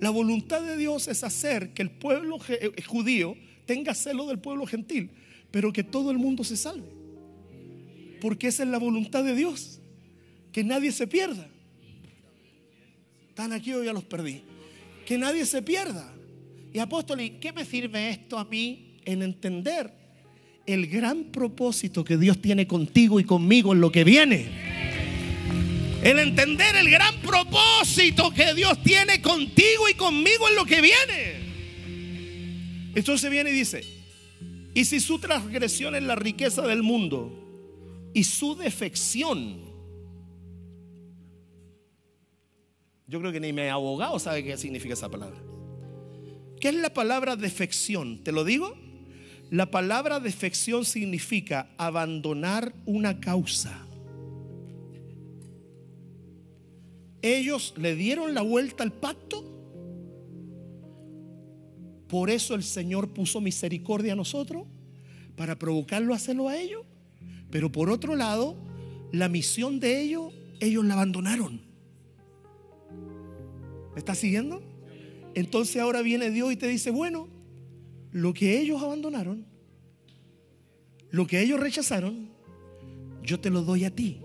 La 0.00 0.10
voluntad 0.10 0.62
de 0.62 0.76
Dios 0.76 1.08
es 1.08 1.24
hacer 1.24 1.74
que 1.74 1.82
el 1.82 1.90
pueblo 1.90 2.38
eh, 2.48 2.80
judío 2.86 3.36
tenga 3.66 3.92
celo 3.92 4.28
del 4.28 4.38
pueblo 4.38 4.66
gentil 4.66 5.10
pero 5.54 5.72
que 5.72 5.84
todo 5.84 6.10
el 6.10 6.18
mundo 6.18 6.42
se 6.42 6.56
salve. 6.56 6.88
Porque 8.20 8.48
esa 8.48 8.64
es 8.64 8.68
la 8.70 8.78
voluntad 8.78 9.22
de 9.22 9.36
Dios, 9.36 9.78
que 10.50 10.64
nadie 10.64 10.90
se 10.90 11.06
pierda. 11.06 11.46
Están 13.28 13.52
aquí 13.52 13.72
o 13.72 13.84
ya 13.84 13.92
los 13.92 14.02
perdí. 14.02 14.42
Que 15.06 15.16
nadie 15.16 15.46
se 15.46 15.62
pierda. 15.62 16.12
Y 16.72 16.80
apóstol, 16.80 17.20
¿y 17.20 17.30
qué 17.38 17.52
me 17.52 17.64
sirve 17.64 18.10
esto 18.10 18.36
a 18.36 18.44
mí 18.44 18.96
en 19.04 19.22
entender 19.22 19.92
el 20.66 20.88
gran 20.88 21.26
propósito 21.26 22.02
que 22.02 22.16
Dios 22.16 22.42
tiene 22.42 22.66
contigo 22.66 23.20
y 23.20 23.24
conmigo 23.24 23.74
en 23.74 23.80
lo 23.80 23.92
que 23.92 24.02
viene? 24.02 24.48
El 26.02 26.18
entender 26.18 26.74
el 26.74 26.90
gran 26.90 27.14
propósito 27.22 28.32
que 28.32 28.54
Dios 28.54 28.82
tiene 28.82 29.22
contigo 29.22 29.88
y 29.88 29.94
conmigo 29.94 30.48
en 30.48 30.56
lo 30.56 30.64
que 30.64 30.80
viene. 30.80 31.44
Entonces 32.96 33.30
viene 33.30 33.50
y 33.50 33.54
dice, 33.54 33.93
y 34.74 34.84
si 34.84 35.00
su 35.00 35.18
transgresión 35.18 35.94
es 35.94 36.02
la 36.02 36.16
riqueza 36.16 36.62
del 36.62 36.82
mundo 36.82 38.10
y 38.12 38.24
su 38.24 38.56
defección, 38.56 39.74
Yo 43.06 43.20
creo 43.20 43.32
que 43.32 43.40
ni 43.40 43.52
mi 43.52 43.62
abogado 43.68 44.18
sabe 44.18 44.42
qué 44.42 44.56
significa 44.56 44.94
esa 44.94 45.10
palabra. 45.10 45.36
¿Qué 46.60 46.68
es 46.68 46.74
la 46.74 46.92
palabra 46.92 47.36
defección? 47.36 48.24
¿Te 48.24 48.32
lo 48.32 48.44
digo? 48.44 48.74
La 49.50 49.70
palabra 49.70 50.20
defección 50.20 50.84
significa 50.84 51.68
abandonar 51.76 52.74
una 52.86 53.20
causa. 53.20 53.86
Ellos 57.20 57.74
le 57.76 57.94
dieron 57.94 58.34
la 58.34 58.42
vuelta 58.42 58.82
al 58.82 58.92
pacto. 58.92 59.53
Por 62.08 62.30
eso 62.30 62.54
el 62.54 62.62
Señor 62.62 63.08
puso 63.08 63.40
misericordia 63.40 64.12
a 64.12 64.16
nosotros 64.16 64.66
para 65.36 65.58
provocarlo 65.58 66.12
a 66.12 66.16
hacerlo 66.16 66.48
a 66.48 66.56
ellos. 66.56 66.84
Pero 67.50 67.70
por 67.70 67.90
otro 67.90 68.16
lado, 68.16 68.56
la 69.12 69.28
misión 69.28 69.80
de 69.80 70.02
ellos, 70.02 70.32
ellos 70.60 70.84
la 70.84 70.94
abandonaron. 70.94 71.60
¿Me 73.92 73.98
estás 73.98 74.18
siguiendo? 74.18 74.62
Entonces 75.34 75.80
ahora 75.80 76.02
viene 76.02 76.30
Dios 76.30 76.52
y 76.52 76.56
te 76.56 76.66
dice, 76.68 76.90
bueno, 76.90 77.28
lo 78.10 78.34
que 78.34 78.60
ellos 78.60 78.82
abandonaron, 78.82 79.46
lo 81.10 81.26
que 81.26 81.40
ellos 81.40 81.60
rechazaron, 81.60 82.28
yo 83.22 83.40
te 83.40 83.50
lo 83.50 83.62
doy 83.62 83.84
a 83.84 83.90
ti. 83.90 84.20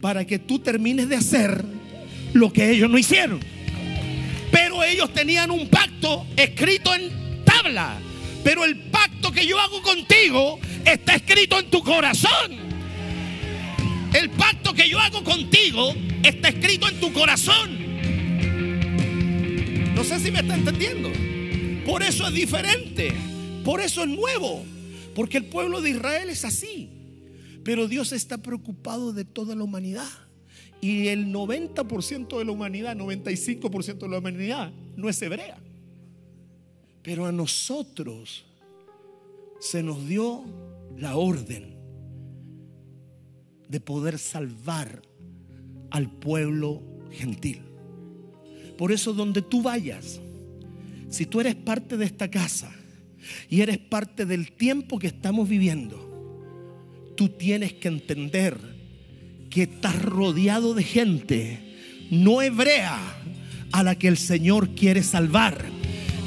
Para 0.00 0.26
que 0.26 0.38
tú 0.38 0.58
termines 0.58 1.08
de 1.08 1.16
hacer 1.16 1.64
lo 2.32 2.52
que 2.52 2.70
ellos 2.70 2.90
no 2.90 2.98
hicieron. 2.98 3.40
Pero 4.52 4.84
ellos 4.84 5.12
tenían 5.12 5.50
un 5.50 5.66
pacto 5.68 6.26
escrito 6.36 6.94
en 6.94 7.42
tabla. 7.44 7.98
Pero 8.44 8.64
el 8.64 8.76
pacto 8.90 9.32
que 9.32 9.46
yo 9.46 9.58
hago 9.58 9.82
contigo 9.82 10.60
está 10.84 11.16
escrito 11.16 11.58
en 11.58 11.70
tu 11.70 11.82
corazón. 11.82 12.52
El 14.12 14.30
pacto 14.30 14.74
que 14.74 14.88
yo 14.88 15.00
hago 15.00 15.24
contigo 15.24 15.94
está 16.22 16.50
escrito 16.50 16.86
en 16.88 17.00
tu 17.00 17.12
corazón. 17.12 17.82
No 19.94 20.04
sé 20.04 20.20
si 20.20 20.30
me 20.30 20.40
está 20.40 20.54
entendiendo. 20.54 21.10
Por 21.86 22.02
eso 22.02 22.26
es 22.26 22.34
diferente. 22.34 23.12
Por 23.64 23.80
eso 23.80 24.02
es 24.02 24.08
nuevo. 24.08 24.64
Porque 25.14 25.38
el 25.38 25.46
pueblo 25.46 25.80
de 25.80 25.90
Israel 25.90 26.28
es 26.28 26.44
así. 26.44 26.90
Pero 27.64 27.88
Dios 27.88 28.12
está 28.12 28.38
preocupado 28.38 29.12
de 29.12 29.24
toda 29.24 29.54
la 29.54 29.64
humanidad. 29.64 30.10
Y 30.82 31.06
el 31.06 31.32
90% 31.32 32.38
de 32.38 32.44
la 32.44 32.50
humanidad, 32.50 32.96
95% 32.96 33.98
de 33.98 34.08
la 34.08 34.18
humanidad 34.18 34.72
no 34.96 35.08
es 35.08 35.22
hebrea. 35.22 35.56
Pero 37.04 37.24
a 37.24 37.30
nosotros 37.30 38.44
se 39.60 39.80
nos 39.84 40.08
dio 40.08 40.42
la 40.98 41.16
orden 41.16 41.76
de 43.68 43.78
poder 43.78 44.18
salvar 44.18 45.02
al 45.90 46.10
pueblo 46.10 46.82
gentil. 47.12 47.60
Por 48.76 48.90
eso 48.90 49.12
donde 49.12 49.40
tú 49.40 49.62
vayas, 49.62 50.20
si 51.08 51.26
tú 51.26 51.40
eres 51.40 51.54
parte 51.54 51.96
de 51.96 52.06
esta 52.06 52.28
casa 52.28 52.74
y 53.48 53.60
eres 53.60 53.78
parte 53.78 54.26
del 54.26 54.50
tiempo 54.50 54.98
que 54.98 55.06
estamos 55.06 55.48
viviendo, 55.48 57.14
tú 57.16 57.28
tienes 57.28 57.74
que 57.74 57.86
entender 57.86 58.71
que 59.52 59.62
estás 59.64 60.00
rodeado 60.00 60.72
de 60.74 60.82
gente 60.82 61.58
no 62.10 62.40
hebrea 62.40 62.98
a 63.70 63.82
la 63.82 63.96
que 63.96 64.08
el 64.08 64.16
Señor 64.16 64.74
quiere 64.74 65.02
salvar. 65.02 65.62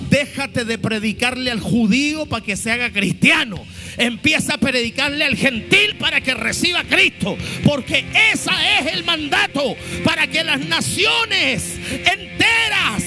Déjate 0.10 0.64
de 0.64 0.78
predicarle 0.78 1.50
al 1.50 1.60
judío 1.60 2.28
para 2.28 2.46
que 2.46 2.56
se 2.56 2.72
haga 2.72 2.92
cristiano. 2.92 3.66
Empieza 3.98 4.54
a 4.56 4.58
predicarle 4.60 5.24
al 5.26 5.36
gentil 5.36 5.96
para 6.00 6.22
que 6.22 6.36
reciba 6.36 6.82
a 6.82 6.84
Cristo. 6.84 7.36
Porque 7.64 8.06
ese 8.32 8.52
es 8.80 8.94
el 8.94 9.04
mandato 9.04 9.76
para 10.04 10.28
que 10.28 10.44
las 10.44 10.64
naciones 10.66 11.80
enteras 11.90 13.04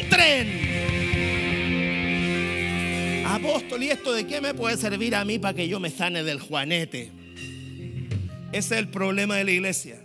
entren. 0.00 0.66
Apóstol, 3.26 3.82
¿y 3.82 3.90
esto 3.90 4.14
de 4.14 4.26
qué 4.26 4.40
me 4.40 4.54
puede 4.54 4.78
servir 4.78 5.14
a 5.14 5.24
mí 5.24 5.38
para 5.38 5.54
que 5.54 5.68
yo 5.68 5.78
me 5.78 5.90
sane 5.90 6.22
del 6.22 6.40
juanete? 6.40 7.25
Ese 8.52 8.74
es 8.74 8.80
el 8.80 8.88
problema 8.88 9.36
de 9.36 9.44
la 9.44 9.50
iglesia. 9.50 10.00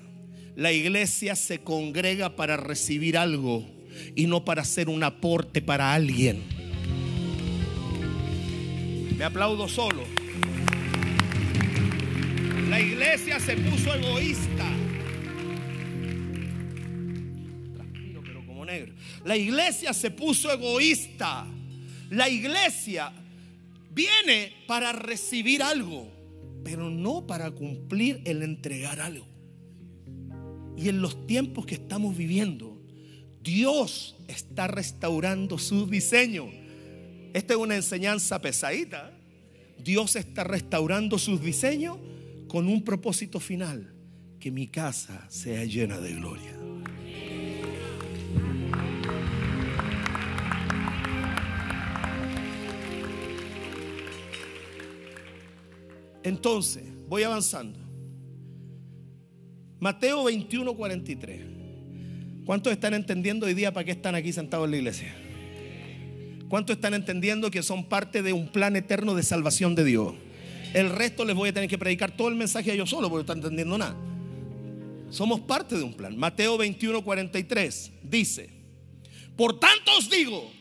La 0.56 0.72
iglesia 0.72 1.36
se 1.36 1.60
congrega 1.60 2.36
para 2.36 2.58
recibir 2.58 3.18
algo 3.18 3.66
y 4.16 4.28
no 4.28 4.44
para 4.44 4.64
hacer 4.64 4.90
un 4.90 5.04
aporte 5.04 5.62
para 5.62 5.94
alguien. 5.94 6.44
Me 9.18 9.24
aplaudo 9.24 9.68
solo. 9.68 10.04
La 12.70 12.80
iglesia 12.80 13.40
se 13.40 13.58
puso 13.58 13.94
egoísta. 13.94 14.66
Tranquilo, 17.76 18.22
pero 18.26 18.46
como 18.46 18.66
negro. 18.66 18.94
La 19.26 19.38
iglesia 19.38 19.94
se 19.94 20.10
puso 20.10 20.52
egoísta. 20.52 21.46
La 22.10 22.30
iglesia 22.30 23.12
viene 23.94 24.54
para 24.68 24.92
recibir 24.92 25.62
algo, 25.62 26.12
pero 26.64 26.90
no 26.90 27.28
para 27.28 27.52
cumplir 27.52 28.22
el 28.26 28.44
entregar 28.44 29.00
algo. 29.00 29.26
Y 30.78 30.90
en 30.90 31.02
los 31.02 31.28
tiempos 31.28 31.66
que 31.66 31.76
estamos 31.76 32.18
viviendo, 32.18 32.82
Dios 33.44 34.16
está 34.28 34.68
restaurando 34.68 35.58
su 35.58 35.88
diseño. 35.88 36.50
Esta 37.34 37.54
es 37.54 37.60
una 37.60 37.76
enseñanza 37.76 38.40
pesadita. 38.40 39.12
Dios 39.84 40.16
está 40.16 40.44
restaurando 40.44 41.18
sus 41.18 41.42
diseños 41.42 41.98
con 42.48 42.68
un 42.68 42.84
propósito 42.84 43.40
final, 43.40 43.94
que 44.40 44.52
mi 44.52 44.68
casa 44.68 45.26
sea 45.30 45.66
llena 45.66 46.00
de 46.00 46.14
gloria. 46.14 46.71
Entonces, 56.24 56.84
voy 57.08 57.24
avanzando. 57.24 57.80
Mateo 59.80 60.24
21, 60.24 60.76
43. 60.76 61.42
¿Cuántos 62.46 62.74
están 62.74 62.94
entendiendo 62.94 63.46
hoy 63.46 63.54
día 63.54 63.74
para 63.74 63.84
qué 63.84 63.92
están 63.92 64.16
aquí 64.16 64.32
sentados 64.32 64.66
en 64.66 64.72
la 64.72 64.78
iglesia? 64.78 65.16
¿Cuántos 66.50 66.76
están 66.76 66.94
entendiendo 66.94 67.50
que 67.50 67.64
son 67.64 67.86
parte 67.86 68.22
de 68.22 68.34
un 68.34 68.50
plan 68.50 68.76
eterno 68.76 69.16
de 69.16 69.24
salvación 69.24 69.74
de 69.74 69.86
Dios? 69.86 70.14
El 70.74 70.90
resto 70.90 71.26
les 71.26 71.36
voy 71.36 71.50
a 71.50 71.54
tener 71.54 71.70
que 71.70 71.78
predicar 71.78 72.12
todo 72.12 72.28
el 72.28 72.36
mensaje 72.36 72.72
a 72.72 72.74
ellos 72.74 72.90
solo 72.90 73.10
porque 73.10 73.18
no 73.18 73.22
están 73.22 73.38
entendiendo 73.38 73.78
nada. 73.78 73.96
Somos 75.10 75.42
parte 75.42 75.76
de 75.78 75.84
un 75.84 75.94
plan. 75.94 76.18
Mateo 76.18 76.58
21, 76.58 77.04
43 77.04 77.92
dice, 78.04 78.50
por 79.36 79.60
tanto 79.60 79.98
os 79.98 80.10
digo 80.10 80.52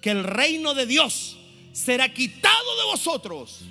que 0.00 0.10
el 0.10 0.24
reino 0.24 0.74
de 0.74 0.86
Dios 0.86 1.38
será 1.72 2.12
quitado 2.12 2.76
de 2.78 2.84
vosotros 2.92 3.64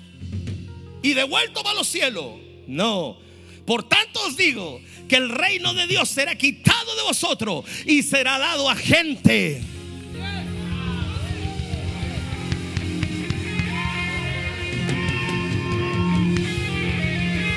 y 1.06 1.14
devuelto 1.14 1.62
para 1.62 1.76
los 1.76 1.86
cielos. 1.86 2.34
No. 2.66 3.16
Por 3.64 3.88
tanto 3.88 4.20
os 4.26 4.36
digo 4.36 4.80
que 5.08 5.16
el 5.16 5.28
reino 5.28 5.72
de 5.72 5.86
Dios 5.86 6.08
será 6.08 6.34
quitado 6.34 6.96
de 6.96 7.02
vosotros 7.02 7.64
y 7.84 8.02
será 8.02 8.38
dado 8.38 8.68
a 8.68 8.74
gente. 8.74 9.62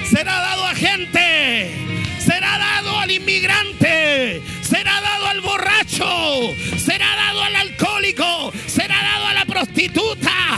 Será 0.05 0.41
dado 0.41 0.65
a 0.65 0.75
gente. 0.75 1.71
Será 2.19 2.57
dado 2.57 2.99
al 2.99 3.09
inmigrante. 3.09 4.43
Será 4.61 5.01
dado 5.01 5.25
al 5.25 5.41
borracho. 5.41 6.55
Será 6.77 7.15
dado 7.15 7.41
al 7.41 7.55
alcohólico. 7.55 8.51
Será 8.67 9.01
dado 9.01 9.25
a 9.25 9.33
la 9.33 9.45
prostituta. 9.45 10.48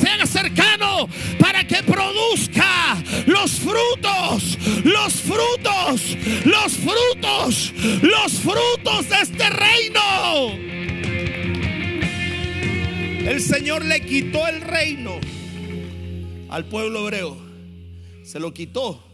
Sea 0.00 0.26
cercano. 0.26 1.08
Para 1.38 1.66
que 1.66 1.82
produzca 1.82 3.02
los 3.26 3.52
frutos. 3.52 4.58
Los 4.84 5.14
frutos. 5.14 6.16
Los 6.44 6.72
frutos. 6.72 7.72
Los 8.02 8.32
frutos 8.40 9.08
de 9.08 9.16
este 9.22 9.50
reino. 9.50 10.68
El 13.28 13.40
Señor 13.42 13.84
le 13.84 14.00
quitó 14.00 14.46
el 14.46 14.62
reino 14.62 15.20
al 16.48 16.64
pueblo 16.64 17.00
hebreo. 17.00 17.36
Se 18.22 18.40
lo 18.40 18.54
quitó. 18.54 19.04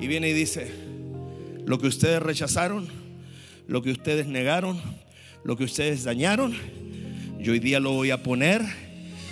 Y 0.00 0.06
viene 0.06 0.30
y 0.30 0.32
dice, 0.32 0.70
lo 1.66 1.78
que 1.78 1.86
ustedes 1.86 2.22
rechazaron, 2.22 2.88
lo 3.68 3.82
que 3.82 3.90
ustedes 3.90 4.26
negaron, 4.26 4.80
lo 5.44 5.56
que 5.56 5.64
ustedes 5.64 6.04
dañaron, 6.04 6.54
yo 7.38 7.52
hoy 7.52 7.58
día 7.58 7.80
lo 7.80 7.92
voy 7.92 8.10
a 8.10 8.22
poner 8.22 8.62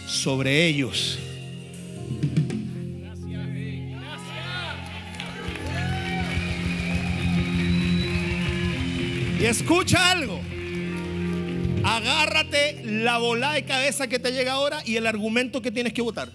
sobre 0.06 0.66
ellos. 0.66 1.18
Y 9.40 9.44
escucha 9.44 10.12
algo. 10.12 10.40
Agárrate 11.84 12.82
la 12.84 13.18
bola 13.18 13.54
de 13.54 13.64
cabeza 13.64 14.06
que 14.06 14.20
te 14.20 14.30
llega 14.30 14.52
ahora 14.52 14.82
y 14.86 14.94
el 14.96 15.06
argumento 15.06 15.60
que 15.60 15.72
tienes 15.72 15.92
que 15.92 16.00
votar 16.00 16.30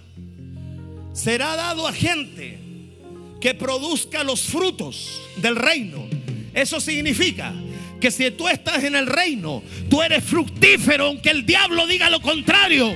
será 1.14 1.56
dado 1.56 1.88
a 1.88 1.94
gente 1.94 2.60
que 3.40 3.54
produzca 3.54 4.24
los 4.24 4.42
frutos 4.42 5.22
del 5.38 5.56
reino. 5.56 6.06
Eso 6.54 6.80
significa 6.80 7.54
que 8.00 8.12
si 8.12 8.30
tú 8.32 8.48
estás 8.48 8.84
en 8.84 8.96
el 8.96 9.08
reino, 9.08 9.64
tú 9.90 10.02
eres 10.04 10.24
fructífero 10.24 11.06
aunque 11.06 11.30
el 11.30 11.46
diablo 11.46 11.88
diga 11.88 12.10
lo 12.10 12.22
contrario. 12.22 12.96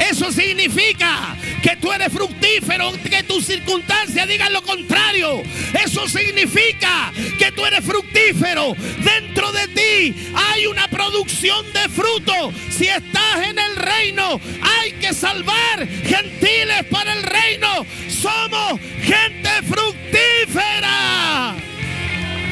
Eso 0.00 0.30
significa 0.32 1.36
que 1.62 1.76
tú 1.76 1.92
eres 1.92 2.12
fructífero, 2.12 2.92
que 3.08 3.22
tus 3.22 3.46
circunstancias 3.46 4.28
digan 4.28 4.52
lo 4.52 4.62
contrario. 4.62 5.42
Eso 5.84 6.06
significa 6.08 7.12
que 7.38 7.52
tú 7.52 7.64
eres 7.64 7.84
fructífero. 7.84 8.74
Dentro 8.98 9.52
de 9.52 9.68
ti 9.68 10.14
hay 10.34 10.66
una 10.66 10.88
producción 10.88 11.64
de 11.72 11.88
fruto. 11.88 12.52
Si 12.70 12.86
estás 12.86 13.48
en 13.48 13.58
el 13.58 13.76
reino, 13.76 14.40
hay 14.62 14.92
que 14.92 15.14
salvar 15.14 15.86
gentiles 15.86 16.84
para 16.90 17.12
el 17.12 17.22
reino. 17.22 17.86
Somos 18.08 18.80
gente 19.02 19.50
fructífera. 19.62 21.54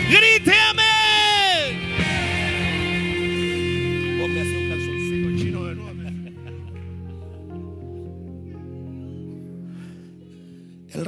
Grite 0.09 0.53
El 0.70 0.91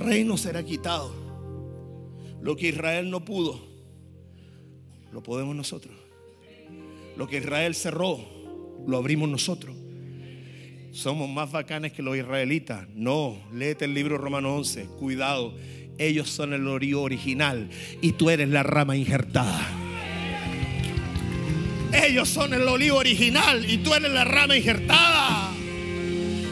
reino 0.05 0.37
será 0.37 0.65
quitado. 0.65 1.13
Lo 2.41 2.57
que 2.57 2.69
Israel 2.69 3.11
no 3.11 3.25
pudo, 3.25 3.61
lo 5.13 5.23
podemos 5.23 5.57
nosotros. 5.57 5.95
Lo 7.17 7.27
que 7.27 7.39
Israel 7.39 7.75
cerró, 7.75 8.19
lo 8.87 8.97
abrimos 8.97 9.29
nosotros. 9.29 9.77
Somos 10.93 11.29
más 11.29 11.51
bacanes 11.51 11.93
que 11.93 12.03
los 12.03 12.17
israelitas. 12.17 12.87
No, 12.95 13.37
léete 13.53 13.85
el 13.87 13.95
libro 13.95 14.19
Romano 14.19 14.55
11. 14.57 14.85
Cuidado, 14.99 15.55
ellos 15.99 16.29
son 16.29 16.53
el 16.53 16.67
original 16.67 17.69
y 18.01 18.13
tú 18.13 18.31
eres 18.31 18.49
la 18.49 18.63
rama 18.63 18.97
injertada. 18.97 19.67
Ellos 21.93 22.29
son 22.29 22.55
el 22.55 22.67
olivo 22.67 22.99
original 22.99 23.69
y 23.69 23.79
tú 23.79 23.95
eres 23.95 24.11
la 24.11 24.25
rama 24.25 24.57
injertada. 24.57 25.51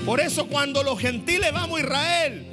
Por 0.07 0.21
eso 0.21 0.47
cuando 0.47 0.83
los 0.83 0.99
gentiles 0.99 1.53
vamos 1.53 1.81
a 1.81 1.83
Israel, 1.83 2.47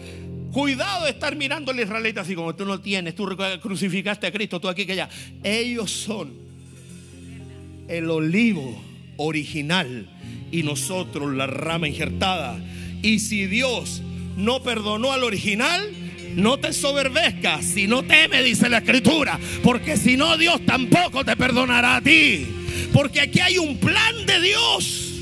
Cuidado 0.51 1.05
de 1.05 1.11
estar 1.11 1.35
mirando 1.35 1.71
al 1.71 1.79
israelita 1.79 2.21
así 2.21 2.33
como 2.33 2.55
tú 2.55 2.65
no 2.65 2.81
tienes, 2.81 3.15
tú 3.15 3.27
crucificaste 3.61 4.27
a 4.27 4.31
Cristo, 4.31 4.59
tú 4.59 4.67
aquí 4.67 4.85
que 4.85 4.93
allá. 4.93 5.09
Ellos 5.43 5.91
son 5.91 6.33
el 7.87 8.09
olivo 8.09 8.81
original 9.17 10.09
y 10.51 10.63
nosotros 10.63 11.33
la 11.35 11.45
rama 11.45 11.87
injertada. 11.87 12.59
Y 13.01 13.19
si 13.19 13.45
Dios 13.45 14.01
no 14.37 14.63
perdonó 14.63 15.11
al 15.11 15.23
original, 15.23 15.87
no 16.35 16.57
te 16.57 16.73
soberbezcas, 16.73 17.65
si 17.65 17.87
no 17.87 18.03
teme, 18.03 18.41
dice 18.43 18.69
la 18.69 18.79
escritura, 18.79 19.39
porque 19.63 19.97
si 19.97 20.15
no 20.15 20.37
Dios 20.37 20.65
tampoco 20.65 21.23
te 21.25 21.35
perdonará 21.35 21.97
a 21.97 22.01
ti. 22.01 22.47
Porque 22.93 23.21
aquí 23.21 23.39
hay 23.39 23.57
un 23.57 23.77
plan 23.77 24.25
de 24.25 24.41
Dios. 24.41 25.13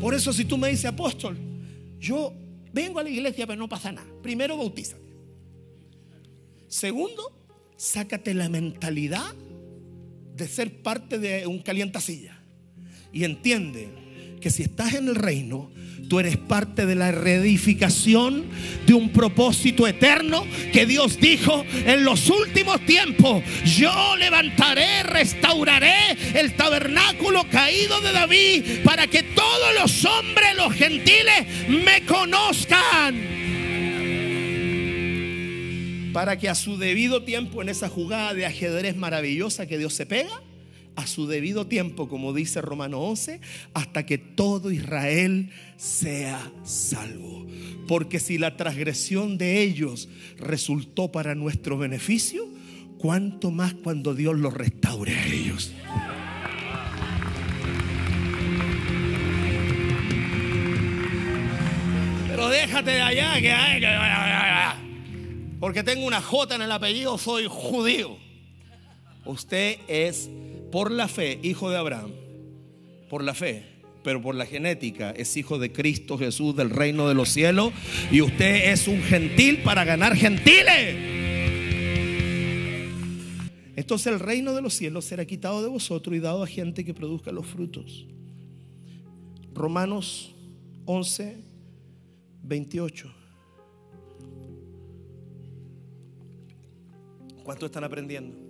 Por 0.00 0.14
eso 0.14 0.32
si 0.32 0.44
tú 0.44 0.56
me 0.56 0.68
dices 0.68 0.86
apóstol, 0.86 1.36
yo 2.00 2.32
Vengo 2.72 2.98
a 2.98 3.02
la 3.02 3.10
iglesia, 3.10 3.46
pero 3.46 3.58
no 3.58 3.68
pasa 3.68 3.92
nada. 3.92 4.08
Primero, 4.22 4.56
bautízate. 4.56 5.08
Segundo, 6.66 7.32
sácate 7.76 8.34
la 8.34 8.48
mentalidad 8.48 9.34
de 10.34 10.48
ser 10.48 10.82
parte 10.82 11.18
de 11.18 11.46
un 11.46 11.60
calientacilla. 11.60 12.40
Y 13.12 13.24
entiende 13.24 13.88
que 14.40 14.50
si 14.50 14.62
estás 14.62 14.94
en 14.94 15.08
el 15.08 15.14
reino, 15.14 15.70
Tú 16.08 16.18
eres 16.18 16.38
parte 16.38 16.86
de 16.86 16.94
la 16.94 17.12
reedificación 17.12 18.46
de 18.86 18.94
un 18.94 19.10
propósito 19.10 19.86
eterno 19.86 20.46
que 20.72 20.86
Dios 20.86 21.20
dijo 21.20 21.66
en 21.84 22.02
los 22.02 22.30
últimos 22.30 22.80
tiempos. 22.86 23.42
Yo 23.66 24.16
levantaré, 24.16 25.02
restauraré 25.02 26.16
el 26.34 26.54
tabernáculo 26.54 27.44
caído 27.50 28.00
de 28.00 28.12
David 28.12 28.64
para 28.84 29.06
que 29.06 29.22
todos 29.22 29.74
los 29.78 30.02
hombres, 30.06 30.56
los 30.56 30.72
gentiles, 30.72 31.46
me 31.68 32.02
conozcan. 32.06 33.14
Para 36.14 36.38
que 36.38 36.48
a 36.48 36.54
su 36.54 36.78
debido 36.78 37.22
tiempo 37.24 37.60
en 37.60 37.68
esa 37.68 37.90
jugada 37.90 38.32
de 38.32 38.46
ajedrez 38.46 38.96
maravillosa 38.96 39.66
que 39.66 39.76
Dios 39.76 39.92
se 39.92 40.06
pega, 40.06 40.40
a 40.98 41.06
su 41.06 41.28
debido 41.28 41.68
tiempo, 41.68 42.08
como 42.08 42.32
dice 42.32 42.60
Romano 42.60 42.98
11, 42.98 43.40
hasta 43.72 44.04
que 44.04 44.18
todo 44.18 44.72
Israel 44.72 45.52
sea 45.76 46.50
salvo. 46.64 47.46
Porque 47.86 48.18
si 48.18 48.36
la 48.36 48.56
transgresión 48.56 49.38
de 49.38 49.62
ellos 49.62 50.08
resultó 50.38 51.12
para 51.12 51.36
nuestro 51.36 51.78
beneficio, 51.78 52.48
¿cuánto 52.98 53.52
más 53.52 53.74
cuando 53.74 54.12
Dios 54.12 54.36
los 54.36 54.52
restaure 54.52 55.14
a 55.14 55.26
ellos? 55.28 55.72
Pero 62.26 62.48
déjate 62.48 62.90
de 62.90 63.00
allá, 63.02 63.40
que, 63.40 63.54
porque 65.60 65.84
tengo 65.84 66.04
una 66.04 66.20
J 66.20 66.56
en 66.56 66.62
el 66.62 66.72
apellido, 66.72 67.16
soy 67.18 67.46
judío. 67.48 68.18
Usted 69.24 69.78
es 69.86 70.28
por 70.70 70.90
la 70.90 71.08
fe, 71.08 71.38
hijo 71.42 71.70
de 71.70 71.76
Abraham, 71.76 72.12
por 73.08 73.24
la 73.24 73.34
fe, 73.34 73.64
pero 74.04 74.20
por 74.22 74.34
la 74.34 74.46
genética 74.46 75.10
es 75.10 75.36
hijo 75.36 75.58
de 75.58 75.72
Cristo 75.72 76.18
Jesús 76.18 76.54
del 76.56 76.70
reino 76.70 77.08
de 77.08 77.14
los 77.14 77.30
cielos 77.30 77.72
y 78.10 78.20
usted 78.20 78.70
es 78.72 78.88
un 78.88 79.02
gentil 79.02 79.62
para 79.62 79.84
ganar 79.84 80.16
gentiles. 80.16 80.96
Entonces 83.76 84.12
el 84.12 84.18
reino 84.18 84.54
de 84.54 84.62
los 84.62 84.74
cielos 84.74 85.04
será 85.04 85.24
quitado 85.24 85.62
de 85.62 85.68
vosotros 85.68 86.16
y 86.16 86.18
dado 86.18 86.42
a 86.42 86.46
gente 86.46 86.84
que 86.84 86.94
produzca 86.94 87.30
los 87.32 87.46
frutos. 87.46 88.06
Romanos 89.54 90.34
11, 90.84 91.36
28. 92.42 93.14
¿Cuánto 97.44 97.66
están 97.66 97.84
aprendiendo? 97.84 98.47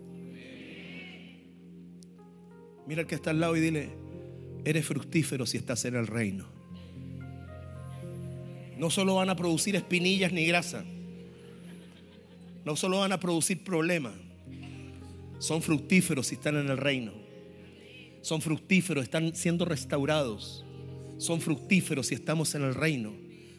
Mira 2.89 3.03
al 3.03 3.07
que 3.07 3.17
está 3.17 3.31
al 3.31 3.41
lado 3.41 3.55
y 3.55 3.61
dile, 3.61 3.91
eres 4.65 4.87
fructífero 4.87 5.45
si 5.45 5.59
estás 5.59 5.85
en 5.85 5.95
el 5.95 6.07
reino. 6.07 6.47
No 8.79 8.89
solo 8.89 9.17
van 9.17 9.29
a 9.29 9.37
producir 9.37 9.77
espinillas 9.77 10.33
ni 10.33 10.47
grasa. 10.47 10.87
No 12.65 12.77
solo 12.77 13.01
van 13.01 13.13
a 13.13 13.21
producir 13.21 13.63
problemas. 13.63 14.15
Son 15.39 15.61
fructíferos 15.61 16.29
si 16.29 16.37
están 16.37 16.57
en 16.57 16.71
el 16.71 16.79
reino. 16.79 17.13
Son 18.23 18.41
fructíferos, 18.41 19.05
están 19.05 19.35
siendo 19.35 19.67
restaurados. 19.67 20.65
Son 21.19 21.43
fructíferos 21.43 22.07
si 22.07 22.15
estamos 22.15 22.55
en 22.55 22.63
el 22.63 22.75
reino. 22.75 23.13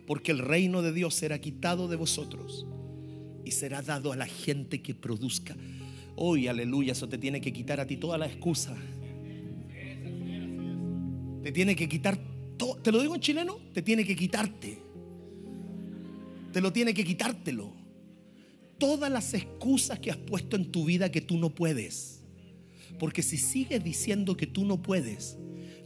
Porque 0.08 0.32
el 0.32 0.40
reino 0.40 0.82
de 0.82 0.92
Dios 0.92 1.14
será 1.14 1.40
quitado 1.40 1.88
de 1.88 1.98
vosotros 1.98 2.66
y 3.46 3.52
será 3.52 3.84
dado 3.84 4.12
a 4.12 4.16
la 4.16 4.26
gente 4.26 4.82
que 4.82 4.96
produzca. 4.96 5.56
Hoy, 6.16 6.48
aleluya, 6.48 6.94
eso 6.94 7.08
te 7.08 7.20
tiene 7.20 7.42
que 7.42 7.54
quitar 7.54 7.80
a 7.80 7.86
ti 7.86 7.96
toda 7.96 8.18
la 8.18 8.26
excusa 8.26 8.76
te 11.50 11.54
tiene 11.54 11.76
que 11.76 11.90
quitar, 11.90 12.16
todo, 12.58 12.76
te 12.76 12.92
lo 12.92 13.02
digo 13.02 13.16
en 13.16 13.22
chileno, 13.22 13.58
te 13.74 13.82
tiene 13.82 14.06
que 14.06 14.16
quitarte. 14.16 14.78
Te 16.54 16.62
lo 16.62 16.72
tiene 16.72 16.94
que 16.94 17.04
quitártelo. 17.04 17.74
Todas 18.78 19.12
las 19.12 19.34
excusas 19.34 19.98
que 19.98 20.12
has 20.12 20.18
puesto 20.18 20.56
en 20.56 20.72
tu 20.72 20.86
vida 20.86 21.12
que 21.12 21.22
tú 21.22 21.40
no 21.40 21.50
puedes. 21.50 22.24
Porque 23.00 23.24
si 23.24 23.38
sigues 23.38 23.84
diciendo 23.84 24.38
que 24.38 24.46
tú 24.46 24.64
no 24.64 24.84
puedes, 24.84 25.40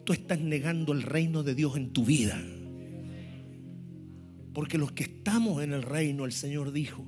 tú 0.04 0.12
estás 0.12 0.42
negando 0.42 0.92
el 0.92 1.02
reino 1.02 1.44
de 1.44 1.56
Dios 1.56 1.78
en 1.78 1.94
tu 1.94 2.04
vida. 2.04 2.44
Porque 4.54 4.78
los 4.78 4.92
que 4.92 5.04
estamos 5.04 5.64
en 5.64 5.72
el 5.72 5.84
reino, 5.84 6.26
el 6.26 6.34
Señor 6.34 6.74
dijo, 6.74 7.06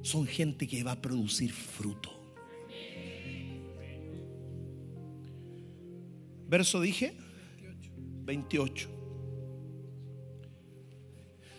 son 0.00 0.26
gente 0.26 0.66
que 0.66 0.82
va 0.84 0.92
a 0.92 1.02
producir 1.02 1.52
fruto. 1.52 2.18
Verso 6.48 6.80
dije, 6.80 7.14
28. 8.24 8.88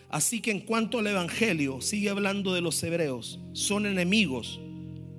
Así 0.08 0.40
que 0.40 0.50
en 0.52 0.60
cuanto 0.60 0.98
al 0.98 1.06
Evangelio, 1.08 1.80
sigue 1.80 2.08
hablando 2.08 2.54
de 2.54 2.60
los 2.60 2.82
hebreos, 2.82 3.40
son 3.52 3.86
enemigos 3.86 4.60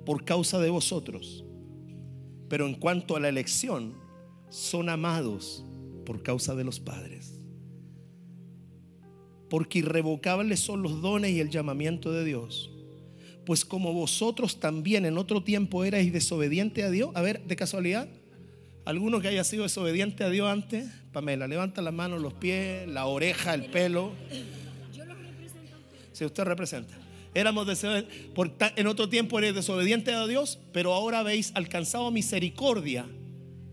por 0.06 0.24
causa 0.24 0.58
de 0.58 0.70
vosotros. 0.70 1.44
Pero 2.48 2.66
en 2.66 2.74
cuanto 2.74 3.16
a 3.16 3.20
la 3.20 3.28
elección, 3.28 3.94
son 4.48 4.88
amados 4.88 5.64
por 6.06 6.22
causa 6.22 6.54
de 6.54 6.64
los 6.64 6.80
padres. 6.80 7.34
Porque 9.50 9.80
irrevocables 9.80 10.60
son 10.60 10.82
los 10.82 11.02
dones 11.02 11.32
y 11.32 11.40
el 11.40 11.50
llamamiento 11.50 12.10
de 12.12 12.24
Dios. 12.24 12.70
Pues 13.44 13.64
como 13.64 13.92
vosotros 13.92 14.60
también 14.60 15.04
en 15.04 15.18
otro 15.18 15.42
tiempo 15.42 15.84
erais 15.84 16.12
desobediente 16.12 16.84
a 16.84 16.90
Dios, 16.90 17.10
a 17.14 17.22
ver, 17.22 17.44
de 17.46 17.54
casualidad, 17.54 18.08
¿Alguno 18.86 19.20
que 19.20 19.26
haya 19.26 19.42
sido 19.42 19.64
desobediente 19.64 20.22
a 20.22 20.30
Dios 20.30 20.48
antes? 20.48 20.88
Pamela, 21.16 21.48
levanta 21.48 21.80
las 21.80 21.94
manos, 21.94 22.20
los 22.20 22.34
pies, 22.34 22.86
la 22.86 23.06
oreja, 23.06 23.54
el 23.54 23.70
pelo. 23.70 24.12
Yo 24.94 25.06
los 25.06 25.16
represento. 25.18 25.72
Si 26.12 26.26
usted 26.26 26.44
representa. 26.44 26.94
éramos 27.32 27.66
en 28.76 28.86
otro 28.86 29.08
tiempo 29.08 29.38
eres 29.38 29.54
desobediente 29.54 30.12
a 30.12 30.26
Dios, 30.26 30.58
pero 30.74 30.92
ahora 30.92 31.20
habéis 31.20 31.52
alcanzado 31.54 32.10
misericordia 32.10 33.06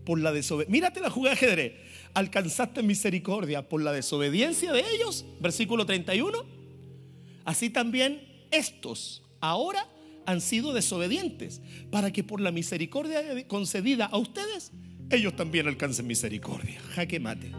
por 0.06 0.18
la 0.20 0.32
desobediencia. 0.32 0.72
Mírate 0.72 1.00
la 1.00 1.10
jugada 1.10 1.34
de 1.34 1.46
ajedrez. 1.46 1.72
Alcanzaste 2.14 2.82
misericordia 2.82 3.68
por 3.68 3.82
la 3.82 3.92
desobediencia 3.92 4.72
de 4.72 4.82
ellos, 4.94 5.26
versículo 5.38 5.84
31. 5.84 6.46
Así 7.44 7.68
también 7.68 8.46
estos 8.52 9.22
ahora 9.42 9.86
han 10.24 10.40
sido 10.40 10.72
desobedientes, 10.72 11.60
para 11.90 12.10
que 12.10 12.24
por 12.24 12.40
la 12.40 12.52
misericordia 12.52 13.46
concedida 13.48 14.06
a 14.06 14.16
ustedes, 14.16 14.72
ellos 15.14 15.34
también 15.36 15.66
alcancen 15.68 16.06
misericordia. 16.06 16.80
Jaque 16.94 17.20
mate. 17.20 17.50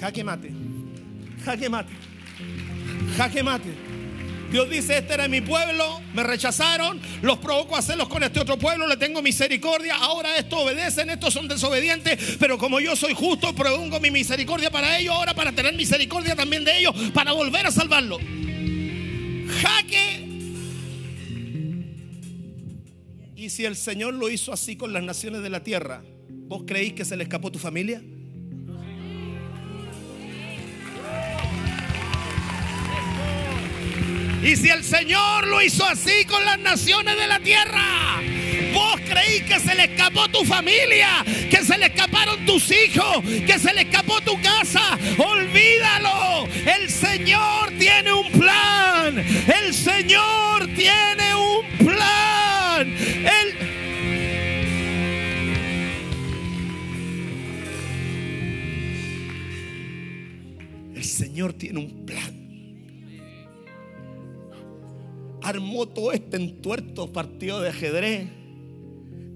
Jaque 0.00 0.24
mate. 0.24 0.50
Jaque 1.44 1.68
mate. 1.68 1.92
Jaque 3.16 3.42
mate. 3.42 3.74
Dios 4.50 4.68
dice, 4.68 4.98
este 4.98 5.14
era 5.14 5.28
mi 5.28 5.40
pueblo, 5.40 6.00
me 6.12 6.24
rechazaron, 6.24 7.00
los 7.22 7.38
provoco 7.38 7.76
a 7.76 7.78
hacerlos 7.78 8.08
con 8.08 8.24
este 8.24 8.40
otro 8.40 8.58
pueblo, 8.58 8.88
le 8.88 8.96
tengo 8.96 9.22
misericordia, 9.22 9.94
ahora 9.94 10.36
estos 10.38 10.58
obedecen, 10.58 11.08
estos 11.08 11.32
son 11.32 11.46
desobedientes, 11.46 12.36
pero 12.40 12.58
como 12.58 12.80
yo 12.80 12.96
soy 12.96 13.14
justo, 13.14 13.54
propongo 13.54 14.00
mi 14.00 14.10
misericordia 14.10 14.68
para 14.68 14.98
ellos, 14.98 15.14
ahora 15.14 15.34
para 15.34 15.52
tener 15.52 15.76
misericordia 15.76 16.34
también 16.34 16.64
de 16.64 16.80
ellos, 16.80 16.92
para 17.14 17.30
volver 17.30 17.64
a 17.64 17.70
salvarlos 17.70 18.20
jaque. 19.50 20.29
Y 23.40 23.48
si 23.48 23.64
el 23.64 23.74
Señor 23.74 24.12
lo 24.12 24.28
hizo 24.28 24.52
así 24.52 24.76
con 24.76 24.92
las 24.92 25.02
naciones 25.02 25.42
de 25.42 25.48
la 25.48 25.62
tierra, 25.62 26.02
¿vos 26.28 26.64
creéis 26.66 26.92
que 26.92 27.06
se 27.06 27.16
le 27.16 27.22
escapó 27.22 27.50
tu 27.50 27.58
familia? 27.58 28.02
Y 34.42 34.56
si 34.56 34.68
el 34.68 34.84
Señor 34.84 35.46
lo 35.46 35.62
hizo 35.62 35.86
así 35.86 36.26
con 36.26 36.44
las 36.44 36.58
naciones 36.58 37.16
de 37.16 37.26
la 37.26 37.40
tierra, 37.40 38.20
vos 38.74 39.00
creí 39.08 39.40
que 39.40 39.58
se 39.58 39.74
le 39.74 39.84
escapó 39.84 40.28
tu 40.28 40.44
familia, 40.44 41.24
que 41.50 41.64
se 41.64 41.78
le 41.78 41.86
escaparon 41.86 42.44
tus 42.44 42.70
hijos, 42.70 43.24
que 43.24 43.58
se 43.58 43.72
le 43.72 43.80
escapó 43.80 44.20
tu 44.20 44.38
casa, 44.42 44.98
olvídalo. 45.16 46.46
El 46.66 46.90
Señor 46.90 47.70
tiene 47.78 48.12
un 48.12 48.30
plan. 48.32 49.18
El 49.18 49.72
Señor 49.72 50.66
tiene 50.76 51.29
Señor 61.40 61.54
tiene 61.54 61.78
un 61.78 62.04
plan. 62.04 62.36
Armó 65.42 65.88
todo 65.88 66.12
este 66.12 66.36
entuerto 66.36 67.10
partido 67.10 67.62
de 67.62 67.70
ajedrez, 67.70 68.28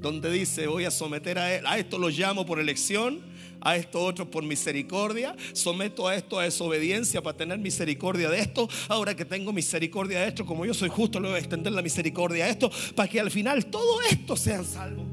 donde 0.02 0.30
dice, 0.30 0.66
voy 0.66 0.84
a 0.84 0.90
someter 0.90 1.38
a 1.38 1.54
él, 1.54 1.66
a 1.66 1.78
esto 1.78 1.96
lo 1.96 2.10
llamo 2.10 2.44
por 2.44 2.60
elección, 2.60 3.22
a 3.62 3.76
esto 3.76 4.04
otro 4.04 4.30
por 4.30 4.44
misericordia, 4.44 5.34
someto 5.54 6.06
a 6.06 6.14
esto 6.14 6.38
a 6.38 6.42
desobediencia 6.44 7.22
para 7.22 7.38
tener 7.38 7.58
misericordia 7.58 8.28
de 8.28 8.40
esto, 8.40 8.68
ahora 8.88 9.16
que 9.16 9.24
tengo 9.24 9.50
misericordia 9.54 10.20
de 10.20 10.28
esto, 10.28 10.44
como 10.44 10.66
yo 10.66 10.74
soy 10.74 10.90
justo, 10.90 11.18
le 11.20 11.28
voy 11.28 11.36
a 11.36 11.38
extender 11.38 11.72
la 11.72 11.80
misericordia 11.80 12.44
a 12.44 12.48
esto, 12.50 12.70
para 12.94 13.08
que 13.08 13.18
al 13.18 13.30
final 13.30 13.64
todo 13.64 14.02
esto 14.02 14.36
sean 14.36 14.66
salvos. 14.66 15.06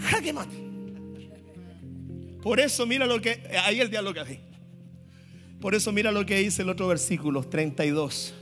Jaque 0.00 0.32
mate. 0.32 0.56
Por 2.42 2.58
eso 2.58 2.84
mira 2.86 3.06
lo 3.06 3.20
que, 3.20 3.40
ahí 3.62 3.80
el 3.80 3.88
diálogo 3.88 4.14
que 4.14 4.49
Por 5.60 5.74
eso 5.74 5.92
mira 5.92 6.10
lo 6.10 6.24
que 6.24 6.36
dice 6.36 6.62
el 6.62 6.70
otro 6.70 6.88
versículo, 6.88 7.42
32. 7.42 8.34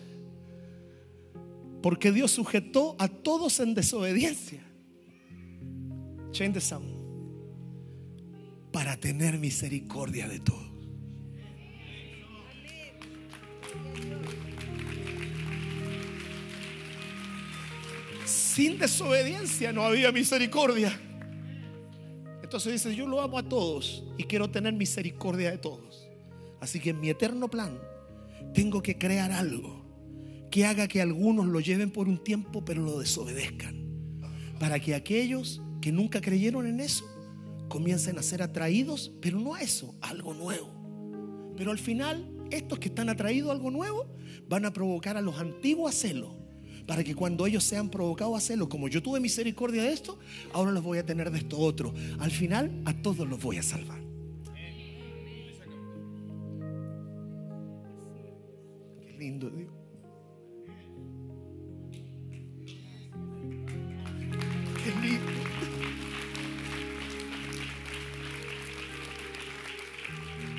Porque 1.82 2.12
Dios 2.12 2.30
sujetó 2.30 2.94
a 2.98 3.08
todos 3.08 3.58
en 3.60 3.74
desobediencia. 3.74 4.62
Change 6.30 6.54
the 6.54 6.60
sound. 6.60 6.96
Para 8.72 8.96
tener 8.96 9.38
misericordia 9.38 10.28
de 10.28 10.40
todos. 10.40 10.68
Sin 18.24 18.78
desobediencia 18.78 19.72
no 19.72 19.82
había 19.82 20.12
misericordia. 20.12 21.00
Entonces 22.42 22.72
dice, 22.72 22.94
yo 22.94 23.06
lo 23.06 23.20
amo 23.20 23.38
a 23.38 23.42
todos 23.42 24.04
y 24.16 24.24
quiero 24.24 24.50
tener 24.50 24.72
misericordia 24.72 25.50
de 25.50 25.58
todos. 25.58 25.87
Así 26.60 26.80
que 26.80 26.90
en 26.90 27.00
mi 27.00 27.10
eterno 27.10 27.48
plan 27.48 27.78
tengo 28.54 28.82
que 28.82 28.98
crear 28.98 29.32
algo 29.32 29.84
que 30.50 30.64
haga 30.64 30.88
que 30.88 31.02
algunos 31.02 31.46
lo 31.46 31.60
lleven 31.60 31.90
por 31.90 32.08
un 32.08 32.22
tiempo 32.22 32.64
pero 32.64 32.82
lo 32.82 32.98
desobedezcan. 32.98 33.86
Para 34.58 34.80
que 34.80 34.94
aquellos 34.94 35.62
que 35.80 35.92
nunca 35.92 36.20
creyeron 36.20 36.66
en 36.66 36.80
eso 36.80 37.04
comiencen 37.68 38.18
a 38.18 38.22
ser 38.22 38.42
atraídos, 38.42 39.12
pero 39.20 39.38
no 39.38 39.54
a 39.54 39.60
eso, 39.60 39.94
a 40.00 40.08
algo 40.08 40.34
nuevo. 40.34 40.72
Pero 41.56 41.70
al 41.70 41.78
final, 41.78 42.30
estos 42.50 42.78
que 42.78 42.88
están 42.88 43.08
atraídos 43.08 43.50
a 43.50 43.52
algo 43.52 43.70
nuevo 43.70 44.06
van 44.48 44.64
a 44.64 44.72
provocar 44.72 45.16
a 45.16 45.20
los 45.20 45.38
antiguos 45.38 45.86
a 45.86 45.96
hacerlo. 45.96 46.36
Para 46.86 47.04
que 47.04 47.14
cuando 47.14 47.46
ellos 47.46 47.64
sean 47.64 47.90
provocados 47.90 48.34
a 48.34 48.38
hacerlo, 48.38 48.68
como 48.68 48.88
yo 48.88 49.02
tuve 49.02 49.20
misericordia 49.20 49.82
de 49.82 49.92
esto, 49.92 50.18
ahora 50.54 50.72
los 50.72 50.82
voy 50.82 50.96
a 50.96 51.04
tener 51.04 51.30
de 51.30 51.38
esto 51.38 51.58
otro. 51.58 51.92
Al 52.18 52.30
final, 52.30 52.82
a 52.86 52.94
todos 52.94 53.28
los 53.28 53.42
voy 53.42 53.58
a 53.58 53.62
salvar. 53.62 53.97
Lindo 59.18 59.50
Dios. 59.50 59.72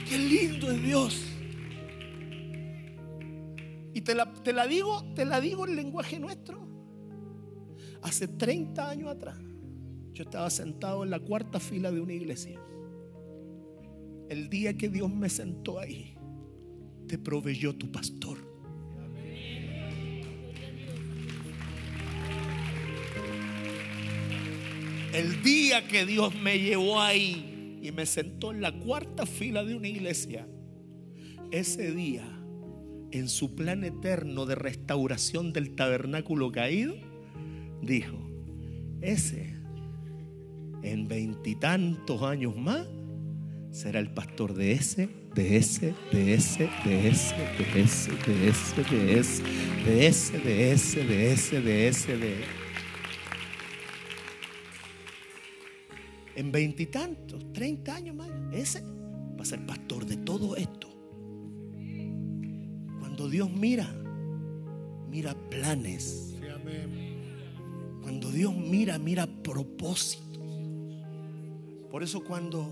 Qué 0.08 0.18
lindo 0.18 0.72
es 0.72 0.84
Dios. 0.84 1.26
Y 3.94 4.02
te 4.02 4.16
la, 4.16 4.32
te 4.34 4.54
la 4.54 4.68
digo, 4.68 5.04
te 5.16 5.26
la 5.26 5.40
digo 5.40 5.68
en 5.68 5.76
lenguaje 5.76 6.20
nuestro. 6.20 6.68
Hace 8.02 8.28
30 8.28 8.90
años 8.90 9.10
atrás, 9.10 9.38
yo 10.14 10.24
estaba 10.24 10.50
sentado 10.50 11.04
en 11.04 11.10
la 11.10 11.20
cuarta 11.20 11.60
fila 11.60 11.92
de 11.92 12.02
una 12.02 12.14
iglesia. 12.14 12.60
El 14.30 14.50
día 14.50 14.78
que 14.78 14.90
Dios 14.90 15.12
me 15.12 15.30
sentó 15.30 15.80
ahí, 15.80 16.16
te 17.08 17.18
proveyó 17.18 17.76
tu 17.76 17.92
pastor. 17.92 18.49
El 25.14 25.42
día 25.42 25.88
que 25.88 26.06
Dios 26.06 26.36
me 26.36 26.60
llevó 26.60 27.02
ahí, 27.02 27.80
y 27.82 27.92
me 27.92 28.06
sentó 28.06 28.52
en 28.52 28.62
la 28.62 28.72
cuarta 28.72 29.26
fila 29.26 29.64
de 29.64 29.76
una 29.76 29.88
iglesia, 29.88 30.48
ese 31.52 31.92
día, 31.94 32.26
en 33.12 33.28
su 33.28 33.56
plan 33.56 33.84
eterno 33.84 34.46
de 34.46 34.56
restauración 34.56 35.52
del 35.52 35.76
tabernáculo 35.76 36.52
caído, 36.52 36.96
dijo, 37.82 38.18
ese 39.02 39.56
en 40.84 41.08
veintitantos 41.08 42.22
años 42.22 42.56
más 42.56 42.88
será 43.72 44.00
el 44.00 44.12
pastor 44.12 44.54
de 44.54 44.74
ese, 44.74 45.10
de 45.34 45.58
ese, 45.58 45.94
de 46.12 46.34
ese, 46.34 46.70
de 46.86 47.08
ese, 47.08 47.36
de 47.56 47.80
ese, 47.80 48.12
de 48.26 48.48
ese, 48.50 48.84
de 48.84 49.20
ese, 49.20 49.44
de 49.86 50.08
ese, 50.08 50.40
de 50.40 50.72
ese, 50.72 51.04
de 51.04 51.32
ese, 51.32 51.62
de 51.62 51.88
ese, 51.88 52.18
de 52.18 52.40
ese. 52.40 52.59
En 56.40 56.54
veintitantos, 56.54 57.52
treinta 57.52 57.96
años 57.96 58.16
más, 58.16 58.30
ese 58.54 58.82
va 58.82 59.42
a 59.42 59.46
ser 59.46 59.66
pastor 59.66 60.06
de 60.06 60.16
todo 60.16 60.56
esto. 60.56 60.88
Cuando 62.98 63.28
Dios 63.28 63.52
mira, 63.52 63.94
mira 65.10 65.36
planes. 65.50 66.34
Cuando 68.02 68.32
Dios 68.32 68.56
mira, 68.56 68.98
mira 68.98 69.28
propósitos. 69.28 70.42
Por 71.92 72.04
eso 72.04 72.24
cuando 72.24 72.66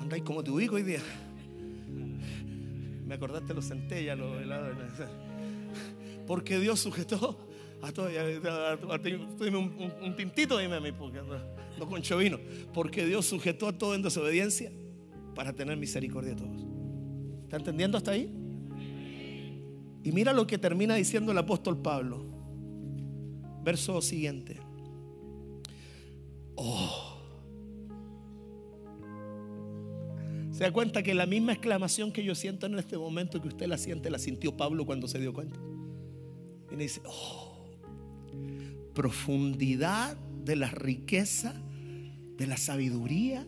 andáis 0.00 0.24
como 0.24 0.42
tu 0.42 0.58
hijo 0.58 0.74
hoy 0.74 0.82
día, 0.82 1.02
me 3.06 3.14
acordaste 3.14 3.54
los 3.54 3.68
centellas, 3.68 4.18
los 4.18 4.42
helados. 4.42 4.76
Porque 6.26 6.58
Dios 6.58 6.80
sujetó 6.80 7.47
a 7.82 7.92
todo. 7.92 8.08
Un, 8.08 9.92
un, 10.02 10.16
tintito, 10.16 10.58
dime 10.58 10.76
a 10.76 10.80
mí, 10.80 10.92
porque 10.92 11.20
no 11.78 11.86
con 11.86 12.02
chovino. 12.02 12.38
Porque 12.72 13.06
Dios 13.06 13.26
sujetó 13.26 13.68
a 13.68 13.72
todo 13.72 13.94
en 13.94 14.02
desobediencia 14.02 14.72
para 15.34 15.52
tener 15.52 15.76
misericordia 15.76 16.34
de 16.34 16.36
todos. 16.36 16.66
¿Está 17.44 17.56
entendiendo 17.56 17.96
hasta 17.96 18.10
ahí? 18.10 18.30
Y 20.02 20.12
mira 20.12 20.32
lo 20.32 20.46
que 20.46 20.58
termina 20.58 20.94
diciendo 20.94 21.32
el 21.32 21.38
apóstol 21.38 21.78
Pablo. 21.78 22.24
Verso 23.62 24.00
siguiente. 24.00 24.58
Oh. 26.54 27.18
Se 30.50 30.64
da 30.64 30.72
cuenta 30.72 31.04
que 31.04 31.14
la 31.14 31.26
misma 31.26 31.52
exclamación 31.52 32.10
que 32.10 32.24
yo 32.24 32.34
siento 32.34 32.66
en 32.66 32.76
este 32.78 32.98
momento 32.98 33.40
que 33.40 33.46
usted 33.46 33.66
la 33.68 33.78
siente, 33.78 34.10
la 34.10 34.18
sintió 34.18 34.56
Pablo 34.56 34.84
cuando 34.84 35.06
se 35.06 35.20
dio 35.20 35.32
cuenta. 35.32 35.60
Y 36.70 36.74
me 36.74 36.82
dice, 36.82 37.00
oh, 37.04 37.47
profundidad 38.98 40.16
de 40.44 40.56
la 40.56 40.70
riqueza, 40.70 41.54
de 42.36 42.48
la 42.48 42.56
sabiduría, 42.56 43.46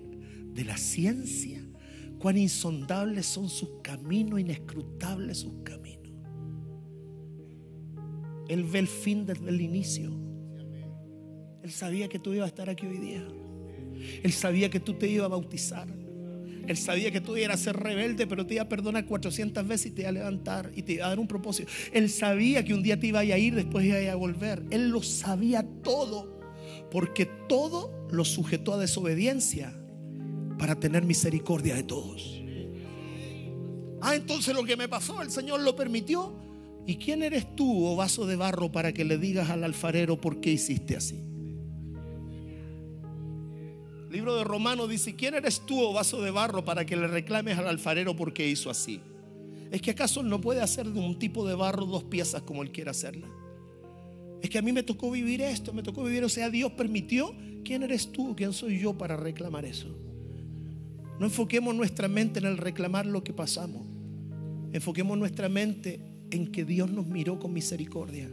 de 0.54 0.64
la 0.64 0.76
ciencia, 0.76 1.60
cuán 2.20 2.38
insondables 2.38 3.26
son 3.26 3.48
sus 3.48 3.68
caminos, 3.82 4.38
inescrutables 4.38 5.38
sus 5.38 5.54
caminos. 5.64 6.12
Él 8.48 8.62
ve 8.62 8.78
el 8.78 8.86
fin 8.86 9.26
desde 9.26 9.48
el 9.48 9.60
inicio. 9.60 10.12
Él 11.64 11.72
sabía 11.72 12.08
que 12.08 12.20
tú 12.20 12.32
ibas 12.32 12.44
a 12.44 12.50
estar 12.50 12.70
aquí 12.70 12.86
hoy 12.86 12.98
día. 12.98 13.26
Él 14.22 14.30
sabía 14.30 14.70
que 14.70 14.78
tú 14.78 14.94
te 14.94 15.08
ibas 15.08 15.24
a 15.24 15.30
bautizar. 15.30 15.88
Él 16.70 16.76
sabía 16.76 17.10
que 17.10 17.20
tú 17.20 17.36
ibas 17.36 17.54
a 17.54 17.56
ser 17.56 17.76
rebelde, 17.76 18.28
pero 18.28 18.46
te 18.46 18.54
iba 18.54 18.62
a 18.62 18.68
perdonar 18.68 19.04
400 19.04 19.66
veces 19.66 19.86
y 19.86 19.90
te 19.90 20.02
iba 20.02 20.10
a 20.10 20.12
levantar 20.12 20.70
y 20.76 20.82
te 20.82 20.92
iba 20.92 21.06
a 21.06 21.08
dar 21.08 21.18
un 21.18 21.26
propósito. 21.26 21.68
Él 21.92 22.08
sabía 22.08 22.64
que 22.64 22.72
un 22.72 22.80
día 22.80 23.00
te 23.00 23.08
iba 23.08 23.18
a 23.18 23.24
ir, 23.24 23.56
después 23.56 23.84
iba 23.84 23.96
a 24.12 24.14
volver. 24.14 24.62
Él 24.70 24.90
lo 24.90 25.02
sabía 25.02 25.66
todo, 25.82 26.40
porque 26.92 27.26
todo 27.48 28.06
lo 28.12 28.24
sujetó 28.24 28.74
a 28.74 28.78
desobediencia 28.78 29.76
para 30.60 30.76
tener 30.76 31.02
misericordia 31.02 31.74
de 31.74 31.82
todos. 31.82 32.40
Ah, 34.00 34.14
entonces 34.14 34.54
lo 34.54 34.62
que 34.62 34.76
me 34.76 34.88
pasó, 34.88 35.22
el 35.22 35.32
Señor 35.32 35.62
lo 35.62 35.74
permitió. 35.74 36.38
¿Y 36.86 36.98
quién 36.98 37.24
eres 37.24 37.56
tú, 37.56 37.84
oh 37.84 37.96
vaso 37.96 38.26
de 38.26 38.36
barro, 38.36 38.70
para 38.70 38.92
que 38.92 39.04
le 39.04 39.18
digas 39.18 39.50
al 39.50 39.64
alfarero 39.64 40.20
por 40.20 40.40
qué 40.40 40.52
hiciste 40.52 40.96
así? 40.96 41.29
Libro 44.10 44.36
de 44.36 44.44
Romanos 44.44 44.88
dice, 44.88 45.14
¿quién 45.14 45.34
eres 45.34 45.60
tú, 45.66 45.80
oh 45.80 45.92
vaso 45.92 46.20
de 46.20 46.30
barro, 46.30 46.64
para 46.64 46.84
que 46.84 46.96
le 46.96 47.06
reclames 47.06 47.56
al 47.58 47.68
alfarero 47.68 48.16
por 48.16 48.32
qué 48.32 48.48
hizo 48.48 48.68
así? 48.68 49.00
¿Es 49.70 49.80
que 49.80 49.92
acaso 49.92 50.22
no 50.22 50.40
puede 50.40 50.60
hacer 50.60 50.86
de 50.86 50.98
un 50.98 51.18
tipo 51.18 51.46
de 51.46 51.54
barro 51.54 51.86
dos 51.86 52.04
piezas 52.04 52.42
como 52.42 52.62
él 52.62 52.72
quiere 52.72 52.90
hacerla? 52.90 53.28
Es 54.42 54.50
que 54.50 54.58
a 54.58 54.62
mí 54.62 54.72
me 54.72 54.82
tocó 54.82 55.10
vivir 55.10 55.42
esto, 55.42 55.72
me 55.72 55.82
tocó 55.82 56.02
vivir, 56.02 56.24
o 56.24 56.28
sea, 56.28 56.50
Dios 56.50 56.72
permitió. 56.72 57.34
¿Quién 57.62 57.82
eres 57.82 58.10
tú? 58.10 58.34
¿Quién 58.34 58.52
soy 58.52 58.78
yo 58.78 58.96
para 58.96 59.16
reclamar 59.16 59.64
eso? 59.64 59.86
No 61.18 61.26
enfoquemos 61.26 61.74
nuestra 61.74 62.08
mente 62.08 62.40
en 62.40 62.46
el 62.46 62.56
reclamar 62.56 63.06
lo 63.06 63.22
que 63.22 63.32
pasamos. 63.32 63.82
Enfoquemos 64.72 65.18
nuestra 65.18 65.48
mente 65.48 66.00
en 66.30 66.50
que 66.50 66.64
Dios 66.64 66.90
nos 66.90 67.06
miró 67.06 67.38
con 67.38 67.52
misericordia 67.52 68.28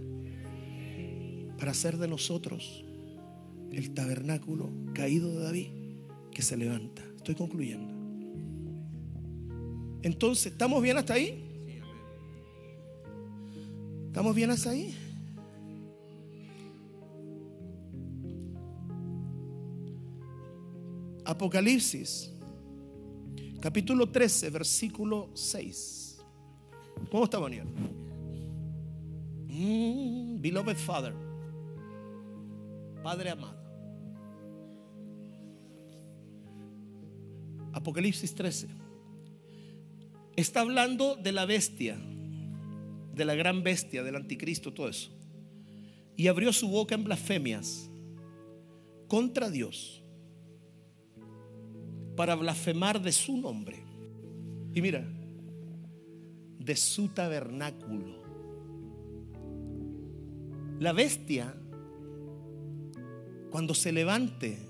para 1.57 1.71
hacer 1.71 1.97
de 1.97 2.07
nosotros 2.07 2.85
el 3.71 3.93
tabernáculo 3.93 4.69
caído 4.93 5.29
de 5.37 5.43
David 5.43 5.67
que 6.31 6.41
se 6.41 6.57
levanta. 6.57 7.01
Estoy 7.15 7.35
concluyendo. 7.35 7.93
Entonces, 10.01 10.51
¿estamos 10.53 10.81
bien 10.81 10.97
hasta 10.97 11.15
ahí? 11.15 11.43
¿Estamos 14.07 14.35
bien 14.35 14.49
hasta 14.51 14.69
ahí? 14.69 14.95
Apocalipsis, 21.25 22.31
capítulo 23.59 24.09
13, 24.09 24.49
versículo 24.49 25.29
6. 25.33 26.19
¿Cómo 27.11 27.25
está, 27.25 27.37
Daniel? 27.39 27.67
Mm, 29.49 30.39
beloved 30.39 30.77
Father, 30.77 31.13
Padre 33.03 33.31
amado. 33.31 33.56
Apocalipsis 37.77 38.33
13. 38.33 38.67
Está 40.35 40.61
hablando 40.61 41.15
de 41.15 41.31
la 41.31 41.45
bestia, 41.45 41.95
de 43.13 43.23
la 43.23 43.35
gran 43.35 43.61
bestia, 43.61 44.01
del 44.01 44.15
anticristo, 44.15 44.73
todo 44.73 44.89
eso. 44.89 45.11
Y 46.15 46.27
abrió 46.27 46.51
su 46.53 46.69
boca 46.69 46.95
en 46.95 47.03
blasfemias 47.03 47.91
contra 49.07 49.51
Dios 49.51 50.01
para 52.15 52.33
blasfemar 52.33 52.99
de 52.99 53.11
su 53.11 53.37
nombre. 53.37 53.83
Y 54.73 54.81
mira, 54.81 55.07
de 56.57 56.75
su 56.75 57.09
tabernáculo. 57.09 58.23
La 60.79 60.93
bestia, 60.93 61.55
cuando 63.51 63.75
se 63.75 63.91
levante 63.91 64.66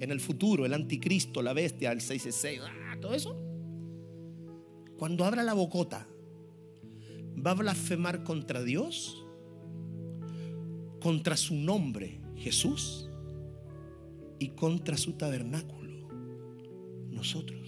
en 0.00 0.10
el 0.10 0.20
futuro, 0.20 0.66
el 0.66 0.74
anticristo, 0.74 1.42
la 1.42 1.52
bestia, 1.52 1.92
el 1.92 2.00
666, 2.00 2.60
ah, 2.64 2.96
todo 3.00 3.14
eso. 3.14 3.36
Cuando 4.98 5.24
abra 5.24 5.42
la 5.42 5.54
bocota, 5.54 6.06
va 7.44 7.50
a 7.52 7.54
blasfemar 7.54 8.24
contra 8.24 8.62
Dios, 8.62 9.24
contra 11.00 11.36
su 11.36 11.54
nombre, 11.54 12.20
Jesús, 12.36 13.10
y 14.38 14.48
contra 14.48 14.96
su 14.96 15.14
tabernáculo, 15.14 16.08
nosotros. 17.10 17.66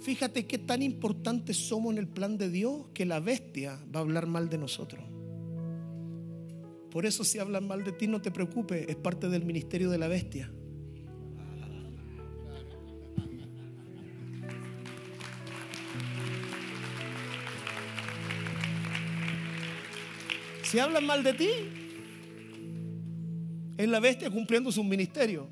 Fíjate 0.00 0.46
qué 0.46 0.58
tan 0.58 0.82
importantes 0.82 1.56
somos 1.56 1.92
en 1.92 1.98
el 1.98 2.06
plan 2.06 2.38
de 2.38 2.48
Dios 2.48 2.86
que 2.94 3.04
la 3.04 3.18
bestia 3.18 3.84
va 3.94 4.00
a 4.00 4.02
hablar 4.02 4.26
mal 4.26 4.48
de 4.48 4.58
nosotros. 4.58 5.02
Por 6.96 7.04
eso 7.04 7.24
si 7.24 7.38
hablan 7.38 7.68
mal 7.68 7.84
de 7.84 7.92
ti 7.92 8.06
no 8.06 8.22
te 8.22 8.30
preocupes, 8.30 8.88
es 8.88 8.96
parte 8.96 9.28
del 9.28 9.44
ministerio 9.44 9.90
de 9.90 9.98
la 9.98 10.08
bestia. 10.08 10.50
Si 20.62 20.78
hablan 20.78 21.04
mal 21.04 21.22
de 21.22 21.34
ti, 21.34 21.50
es 23.76 23.88
la 23.90 24.00
bestia 24.00 24.30
cumpliendo 24.30 24.72
su 24.72 24.82
ministerio. 24.82 25.50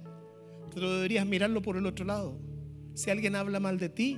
Pero 0.72 0.94
deberías 0.94 1.26
mirarlo 1.26 1.60
por 1.60 1.76
el 1.76 1.84
otro 1.84 2.06
lado. 2.06 2.40
Si 2.94 3.10
alguien 3.10 3.36
habla 3.36 3.60
mal 3.60 3.78
de 3.78 3.90
ti, 3.90 4.16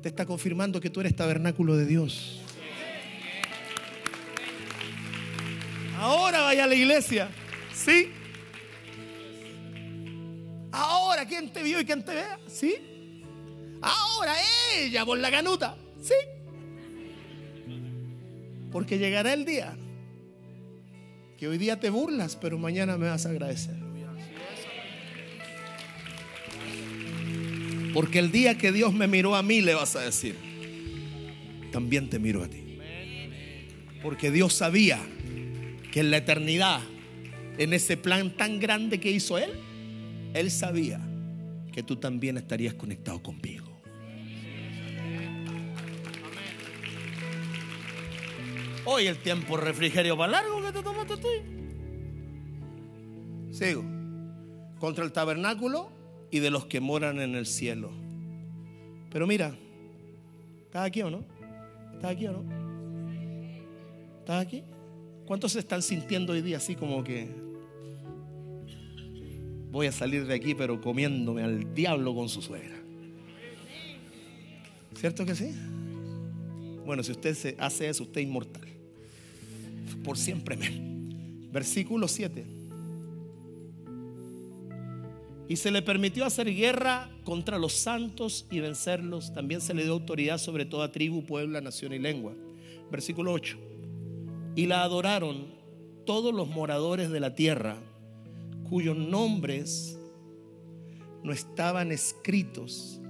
te 0.00 0.08
está 0.08 0.24
confirmando 0.24 0.80
que 0.80 0.88
tú 0.88 1.00
eres 1.00 1.14
tabernáculo 1.14 1.76
de 1.76 1.84
Dios. 1.84 2.41
Ahora 6.02 6.40
vaya 6.40 6.64
a 6.64 6.66
la 6.66 6.74
iglesia. 6.74 7.28
¿Sí? 7.72 8.10
Ahora, 10.72 11.24
¿quién 11.26 11.52
te 11.52 11.62
vio 11.62 11.78
y 11.78 11.84
quién 11.84 12.04
te 12.04 12.12
vea? 12.12 12.40
¿Sí? 12.48 12.74
Ahora 13.80 14.34
ella 14.76 15.04
por 15.04 15.18
la 15.18 15.30
canuta. 15.30 15.76
¿Sí? 16.02 16.14
Porque 18.72 18.98
llegará 18.98 19.32
el 19.32 19.44
día 19.44 19.76
que 21.38 21.46
hoy 21.46 21.56
día 21.56 21.78
te 21.78 21.88
burlas, 21.90 22.34
pero 22.34 22.58
mañana 22.58 22.96
me 22.98 23.08
vas 23.08 23.24
a 23.26 23.30
agradecer. 23.30 23.76
Porque 27.94 28.18
el 28.18 28.32
día 28.32 28.58
que 28.58 28.72
Dios 28.72 28.92
me 28.92 29.06
miró 29.06 29.36
a 29.36 29.42
mí, 29.44 29.60
le 29.60 29.74
vas 29.74 29.94
a 29.94 30.00
decir, 30.00 30.36
también 31.70 32.10
te 32.10 32.18
miro 32.18 32.42
a 32.42 32.48
ti. 32.48 32.78
Porque 34.02 34.32
Dios 34.32 34.54
sabía 34.54 34.98
que 35.92 36.00
en 36.00 36.10
la 36.10 36.16
eternidad, 36.16 36.80
en 37.58 37.72
ese 37.74 37.96
plan 37.98 38.30
tan 38.34 38.58
grande 38.58 38.98
que 38.98 39.10
hizo 39.10 39.36
Él, 39.38 39.52
Él 40.32 40.50
sabía 40.50 40.98
que 41.70 41.82
tú 41.82 41.96
también 41.96 42.38
estarías 42.38 42.74
conectado 42.74 43.22
conmigo. 43.22 43.66
Hoy 48.84 49.06
el 49.06 49.18
tiempo 49.18 49.56
refrigerio 49.58 50.16
va 50.16 50.26
largo 50.26 50.62
que 50.62 50.72
te 50.72 50.82
tomaste 50.82 51.16
tú. 51.18 51.28
Sigo. 53.52 53.84
Contra 54.80 55.04
el 55.04 55.12
tabernáculo 55.12 55.92
y 56.30 56.40
de 56.40 56.50
los 56.50 56.64
que 56.66 56.80
moran 56.80 57.20
en 57.20 57.34
el 57.34 57.46
cielo. 57.46 57.92
Pero 59.10 59.26
mira, 59.26 59.54
¿estás 60.64 60.86
aquí 60.86 61.02
o 61.02 61.10
no? 61.10 61.24
¿Estás 61.92 62.10
aquí 62.10 62.26
o 62.26 62.32
no? 62.32 62.44
¿Estás 64.20 64.46
aquí? 64.46 64.64
¿Cuántos 65.32 65.52
se 65.52 65.60
están 65.60 65.80
sintiendo 65.80 66.34
hoy 66.34 66.42
día 66.42 66.58
así 66.58 66.74
como 66.74 67.02
que 67.02 67.26
voy 69.70 69.86
a 69.86 69.92
salir 69.92 70.26
de 70.26 70.34
aquí 70.34 70.54
pero 70.54 70.78
comiéndome 70.78 71.42
al 71.42 71.72
diablo 71.74 72.14
con 72.14 72.28
su 72.28 72.42
suegra? 72.42 72.76
¿Cierto 74.94 75.24
que 75.24 75.34
sí? 75.34 75.54
Bueno, 76.84 77.02
si 77.02 77.12
usted 77.12 77.34
se 77.34 77.56
hace 77.58 77.88
eso, 77.88 78.02
usted 78.02 78.20
es 78.20 78.26
inmortal. 78.26 78.68
Por 80.04 80.18
siempre. 80.18 80.58
Versículo 81.50 82.08
7. 82.08 82.44
Y 85.48 85.56
se 85.56 85.70
le 85.70 85.80
permitió 85.80 86.26
hacer 86.26 86.54
guerra 86.54 87.10
contra 87.24 87.58
los 87.58 87.72
santos 87.72 88.46
y 88.50 88.60
vencerlos. 88.60 89.32
También 89.32 89.62
se 89.62 89.72
le 89.72 89.84
dio 89.84 89.94
autoridad 89.94 90.36
sobre 90.36 90.66
toda 90.66 90.92
tribu, 90.92 91.24
pueblo, 91.24 91.58
nación 91.62 91.94
y 91.94 91.98
lengua. 91.98 92.34
Versículo 92.90 93.32
8 93.32 93.71
y 94.54 94.66
la 94.66 94.82
adoraron 94.82 95.46
todos 96.04 96.34
los 96.34 96.48
moradores 96.48 97.10
de 97.10 97.20
la 97.20 97.34
tierra, 97.34 97.76
cuyos 98.68 98.96
nombres 98.96 99.98
no 101.22 101.32
estaban 101.32 101.92
escritos 101.92 103.00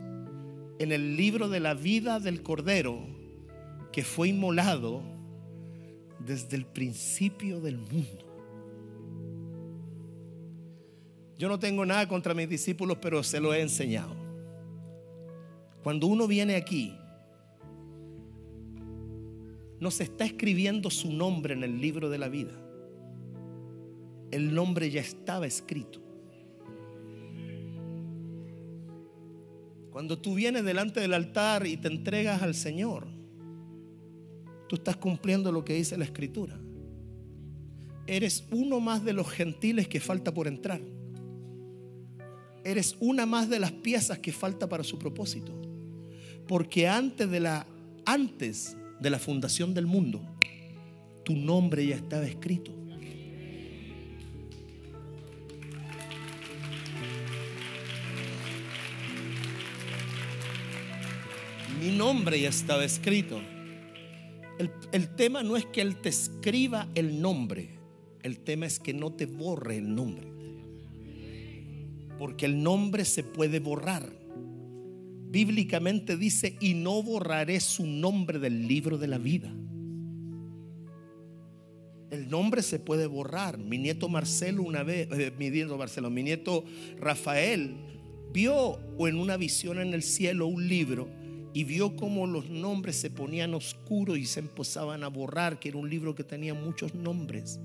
en 0.78 0.92
el 0.92 1.16
libro 1.16 1.48
de 1.48 1.60
la 1.60 1.74
vida 1.74 2.20
del 2.20 2.42
Cordero 2.42 2.98
que 3.92 4.04
fue 4.04 4.28
inmolado 4.28 5.02
desde 6.18 6.56
el 6.56 6.64
principio 6.64 7.60
del 7.60 7.78
mundo. 7.78 8.26
Yo 11.38 11.48
no 11.48 11.58
tengo 11.58 11.84
nada 11.84 12.06
contra 12.06 12.34
mis 12.34 12.48
discípulos, 12.48 12.98
pero 13.00 13.22
se 13.22 13.40
lo 13.40 13.52
he 13.52 13.60
enseñado. 13.60 14.14
Cuando 15.82 16.06
uno 16.06 16.28
viene 16.28 16.54
aquí, 16.54 16.94
no 19.82 19.90
se 19.90 20.04
está 20.04 20.24
escribiendo 20.24 20.90
su 20.90 21.12
nombre 21.12 21.54
en 21.54 21.64
el 21.64 21.80
libro 21.80 22.08
de 22.08 22.16
la 22.16 22.28
vida. 22.28 22.52
El 24.30 24.54
nombre 24.54 24.88
ya 24.88 25.00
estaba 25.00 25.44
escrito. 25.44 26.00
Cuando 29.90 30.20
tú 30.20 30.36
vienes 30.36 30.64
delante 30.64 31.00
del 31.00 31.12
altar 31.12 31.66
y 31.66 31.76
te 31.76 31.88
entregas 31.88 32.42
al 32.42 32.54
Señor, 32.54 33.08
tú 34.68 34.76
estás 34.76 34.96
cumpliendo 34.98 35.50
lo 35.50 35.64
que 35.64 35.74
dice 35.74 35.98
la 35.98 36.04
Escritura. 36.04 36.60
Eres 38.06 38.46
uno 38.52 38.78
más 38.78 39.04
de 39.04 39.14
los 39.14 39.28
gentiles 39.28 39.88
que 39.88 39.98
falta 39.98 40.32
por 40.32 40.46
entrar. 40.46 40.80
Eres 42.62 42.96
una 43.00 43.26
más 43.26 43.50
de 43.50 43.58
las 43.58 43.72
piezas 43.72 44.20
que 44.20 44.30
falta 44.30 44.68
para 44.68 44.84
su 44.84 44.96
propósito. 44.96 45.60
Porque 46.46 46.86
antes 46.86 47.28
de 47.28 47.40
la 47.40 47.66
antes 48.06 48.76
de 49.02 49.10
la 49.10 49.18
fundación 49.18 49.74
del 49.74 49.86
mundo, 49.86 50.22
tu 51.24 51.34
nombre 51.34 51.84
ya 51.84 51.96
estaba 51.96 52.24
escrito. 52.24 52.72
Mi 61.80 61.90
nombre 61.90 62.40
ya 62.40 62.50
estaba 62.50 62.84
escrito. 62.84 63.40
El, 64.92 65.08
tema 65.16 65.42
no 65.42 65.56
es 65.56 65.66
que 65.66 65.80
Él 65.80 65.96
te 65.96 66.08
escriba 66.08 66.86
el 66.94 67.20
nombre, 67.20 67.70
el 68.22 68.38
tema 68.38 68.66
es 68.66 68.78
que 68.78 68.94
no 68.94 69.12
te 69.12 69.26
borre 69.26 69.78
el 69.78 69.92
nombre. 69.92 70.28
Porque 72.20 72.46
el 72.46 72.62
nombre 72.62 73.04
se 73.04 73.24
puede 73.24 73.58
borrar. 73.58 74.21
Bíblicamente 75.32 76.18
dice, 76.18 76.58
y 76.60 76.74
no 76.74 77.02
borraré 77.02 77.58
su 77.58 77.86
nombre 77.86 78.38
del 78.38 78.68
libro 78.68 78.98
de 78.98 79.06
la 79.06 79.16
vida. 79.16 79.50
El 82.10 82.28
nombre 82.28 82.60
se 82.60 82.78
puede 82.78 83.06
borrar. 83.06 83.56
Mi 83.56 83.78
nieto 83.78 84.10
Marcelo 84.10 84.62
una 84.62 84.82
vez, 84.82 85.08
eh, 85.10 85.32
mi 85.38 85.48
nieto 85.48 85.78
Marcelo, 85.78 86.10
mi 86.10 86.22
nieto 86.22 86.66
Rafael 87.00 87.74
vio 88.30 88.78
en 88.98 89.16
una 89.16 89.38
visión 89.38 89.80
en 89.80 89.94
el 89.94 90.02
cielo 90.02 90.46
un 90.46 90.68
libro 90.68 91.08
y 91.54 91.64
vio 91.64 91.96
cómo 91.96 92.26
los 92.26 92.50
nombres 92.50 92.96
se 92.96 93.08
ponían 93.08 93.54
oscuros 93.54 94.18
y 94.18 94.26
se 94.26 94.40
empezaban 94.40 95.02
a 95.02 95.08
borrar, 95.08 95.58
que 95.58 95.70
era 95.70 95.78
un 95.78 95.88
libro 95.88 96.14
que 96.14 96.24
tenía 96.24 96.52
muchos 96.52 96.94
nombres 96.94 97.58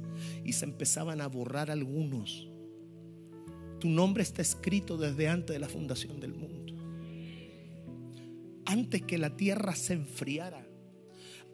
y 0.45 0.53
se 0.53 0.63
empezaban 0.63 1.19
a 1.19 1.27
borrar 1.27 1.69
algunos. 1.69 2.47
Tu 3.81 3.89
nombre 3.89 4.23
está 4.23 4.41
escrito 4.41 4.97
desde 4.97 5.27
antes 5.27 5.53
de 5.53 5.59
la 5.59 5.67
fundación 5.67 6.21
del 6.21 6.33
mundo. 6.33 6.56
Antes 8.67 9.01
que 9.01 9.17
la 9.17 9.35
tierra 9.35 9.75
se 9.75 9.93
enfriara, 9.93 10.65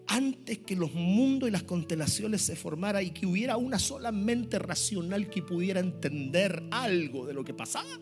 antes 0.08 0.60
que 0.60 0.76
los 0.76 0.94
mundos 0.94 1.48
y 1.48 1.52
las 1.52 1.64
constelaciones 1.64 2.42
se 2.42 2.56
formaran 2.56 3.06
y 3.06 3.12
que 3.12 3.26
hubiera 3.26 3.56
una 3.56 3.80
sola 3.80 4.12
mente 4.12 4.60
racional 4.60 5.30
que 5.30 5.42
pudiera 5.42 5.80
entender 5.80 6.64
algo 6.72 7.26
de 7.26 7.34
lo 7.34 7.44
que 7.44 7.54
pasaba, 7.54 8.00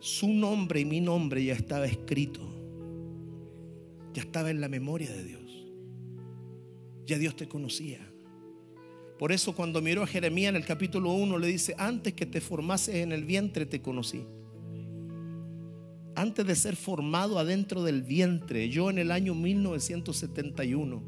su 0.00 0.28
nombre 0.28 0.80
y 0.80 0.84
mi 0.84 1.00
nombre 1.00 1.44
ya 1.44 1.54
estaba 1.54 1.86
escrito 1.86 2.60
ya 4.12 4.22
estaba 4.22 4.50
en 4.50 4.60
la 4.60 4.68
memoria 4.68 5.10
de 5.10 5.24
Dios. 5.24 5.66
Ya 7.06 7.18
Dios 7.18 7.36
te 7.36 7.48
conocía. 7.48 8.00
Por 9.18 9.32
eso 9.32 9.54
cuando 9.54 9.82
miró 9.82 10.02
a 10.02 10.06
Jeremías 10.06 10.50
en 10.50 10.56
el 10.56 10.64
capítulo 10.64 11.12
1 11.12 11.38
le 11.38 11.46
dice, 11.46 11.74
antes 11.78 12.14
que 12.14 12.26
te 12.26 12.40
formases 12.40 12.96
en 12.96 13.12
el 13.12 13.24
vientre 13.24 13.66
te 13.66 13.82
conocí. 13.82 14.24
Antes 16.14 16.46
de 16.46 16.56
ser 16.56 16.76
formado 16.76 17.38
adentro 17.38 17.82
del 17.82 18.02
vientre, 18.02 18.68
yo 18.68 18.90
en 18.90 18.98
el 18.98 19.10
año 19.10 19.34
1971, 19.34 21.02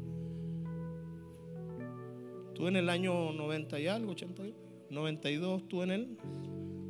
tú 2.55 2.67
en 2.67 2.75
el 2.75 2.89
año 2.89 3.33
90 3.33 3.79
y 3.79 3.87
algo, 3.87 4.11
80, 4.11 4.43
92, 4.89 5.67
tú 5.67 5.83
en 5.83 5.91
el 5.91 6.17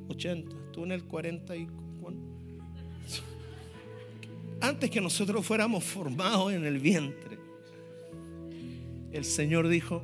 80, 0.10 0.56
tú 0.72 0.84
en 0.84 0.92
el 0.92 1.04
40 1.06 1.56
y 1.56 1.68
antes 4.64 4.90
que 4.90 5.02
nosotros 5.02 5.46
fuéramos 5.46 5.84
formados 5.84 6.54
en 6.54 6.64
el 6.64 6.80
vientre, 6.80 7.38
el 9.12 9.26
Señor 9.26 9.68
dijo, 9.68 10.02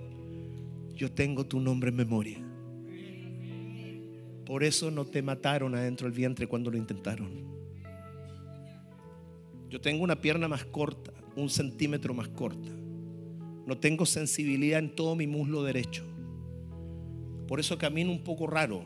yo 0.94 1.10
tengo 1.10 1.46
tu 1.46 1.62
nombre 1.62 1.92
en 1.92 1.96
memoria. 1.96 2.40
Por 4.46 4.66
eso 4.66 4.92
no 4.92 5.06
te 5.06 5.22
mataron 5.22 5.76
adentro 5.76 6.08
del 6.08 6.18
vientre 6.18 6.46
cuando 6.46 6.70
lo 6.70 6.76
intentaron. 6.76 7.49
Yo 9.70 9.80
tengo 9.80 10.04
una 10.04 10.22
pierna 10.22 10.48
más 10.48 10.66
corta, 10.66 11.14
un 11.36 11.50
centímetro 11.50 12.14
más 12.14 12.28
corta. 12.30 12.72
No 13.66 13.78
tengo 13.78 14.06
sensibilidad 14.06 14.80
en 14.80 14.96
todo 14.96 15.16
mi 15.16 15.28
muslo 15.28 15.64
derecho. 15.64 16.04
Por 17.48 17.60
eso 17.60 17.78
camino 17.78 18.12
un 18.12 18.24
poco 18.24 18.48
raro, 18.48 18.84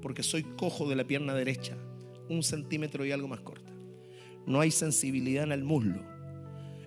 porque 0.00 0.22
soy 0.22 0.42
cojo 0.42 0.88
de 0.88 0.96
la 0.96 1.04
pierna 1.04 1.34
derecha, 1.34 1.76
un 2.28 2.42
centímetro 2.42 3.04
y 3.04 3.12
algo 3.12 3.28
más 3.28 3.40
corta 3.40 3.76
no 4.46 4.60
hay 4.60 4.70
sensibilidad 4.70 5.44
en 5.44 5.52
el 5.52 5.64
muslo. 5.64 6.00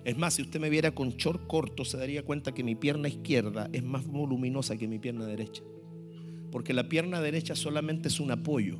Es 0.04 0.16
más, 0.16 0.34
si 0.34 0.42
usted 0.42 0.58
me 0.58 0.70
viera 0.70 0.92
con 0.92 1.10
short 1.10 1.46
corto, 1.46 1.84
se 1.84 1.98
daría 1.98 2.24
cuenta 2.24 2.52
que 2.52 2.64
mi 2.64 2.74
pierna 2.74 3.08
izquierda 3.08 3.68
es 3.72 3.84
más 3.84 4.06
voluminosa 4.06 4.78
que 4.78 4.88
mi 4.88 4.98
pierna 4.98 5.26
derecha. 5.26 5.62
Porque 6.50 6.72
la 6.72 6.88
pierna 6.88 7.20
derecha 7.20 7.54
solamente 7.54 8.08
es 8.08 8.18
un 8.18 8.30
apoyo. 8.30 8.78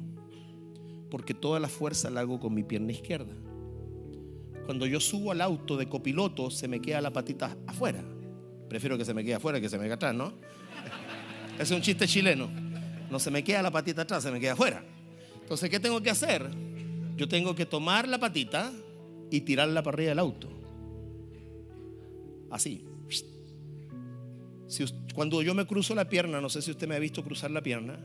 Porque 1.10 1.34
toda 1.34 1.60
la 1.60 1.68
fuerza 1.68 2.08
la 2.08 2.20
hago 2.20 2.40
con 2.40 2.54
mi 2.54 2.64
pierna 2.64 2.92
izquierda. 2.92 3.34
Cuando 4.70 4.86
yo 4.86 5.00
subo 5.00 5.32
al 5.32 5.40
auto 5.40 5.76
de 5.76 5.88
copiloto, 5.88 6.48
se 6.48 6.68
me 6.68 6.80
queda 6.80 7.00
la 7.00 7.12
patita 7.12 7.56
afuera. 7.66 8.04
Prefiero 8.68 8.96
que 8.96 9.04
se 9.04 9.12
me 9.12 9.24
quede 9.24 9.34
afuera 9.34 9.60
que 9.60 9.68
se 9.68 9.76
me 9.76 9.82
quede 9.82 9.94
atrás, 9.94 10.14
¿no? 10.14 10.32
es 11.58 11.68
un 11.72 11.82
chiste 11.82 12.06
chileno. 12.06 12.48
No 13.10 13.18
se 13.18 13.32
me 13.32 13.42
queda 13.42 13.62
la 13.62 13.72
patita 13.72 14.02
atrás, 14.02 14.22
se 14.22 14.30
me 14.30 14.38
queda 14.38 14.52
afuera. 14.52 14.84
Entonces, 15.40 15.68
¿qué 15.70 15.80
tengo 15.80 16.00
que 16.00 16.10
hacer? 16.10 16.48
Yo 17.16 17.26
tengo 17.26 17.52
que 17.56 17.66
tomar 17.66 18.06
la 18.06 18.20
patita 18.20 18.70
y 19.28 19.40
tirarla 19.40 19.82
para 19.82 19.96
arriba 19.96 20.10
del 20.10 20.20
auto. 20.20 20.48
Así. 22.52 22.84
Cuando 25.12 25.42
yo 25.42 25.52
me 25.52 25.66
cruzo 25.66 25.96
la 25.96 26.08
pierna, 26.08 26.40
no 26.40 26.48
sé 26.48 26.62
si 26.62 26.70
usted 26.70 26.86
me 26.86 26.94
ha 26.94 27.00
visto 27.00 27.24
cruzar 27.24 27.50
la 27.50 27.60
pierna, 27.60 27.98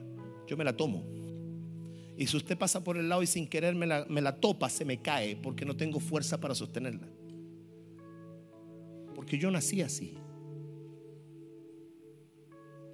yo 0.48 0.57
me 0.57 0.64
la 0.64 0.76
tomo. 0.76 1.06
Y 2.18 2.28
si 2.28 2.38
usted 2.38 2.58
pasa 2.58 2.84
por 2.84 2.98
el 2.98 3.10
lado 3.10 3.24
y 3.24 3.28
sin 3.28 3.48
querer 3.48 3.76
me 3.76 3.86
la, 3.86 4.06
me 4.10 4.22
la 4.22 4.40
topa, 4.40 4.70
se 4.70 4.86
me 4.86 5.02
cae 5.02 5.36
porque 5.36 5.66
no 5.66 5.76
tengo 5.76 6.00
fuerza 6.00 6.40
para 6.40 6.56
sostenerla. 6.56 7.08
Porque 9.14 9.38
yo 9.38 9.52
nací 9.52 9.82
así. 9.82 10.18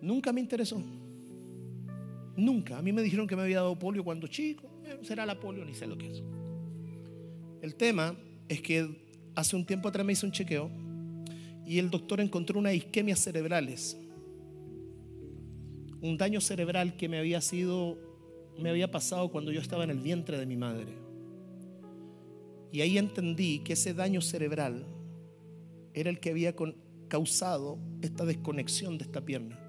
Nunca 0.01 0.33
me 0.33 0.41
interesó. 0.41 0.81
Nunca. 2.35 2.77
A 2.77 2.81
mí 2.81 2.91
me 2.91 3.03
dijeron 3.03 3.27
que 3.27 3.35
me 3.35 3.43
había 3.43 3.57
dado 3.57 3.77
polio 3.77 4.03
cuando 4.03 4.27
chico. 4.27 4.69
Será 5.03 5.25
la 5.25 5.39
polio, 5.39 5.63
ni 5.63 5.73
sé 5.73 5.85
lo 5.85 5.97
que 5.97 6.11
es. 6.11 6.23
El 7.61 7.75
tema 7.75 8.15
es 8.47 8.61
que 8.61 8.89
hace 9.35 9.55
un 9.55 9.65
tiempo 9.65 9.87
atrás 9.87 10.05
me 10.05 10.13
hice 10.13 10.25
un 10.25 10.31
chequeo 10.31 10.69
y 11.65 11.77
el 11.77 11.89
doctor 11.89 12.19
encontró 12.19 12.59
unas 12.59 12.73
isquemias 12.73 13.19
cerebrales. 13.19 13.97
Un 16.01 16.17
daño 16.17 16.41
cerebral 16.41 16.97
que 16.97 17.07
me 17.07 17.19
había 17.19 17.39
sido, 17.41 17.97
me 18.59 18.69
había 18.69 18.91
pasado 18.91 19.29
cuando 19.29 19.51
yo 19.51 19.61
estaba 19.61 19.83
en 19.83 19.89
el 19.91 19.99
vientre 19.99 20.37
de 20.37 20.45
mi 20.45 20.57
madre. 20.57 20.93
Y 22.71 22.81
ahí 22.81 22.97
entendí 22.97 23.59
que 23.59 23.73
ese 23.73 23.93
daño 23.93 24.21
cerebral 24.21 24.85
era 25.93 26.09
el 26.09 26.19
que 26.19 26.29
había 26.29 26.55
causado 27.07 27.77
esta 28.01 28.25
desconexión 28.25 28.97
de 28.97 29.03
esta 29.03 29.25
pierna 29.25 29.61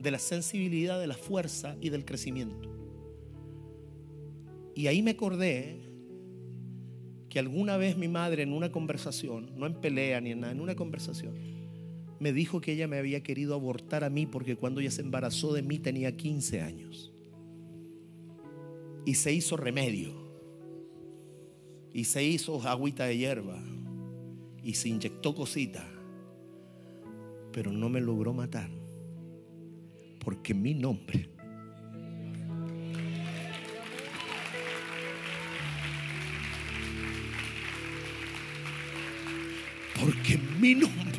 de 0.00 0.10
la 0.10 0.18
sensibilidad, 0.18 0.98
de 0.98 1.06
la 1.06 1.14
fuerza 1.14 1.76
y 1.80 1.90
del 1.90 2.04
crecimiento. 2.04 2.68
Y 4.74 4.86
ahí 4.86 5.02
me 5.02 5.12
acordé 5.12 5.78
que 7.28 7.38
alguna 7.38 7.76
vez 7.76 7.96
mi 7.96 8.08
madre 8.08 8.42
en 8.42 8.52
una 8.52 8.72
conversación, 8.72 9.52
no 9.56 9.66
en 9.66 9.74
pelea 9.74 10.20
ni 10.20 10.32
en 10.32 10.40
nada, 10.40 10.52
en 10.52 10.60
una 10.60 10.74
conversación, 10.74 11.34
me 12.18 12.32
dijo 12.32 12.60
que 12.60 12.72
ella 12.72 12.88
me 12.88 12.98
había 12.98 13.22
querido 13.22 13.54
abortar 13.54 14.04
a 14.04 14.10
mí 14.10 14.26
porque 14.26 14.56
cuando 14.56 14.80
ella 14.80 14.90
se 14.90 15.02
embarazó 15.02 15.52
de 15.52 15.62
mí 15.62 15.78
tenía 15.78 16.16
15 16.16 16.60
años 16.62 17.09
y 19.10 19.14
se 19.14 19.32
hizo 19.32 19.56
remedio. 19.56 20.12
Y 21.92 22.04
se 22.04 22.22
hizo 22.22 22.62
agüita 22.62 23.06
de 23.06 23.18
hierba. 23.18 23.60
Y 24.62 24.74
se 24.74 24.88
inyectó 24.88 25.34
cosita. 25.34 25.84
Pero 27.50 27.72
no 27.72 27.88
me 27.88 28.00
logró 28.00 28.32
matar. 28.32 28.70
Porque 30.20 30.54
mi 30.54 30.74
nombre. 30.74 31.28
Porque 39.98 40.38
mi 40.60 40.76
nombre 40.76 41.09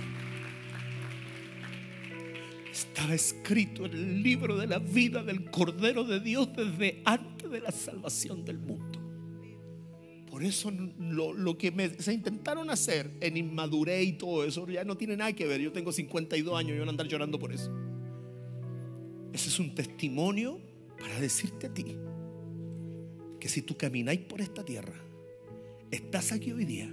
estaba 2.81 3.13
escrito 3.13 3.85
en 3.85 3.93
el 3.93 4.23
libro 4.23 4.57
de 4.57 4.67
la 4.67 4.79
vida 4.79 5.23
del 5.23 5.49
Cordero 5.49 6.03
de 6.03 6.19
Dios 6.19 6.49
desde 6.55 7.01
antes 7.05 7.49
de 7.49 7.59
la 7.59 7.71
salvación 7.71 8.43
del 8.43 8.59
mundo. 8.59 8.99
Por 10.29 10.43
eso 10.43 10.71
lo, 10.71 11.57
que 11.57 11.95
se 11.99 12.13
intentaron 12.13 12.69
hacer 12.69 13.11
en 13.19 13.35
inmadurez 13.35 14.07
y 14.07 14.13
todo 14.13 14.45
eso 14.45 14.67
ya 14.67 14.83
no 14.83 14.95
tiene 14.95 15.17
nada 15.17 15.33
que 15.33 15.45
ver. 15.45 15.59
Yo 15.59 15.71
tengo 15.71 15.91
52 15.91 16.57
años 16.57 16.71
y 16.73 16.77
yo 16.77 16.85
no 16.85 16.91
andar 16.91 17.07
llorando 17.07 17.37
por 17.37 17.51
eso. 17.51 17.69
Ese 19.33 19.49
es 19.49 19.59
un 19.59 19.75
testimonio 19.75 20.59
para 20.97 21.19
decirte 21.19 21.67
a 21.67 21.73
ti 21.73 21.97
que 23.39 23.49
si 23.49 23.61
tú 23.61 23.75
camináis 23.75 24.21
por 24.21 24.39
esta 24.39 24.63
tierra, 24.63 24.95
estás 25.89 26.31
aquí 26.31 26.51
hoy 26.51 26.63
día, 26.63 26.89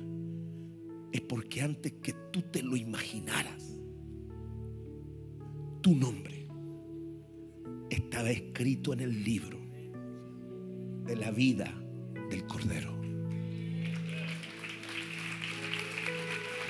es 1.12 1.20
porque 1.20 1.60
antes 1.60 1.92
que 2.02 2.14
tú 2.32 2.42
te 2.42 2.62
lo 2.62 2.74
imaginaras, 2.74 3.77
tu 5.80 5.94
nombre 5.94 6.46
estaba 7.90 8.30
escrito 8.30 8.92
en 8.92 9.00
el 9.00 9.24
libro 9.24 9.58
de 11.04 11.16
la 11.16 11.30
vida 11.30 11.72
del 12.30 12.44
Cordero. 12.46 12.96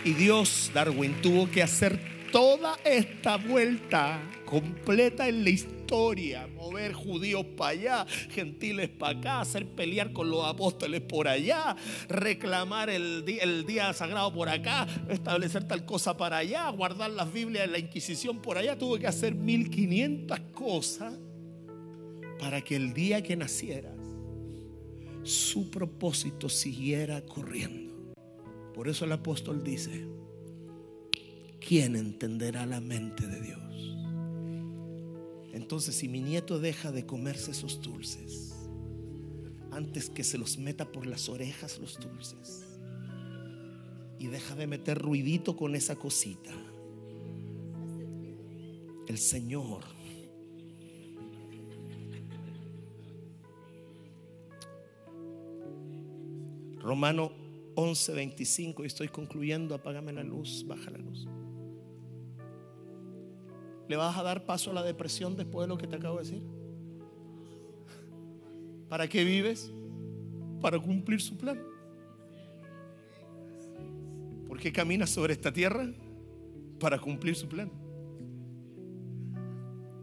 Y 0.04 0.12
Dios, 0.12 0.70
Darwin, 0.72 1.14
tuvo 1.20 1.50
que 1.50 1.62
hacer 1.62 2.17
toda 2.32 2.78
esta 2.84 3.36
vuelta 3.36 4.20
completa 4.44 5.28
en 5.28 5.44
la 5.44 5.50
historia, 5.50 6.46
mover 6.46 6.92
judíos 6.92 7.44
para 7.56 7.70
allá, 7.70 8.06
gentiles 8.30 8.88
para 8.88 9.18
acá, 9.18 9.40
hacer 9.40 9.66
pelear 9.66 10.12
con 10.12 10.30
los 10.30 10.44
apóstoles 10.44 11.00
por 11.00 11.28
allá, 11.28 11.76
reclamar 12.08 12.90
el 12.90 13.24
día, 13.66 13.92
sagrado 13.92 14.32
por 14.32 14.48
acá, 14.48 14.86
establecer 15.08 15.64
tal 15.64 15.84
cosa 15.84 16.16
para 16.16 16.38
allá, 16.38 16.68
guardar 16.70 17.10
las 17.10 17.32
Biblias 17.32 17.64
en 17.64 17.72
la 17.72 17.78
Inquisición 17.78 18.40
por 18.40 18.58
allá, 18.58 18.76
tuvo 18.76 18.98
que 18.98 19.06
hacer 19.06 19.34
1500 19.34 20.40
cosas 20.52 21.14
para 22.38 22.60
que 22.60 22.76
el 22.76 22.94
día 22.94 23.22
que 23.22 23.36
nacieras 23.36 23.96
su 25.24 25.70
propósito 25.70 26.48
siguiera 26.48 27.22
corriendo. 27.22 28.14
Por 28.72 28.88
eso 28.88 29.04
el 29.04 29.12
apóstol 29.12 29.64
dice, 29.64 30.06
¿quién 31.60 31.96
entenderá 31.96 32.66
la 32.66 32.80
mente 32.80 33.26
de 33.26 33.40
Dios? 33.40 33.96
Entonces, 35.52 35.94
si 35.94 36.08
mi 36.08 36.20
nieto 36.20 36.58
deja 36.58 36.92
de 36.92 37.06
comerse 37.06 37.50
esos 37.50 37.80
dulces, 37.80 38.54
antes 39.70 40.10
que 40.10 40.24
se 40.24 40.38
los 40.38 40.58
meta 40.58 40.90
por 40.90 41.06
las 41.06 41.28
orejas 41.28 41.78
los 41.78 41.98
dulces, 41.98 42.64
y 44.18 44.26
deja 44.26 44.54
de 44.54 44.66
meter 44.66 44.98
ruidito 44.98 45.56
con 45.56 45.74
esa 45.74 45.96
cosita, 45.96 46.52
el 49.06 49.18
Señor 49.18 49.84
Romano 56.88 57.32
11, 57.74 58.14
25, 58.14 58.82
y 58.82 58.86
estoy 58.86 59.08
concluyendo, 59.08 59.74
apágame 59.74 60.10
la 60.10 60.22
luz, 60.22 60.64
baja 60.66 60.90
la 60.90 60.96
luz. 60.96 61.28
¿Le 63.88 63.96
vas 63.96 64.16
a 64.18 64.22
dar 64.22 64.44
paso 64.44 64.70
a 64.70 64.74
la 64.74 64.82
depresión 64.82 65.34
después 65.34 65.66
de 65.66 65.68
lo 65.68 65.78
que 65.78 65.86
te 65.86 65.96
acabo 65.96 66.18
de 66.18 66.24
decir? 66.24 66.42
¿Para 68.88 69.08
qué 69.08 69.24
vives? 69.24 69.72
Para 70.60 70.78
cumplir 70.78 71.20
su 71.20 71.36
plan. 71.36 71.58
¿Por 74.46 74.58
qué 74.58 74.72
caminas 74.72 75.10
sobre 75.10 75.32
esta 75.32 75.52
tierra? 75.52 75.90
Para 76.78 76.98
cumplir 76.98 77.34
su 77.34 77.48
plan. 77.48 77.70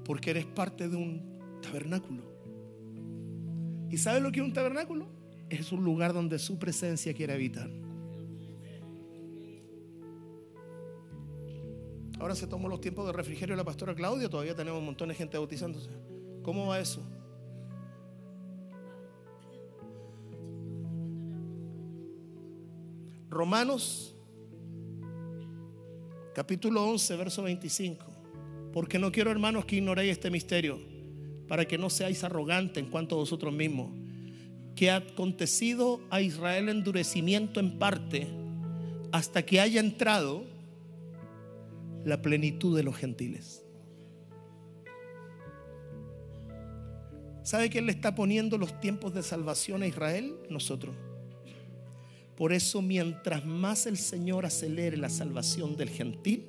Porque 0.04 0.32
eres 0.32 0.46
parte 0.46 0.90
de 0.90 0.96
un 0.96 1.22
tabernáculo. 1.62 2.24
¿Y 3.90 3.98
sabes 3.98 4.22
lo 4.22 4.32
que 4.32 4.40
es 4.40 4.46
un 4.46 4.54
tabernáculo? 4.54 5.08
Es 5.50 5.72
un 5.72 5.84
lugar 5.84 6.14
donde 6.14 6.40
su 6.40 6.58
presencia 6.58 7.14
quiere 7.14 7.34
habitar. 7.34 7.70
Ahora 12.20 12.36
se 12.36 12.48
tomó 12.48 12.68
los 12.68 12.82
tiempos 12.82 13.06
de 13.06 13.14
refrigerio 13.14 13.56
la 13.56 13.64
pastora 13.64 13.94
Claudia, 13.94 14.30
todavía 14.30 14.56
tenemos 14.56 14.80
un 14.80 14.86
montón 14.86 15.10
de 15.10 15.16
gente 15.16 15.38
bautizándose. 15.38 15.90
¿Cómo 16.44 16.68
va 16.68 16.80
eso? 16.80 17.02
Romanos 23.30 24.16
capítulo 26.36 26.86
11, 26.86 27.16
verso 27.16 27.44
25. 27.44 28.06
Porque 28.74 29.00
no 29.00 29.12
quiero, 29.12 29.32
hermanos, 29.32 29.66
que 29.66 29.78
ignoréis 29.78 30.12
este 30.12 30.30
misterio, 30.30 30.80
para 31.48 31.66
que 31.66 31.78
no 31.78 31.90
seáis 31.90 32.24
arrogantes 32.24 32.84
en 32.84 32.90
cuanto 32.90 33.16
a 33.16 33.20
vosotros 33.20 33.54
mismos, 33.54 33.92
que 34.76 34.92
ha 34.92 34.98
acontecido 34.98 36.02
a 36.10 36.20
Israel 36.22 36.68
endurecimiento 36.68 37.62
en 37.62 37.80
parte, 37.80 38.28
hasta 39.14 39.46
que 39.46 39.62
haya 39.62 39.80
entrado 39.80 40.44
la 42.06 42.22
plenitud 42.22 42.78
de 42.78 42.84
los 42.84 42.96
gentiles. 42.96 43.66
¿Sabe 47.44 47.70
quién 47.70 47.88
le 47.88 47.92
está 47.92 48.16
poniendo 48.16 48.58
los 48.58 48.80
tiempos 48.80 49.14
de 49.14 49.24
salvación 49.24 49.82
a 49.82 49.88
Israel? 49.88 50.36
Nosotros. 50.50 50.96
Por 52.38 52.54
eso 52.54 52.82
mientras 52.82 53.46
más 53.46 53.86
el 53.86 53.98
Señor 53.98 54.46
acelere 54.46 54.98
la 54.98 55.10
salvación 55.10 55.78
del 55.78 55.90
gentil, 55.90 56.46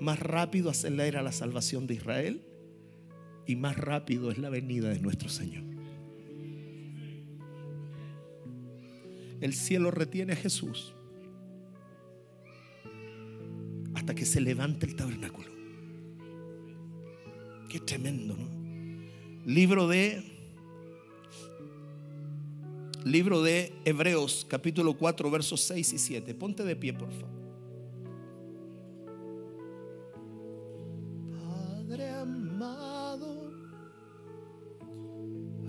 más 0.00 0.20
rápido 0.20 0.70
acelera 0.70 1.22
la 1.22 1.32
salvación 1.32 1.86
de 1.86 1.94
Israel 1.94 2.42
y 3.46 3.56
más 3.56 3.76
rápido 3.76 4.30
es 4.30 4.38
la 4.38 4.50
venida 4.50 4.90
de 4.90 5.00
nuestro 5.00 5.28
Señor. 5.28 5.64
El 9.40 9.54
cielo 9.54 9.90
retiene 9.90 10.34
a 10.34 10.36
Jesús 10.36 10.94
hasta 14.08 14.18
que 14.18 14.24
se 14.24 14.40
levante 14.40 14.86
el 14.86 14.96
tabernáculo. 14.96 15.50
Qué 17.68 17.78
tremendo, 17.80 18.34
¿no? 18.38 18.48
Libro 19.44 19.86
de 19.86 20.22
Libro 23.04 23.42
de 23.42 23.74
Hebreos, 23.84 24.46
capítulo 24.48 24.96
4, 24.96 25.30
versos 25.30 25.60
6 25.60 25.92
y 25.92 25.98
7. 25.98 26.34
Ponte 26.34 26.64
de 26.64 26.74
pie, 26.74 26.94
por 26.94 27.12
favor. 27.12 27.36
Padre 31.36 32.08
amado, 32.08 33.52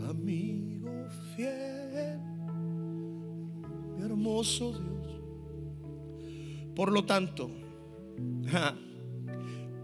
amigo 0.10 1.10
fiel, 1.36 2.22
hermoso 4.02 4.80
Dios. 4.80 5.10
Por 6.74 6.94
lo 6.94 7.03
tanto, 7.03 7.68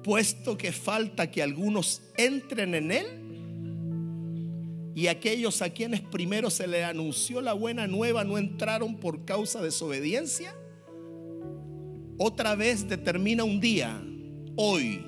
puesto 0.03 0.57
que 0.57 0.71
falta 0.71 1.31
que 1.31 1.41
algunos 1.41 2.01
entren 2.17 2.75
en 2.75 2.91
él 2.91 3.25
y 4.95 5.07
aquellos 5.07 5.61
a 5.61 5.69
quienes 5.69 5.99
primero 5.99 6.49
se 6.49 6.67
le 6.67 6.83
anunció 6.85 7.41
la 7.41 7.53
buena 7.53 7.85
nueva 7.85 8.23
no 8.23 8.37
entraron 8.37 8.95
por 8.95 9.25
causa 9.25 9.59
de 9.59 9.65
desobediencia, 9.65 10.55
otra 12.17 12.55
vez 12.55 12.87
determina 12.87 13.43
un 13.43 13.59
día, 13.59 14.01
hoy, 14.55 15.05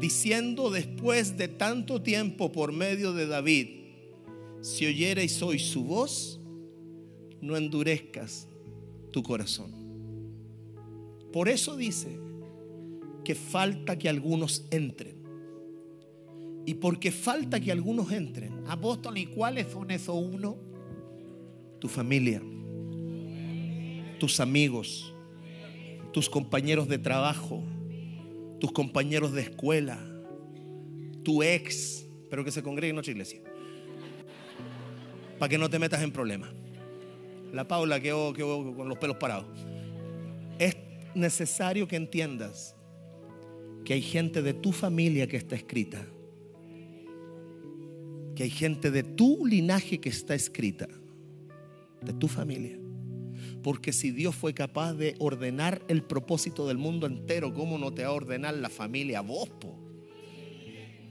diciendo 0.00 0.70
después 0.70 1.36
de 1.36 1.46
tanto 1.46 2.02
tiempo 2.02 2.50
por 2.50 2.72
medio 2.72 3.12
de 3.12 3.28
David, 3.28 3.68
si 4.62 4.86
oyereis 4.86 5.40
hoy 5.42 5.60
su 5.60 5.84
voz, 5.84 6.40
no 7.40 7.56
endurezcas 7.56 8.48
tu 9.12 9.22
corazón. 9.22 9.70
Por 11.32 11.48
eso 11.48 11.76
dice, 11.76 12.18
que 13.28 13.34
falta 13.34 13.98
que 13.98 14.08
algunos 14.08 14.64
entren. 14.70 15.14
Y 16.64 16.72
porque 16.72 17.12
falta 17.12 17.60
que 17.60 17.70
algunos 17.70 18.10
entren. 18.10 18.62
Apóstol, 18.66 19.18
¿y 19.18 19.26
cuáles 19.26 19.70
son 19.70 19.90
esos 19.90 20.16
uno? 20.16 20.56
Tu 21.78 21.88
familia, 21.88 22.40
tus 24.18 24.40
amigos, 24.40 25.12
tus 26.10 26.30
compañeros 26.30 26.88
de 26.88 26.96
trabajo, 26.96 27.62
tus 28.60 28.72
compañeros 28.72 29.34
de 29.34 29.42
escuela, 29.42 29.98
tu 31.22 31.42
ex, 31.42 32.06
pero 32.30 32.46
que 32.46 32.50
se 32.50 32.62
congregue 32.62 32.88
en 32.88 32.96
nuestra 32.96 33.12
iglesia. 33.12 33.42
Para 35.38 35.50
que 35.50 35.58
no 35.58 35.68
te 35.68 35.78
metas 35.78 36.00
en 36.02 36.12
problemas. 36.12 36.48
La 37.52 37.68
Paula 37.68 38.00
quedó, 38.00 38.32
quedó 38.32 38.74
con 38.74 38.88
los 38.88 38.96
pelos 38.96 39.18
parados. 39.18 39.44
Es 40.58 40.78
necesario 41.14 41.86
que 41.86 41.96
entiendas 41.96 42.74
que 43.88 43.94
hay 43.94 44.02
gente 44.02 44.42
de 44.42 44.52
tu 44.52 44.70
familia 44.70 45.26
que 45.26 45.38
está 45.38 45.56
escrita. 45.56 46.04
Que 48.36 48.42
hay 48.42 48.50
gente 48.50 48.90
de 48.90 49.02
tu 49.02 49.46
linaje 49.46 49.98
que 49.98 50.10
está 50.10 50.34
escrita. 50.34 50.86
De 52.02 52.12
tu 52.12 52.28
familia. 52.28 52.78
Porque 53.62 53.94
si 53.94 54.10
Dios 54.10 54.36
fue 54.36 54.52
capaz 54.52 54.92
de 54.92 55.14
ordenar 55.18 55.80
el 55.88 56.02
propósito 56.02 56.68
del 56.68 56.76
mundo 56.76 57.06
entero, 57.06 57.54
¿cómo 57.54 57.78
no 57.78 57.90
te 57.90 58.02
va 58.02 58.10
a 58.10 58.12
ordenar 58.12 58.58
la 58.58 58.68
familia 58.68 59.22
vos, 59.22 59.48
po? 59.48 59.74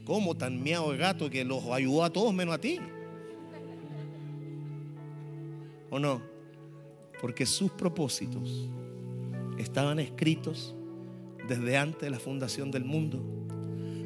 ¿Cómo 0.05 0.37
tan 0.37 0.61
miado 0.61 0.91
el 0.91 0.99
gato 0.99 1.31
que 1.31 1.43
los 1.43 1.65
ayudó 1.65 2.03
a 2.03 2.13
todos 2.13 2.31
menos 2.31 2.53
a 2.53 2.61
ti? 2.61 2.77
¿O 5.89 5.97
no? 5.97 6.21
Porque 7.21 7.47
sus 7.47 7.71
propósitos 7.71 8.69
estaban 9.57 9.97
escritos 9.97 10.75
desde 11.47 11.77
antes 11.77 12.01
de 12.01 12.09
la 12.09 12.19
fundación 12.19 12.71
del 12.71 12.85
mundo. 12.85 13.23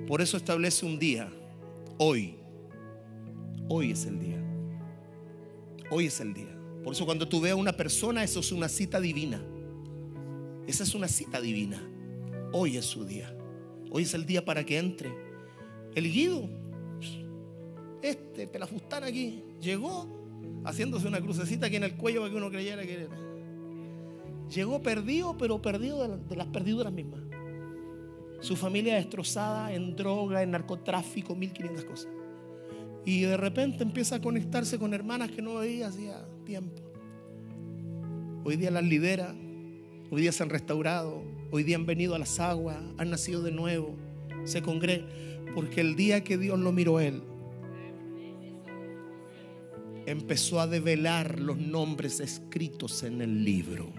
Por 0.08 0.22
eso 0.22 0.38
establece 0.38 0.86
un 0.86 1.00
día, 1.00 1.32
hoy. 1.98 2.36
Hoy 3.70 3.92
es 3.92 4.06
el 4.06 4.20
día. 4.20 4.42
Hoy 5.90 6.08
es 6.08 6.20
el 6.20 6.34
día. 6.34 6.58
Por 6.84 6.94
eso 6.94 7.06
cuando 7.06 7.28
tú 7.28 7.42
veas 7.42 7.54
a 7.54 7.58
una 7.58 7.74
persona, 7.74 8.24
eso 8.24 8.40
es 8.40 8.52
una 8.52 8.68
cita 8.68 9.00
divina. 9.00 9.42
Esa 10.68 10.84
es 10.84 10.96
una 10.96 11.08
cita 11.08 11.40
divina. 11.40 11.82
Hoy 12.54 12.78
es 12.78 12.86
su 12.86 13.06
día. 13.06 13.36
Hoy 13.92 14.04
es 14.04 14.14
el 14.14 14.26
día 14.26 14.44
para 14.44 14.66
que 14.66 14.78
entre. 14.78 15.12
El 15.96 16.12
Guido, 16.12 16.50
este 18.02 18.48
pelafustán 18.48 19.04
aquí, 19.04 19.44
llegó 19.62 20.08
haciéndose 20.64 21.08
una 21.08 21.22
crucecita 21.22 21.68
aquí 21.68 21.76
en 21.76 21.84
el 21.84 21.96
cuello 21.96 22.22
para 22.22 22.32
que 22.32 22.38
uno 22.38 22.50
creyera 22.50 22.84
que 22.84 22.94
era. 22.94 23.32
Llegó 24.54 24.82
perdido, 24.82 25.38
pero 25.38 25.62
perdido 25.62 26.18
de, 26.18 26.36
las 26.36 26.48
perdiduras 26.48 26.92
mismas. 26.92 27.22
Su 28.42 28.56
familia 28.56 28.96
destrozada 28.96 29.72
en 29.72 29.96
droga, 29.96 30.42
en 30.42 30.52
narcotráfico, 30.52 31.36
1500 31.36 31.86
cosas. 31.86 32.12
Y 33.06 33.22
de 33.22 33.38
repente 33.38 33.84
empieza 33.84 34.16
a 34.16 34.22
conectarse 34.22 34.78
con 34.78 34.94
hermanas 34.94 35.32
que 35.32 35.42
no 35.42 35.56
veía 35.56 35.88
hacía 35.88 36.24
tiempo. 36.46 36.82
Hoy 38.44 38.58
día 38.58 38.72
las 38.72 38.84
lidera, 38.84 39.36
hoy 40.10 40.22
día 40.22 40.32
se 40.32 40.42
han 40.42 40.50
restaurado, 40.50 41.24
hoy 41.52 41.64
día 41.64 41.76
han 41.76 41.86
venido 41.86 42.16
a 42.16 42.20
las 42.20 42.40
aguas, 42.40 42.78
han 42.98 43.10
nacido 43.12 43.44
de 43.44 43.52
nuevo, 43.52 43.96
se 44.44 44.62
congregan. 44.62 45.08
Porque 45.54 45.82
el 45.82 45.96
día 45.96 46.24
que 46.24 46.38
Dios 46.38 46.60
lo 46.60 46.72
miró 46.72 46.98
a 46.98 47.06
él, 47.06 47.22
empezó 50.08 50.60
a 50.60 50.68
develar 50.68 51.40
los 51.40 51.58
nombres 51.58 52.20
escritos 52.20 53.04
en 53.04 53.22
el 53.22 53.44
libro. 53.44 53.92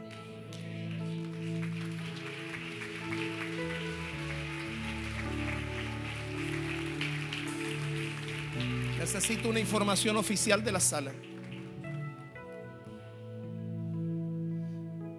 Necesito 9.15 9.51
una 9.51 9.61
información 9.61 10.17
oficial 10.17 10.65
de 10.65 10.73
la 10.73 10.81
sala. 10.81 11.13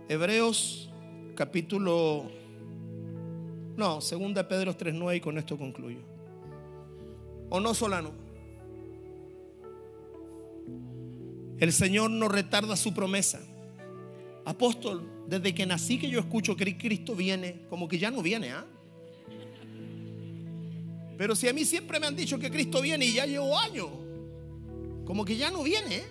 Hebreos 0.10 0.90
capítulo 1.36 2.32
no, 3.78 4.02
segunda 4.02 4.48
Pedro 4.48 4.76
3:9 4.76 5.18
y 5.18 5.20
con 5.20 5.38
esto 5.38 5.60
concluyo. 5.60 6.00
¿O 7.52 7.60
no, 7.60 7.76
Solano? 7.76 8.14
El 11.60 11.72
Señor 11.72 12.10
no 12.10 12.28
retarda 12.30 12.76
su 12.76 12.96
promesa. 12.96 13.42
Apóstol, 14.44 15.08
desde 15.28 15.54
que 15.54 15.68
nací 15.68 16.00
que 16.00 16.10
yo 16.10 16.20
escucho 16.20 16.58
que 16.58 16.76
Cristo 16.80 17.14
viene, 17.14 17.68
como 17.70 17.88
que 17.88 18.00
ya 18.00 18.10
no 18.10 18.24
viene, 18.24 18.54
¿ah? 18.54 18.66
Pero 21.18 21.36
si 21.36 21.48
a 21.48 21.54
mí 21.54 21.66
siempre 21.66 22.00
me 22.00 22.08
han 22.08 22.16
dicho 22.16 22.40
que 22.40 22.50
Cristo 22.50 22.82
viene 22.82 23.06
y 23.06 23.14
ya 23.14 23.26
llevo 23.26 23.58
años, 23.60 23.90
como 25.06 25.26
que 25.26 25.36
ya 25.36 25.52
no 25.52 25.64
viene. 25.64 25.98
¿eh? 25.98 26.04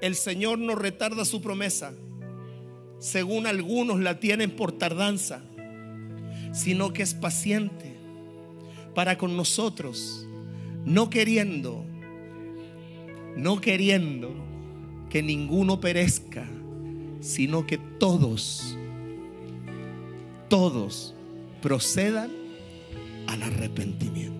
El 0.00 0.14
Señor 0.14 0.58
no 0.58 0.74
retarda 0.74 1.24
su 1.24 1.40
promesa, 1.40 1.92
según 2.98 3.46
algunos 3.46 4.00
la 4.00 4.18
tienen 4.18 4.50
por 4.50 4.72
tardanza, 4.72 5.42
sino 6.52 6.92
que 6.92 7.02
es 7.02 7.14
paciente 7.14 7.94
para 8.94 9.18
con 9.18 9.36
nosotros, 9.36 10.26
no 10.84 11.10
queriendo, 11.10 11.84
no 13.36 13.60
queriendo 13.60 14.34
que 15.10 15.22
ninguno 15.22 15.80
perezca, 15.80 16.46
sino 17.20 17.66
que 17.66 17.78
todos, 17.78 18.76
todos 20.48 21.14
procedan 21.62 22.45
al 23.26 23.42
arrepentimiento. 23.42 24.35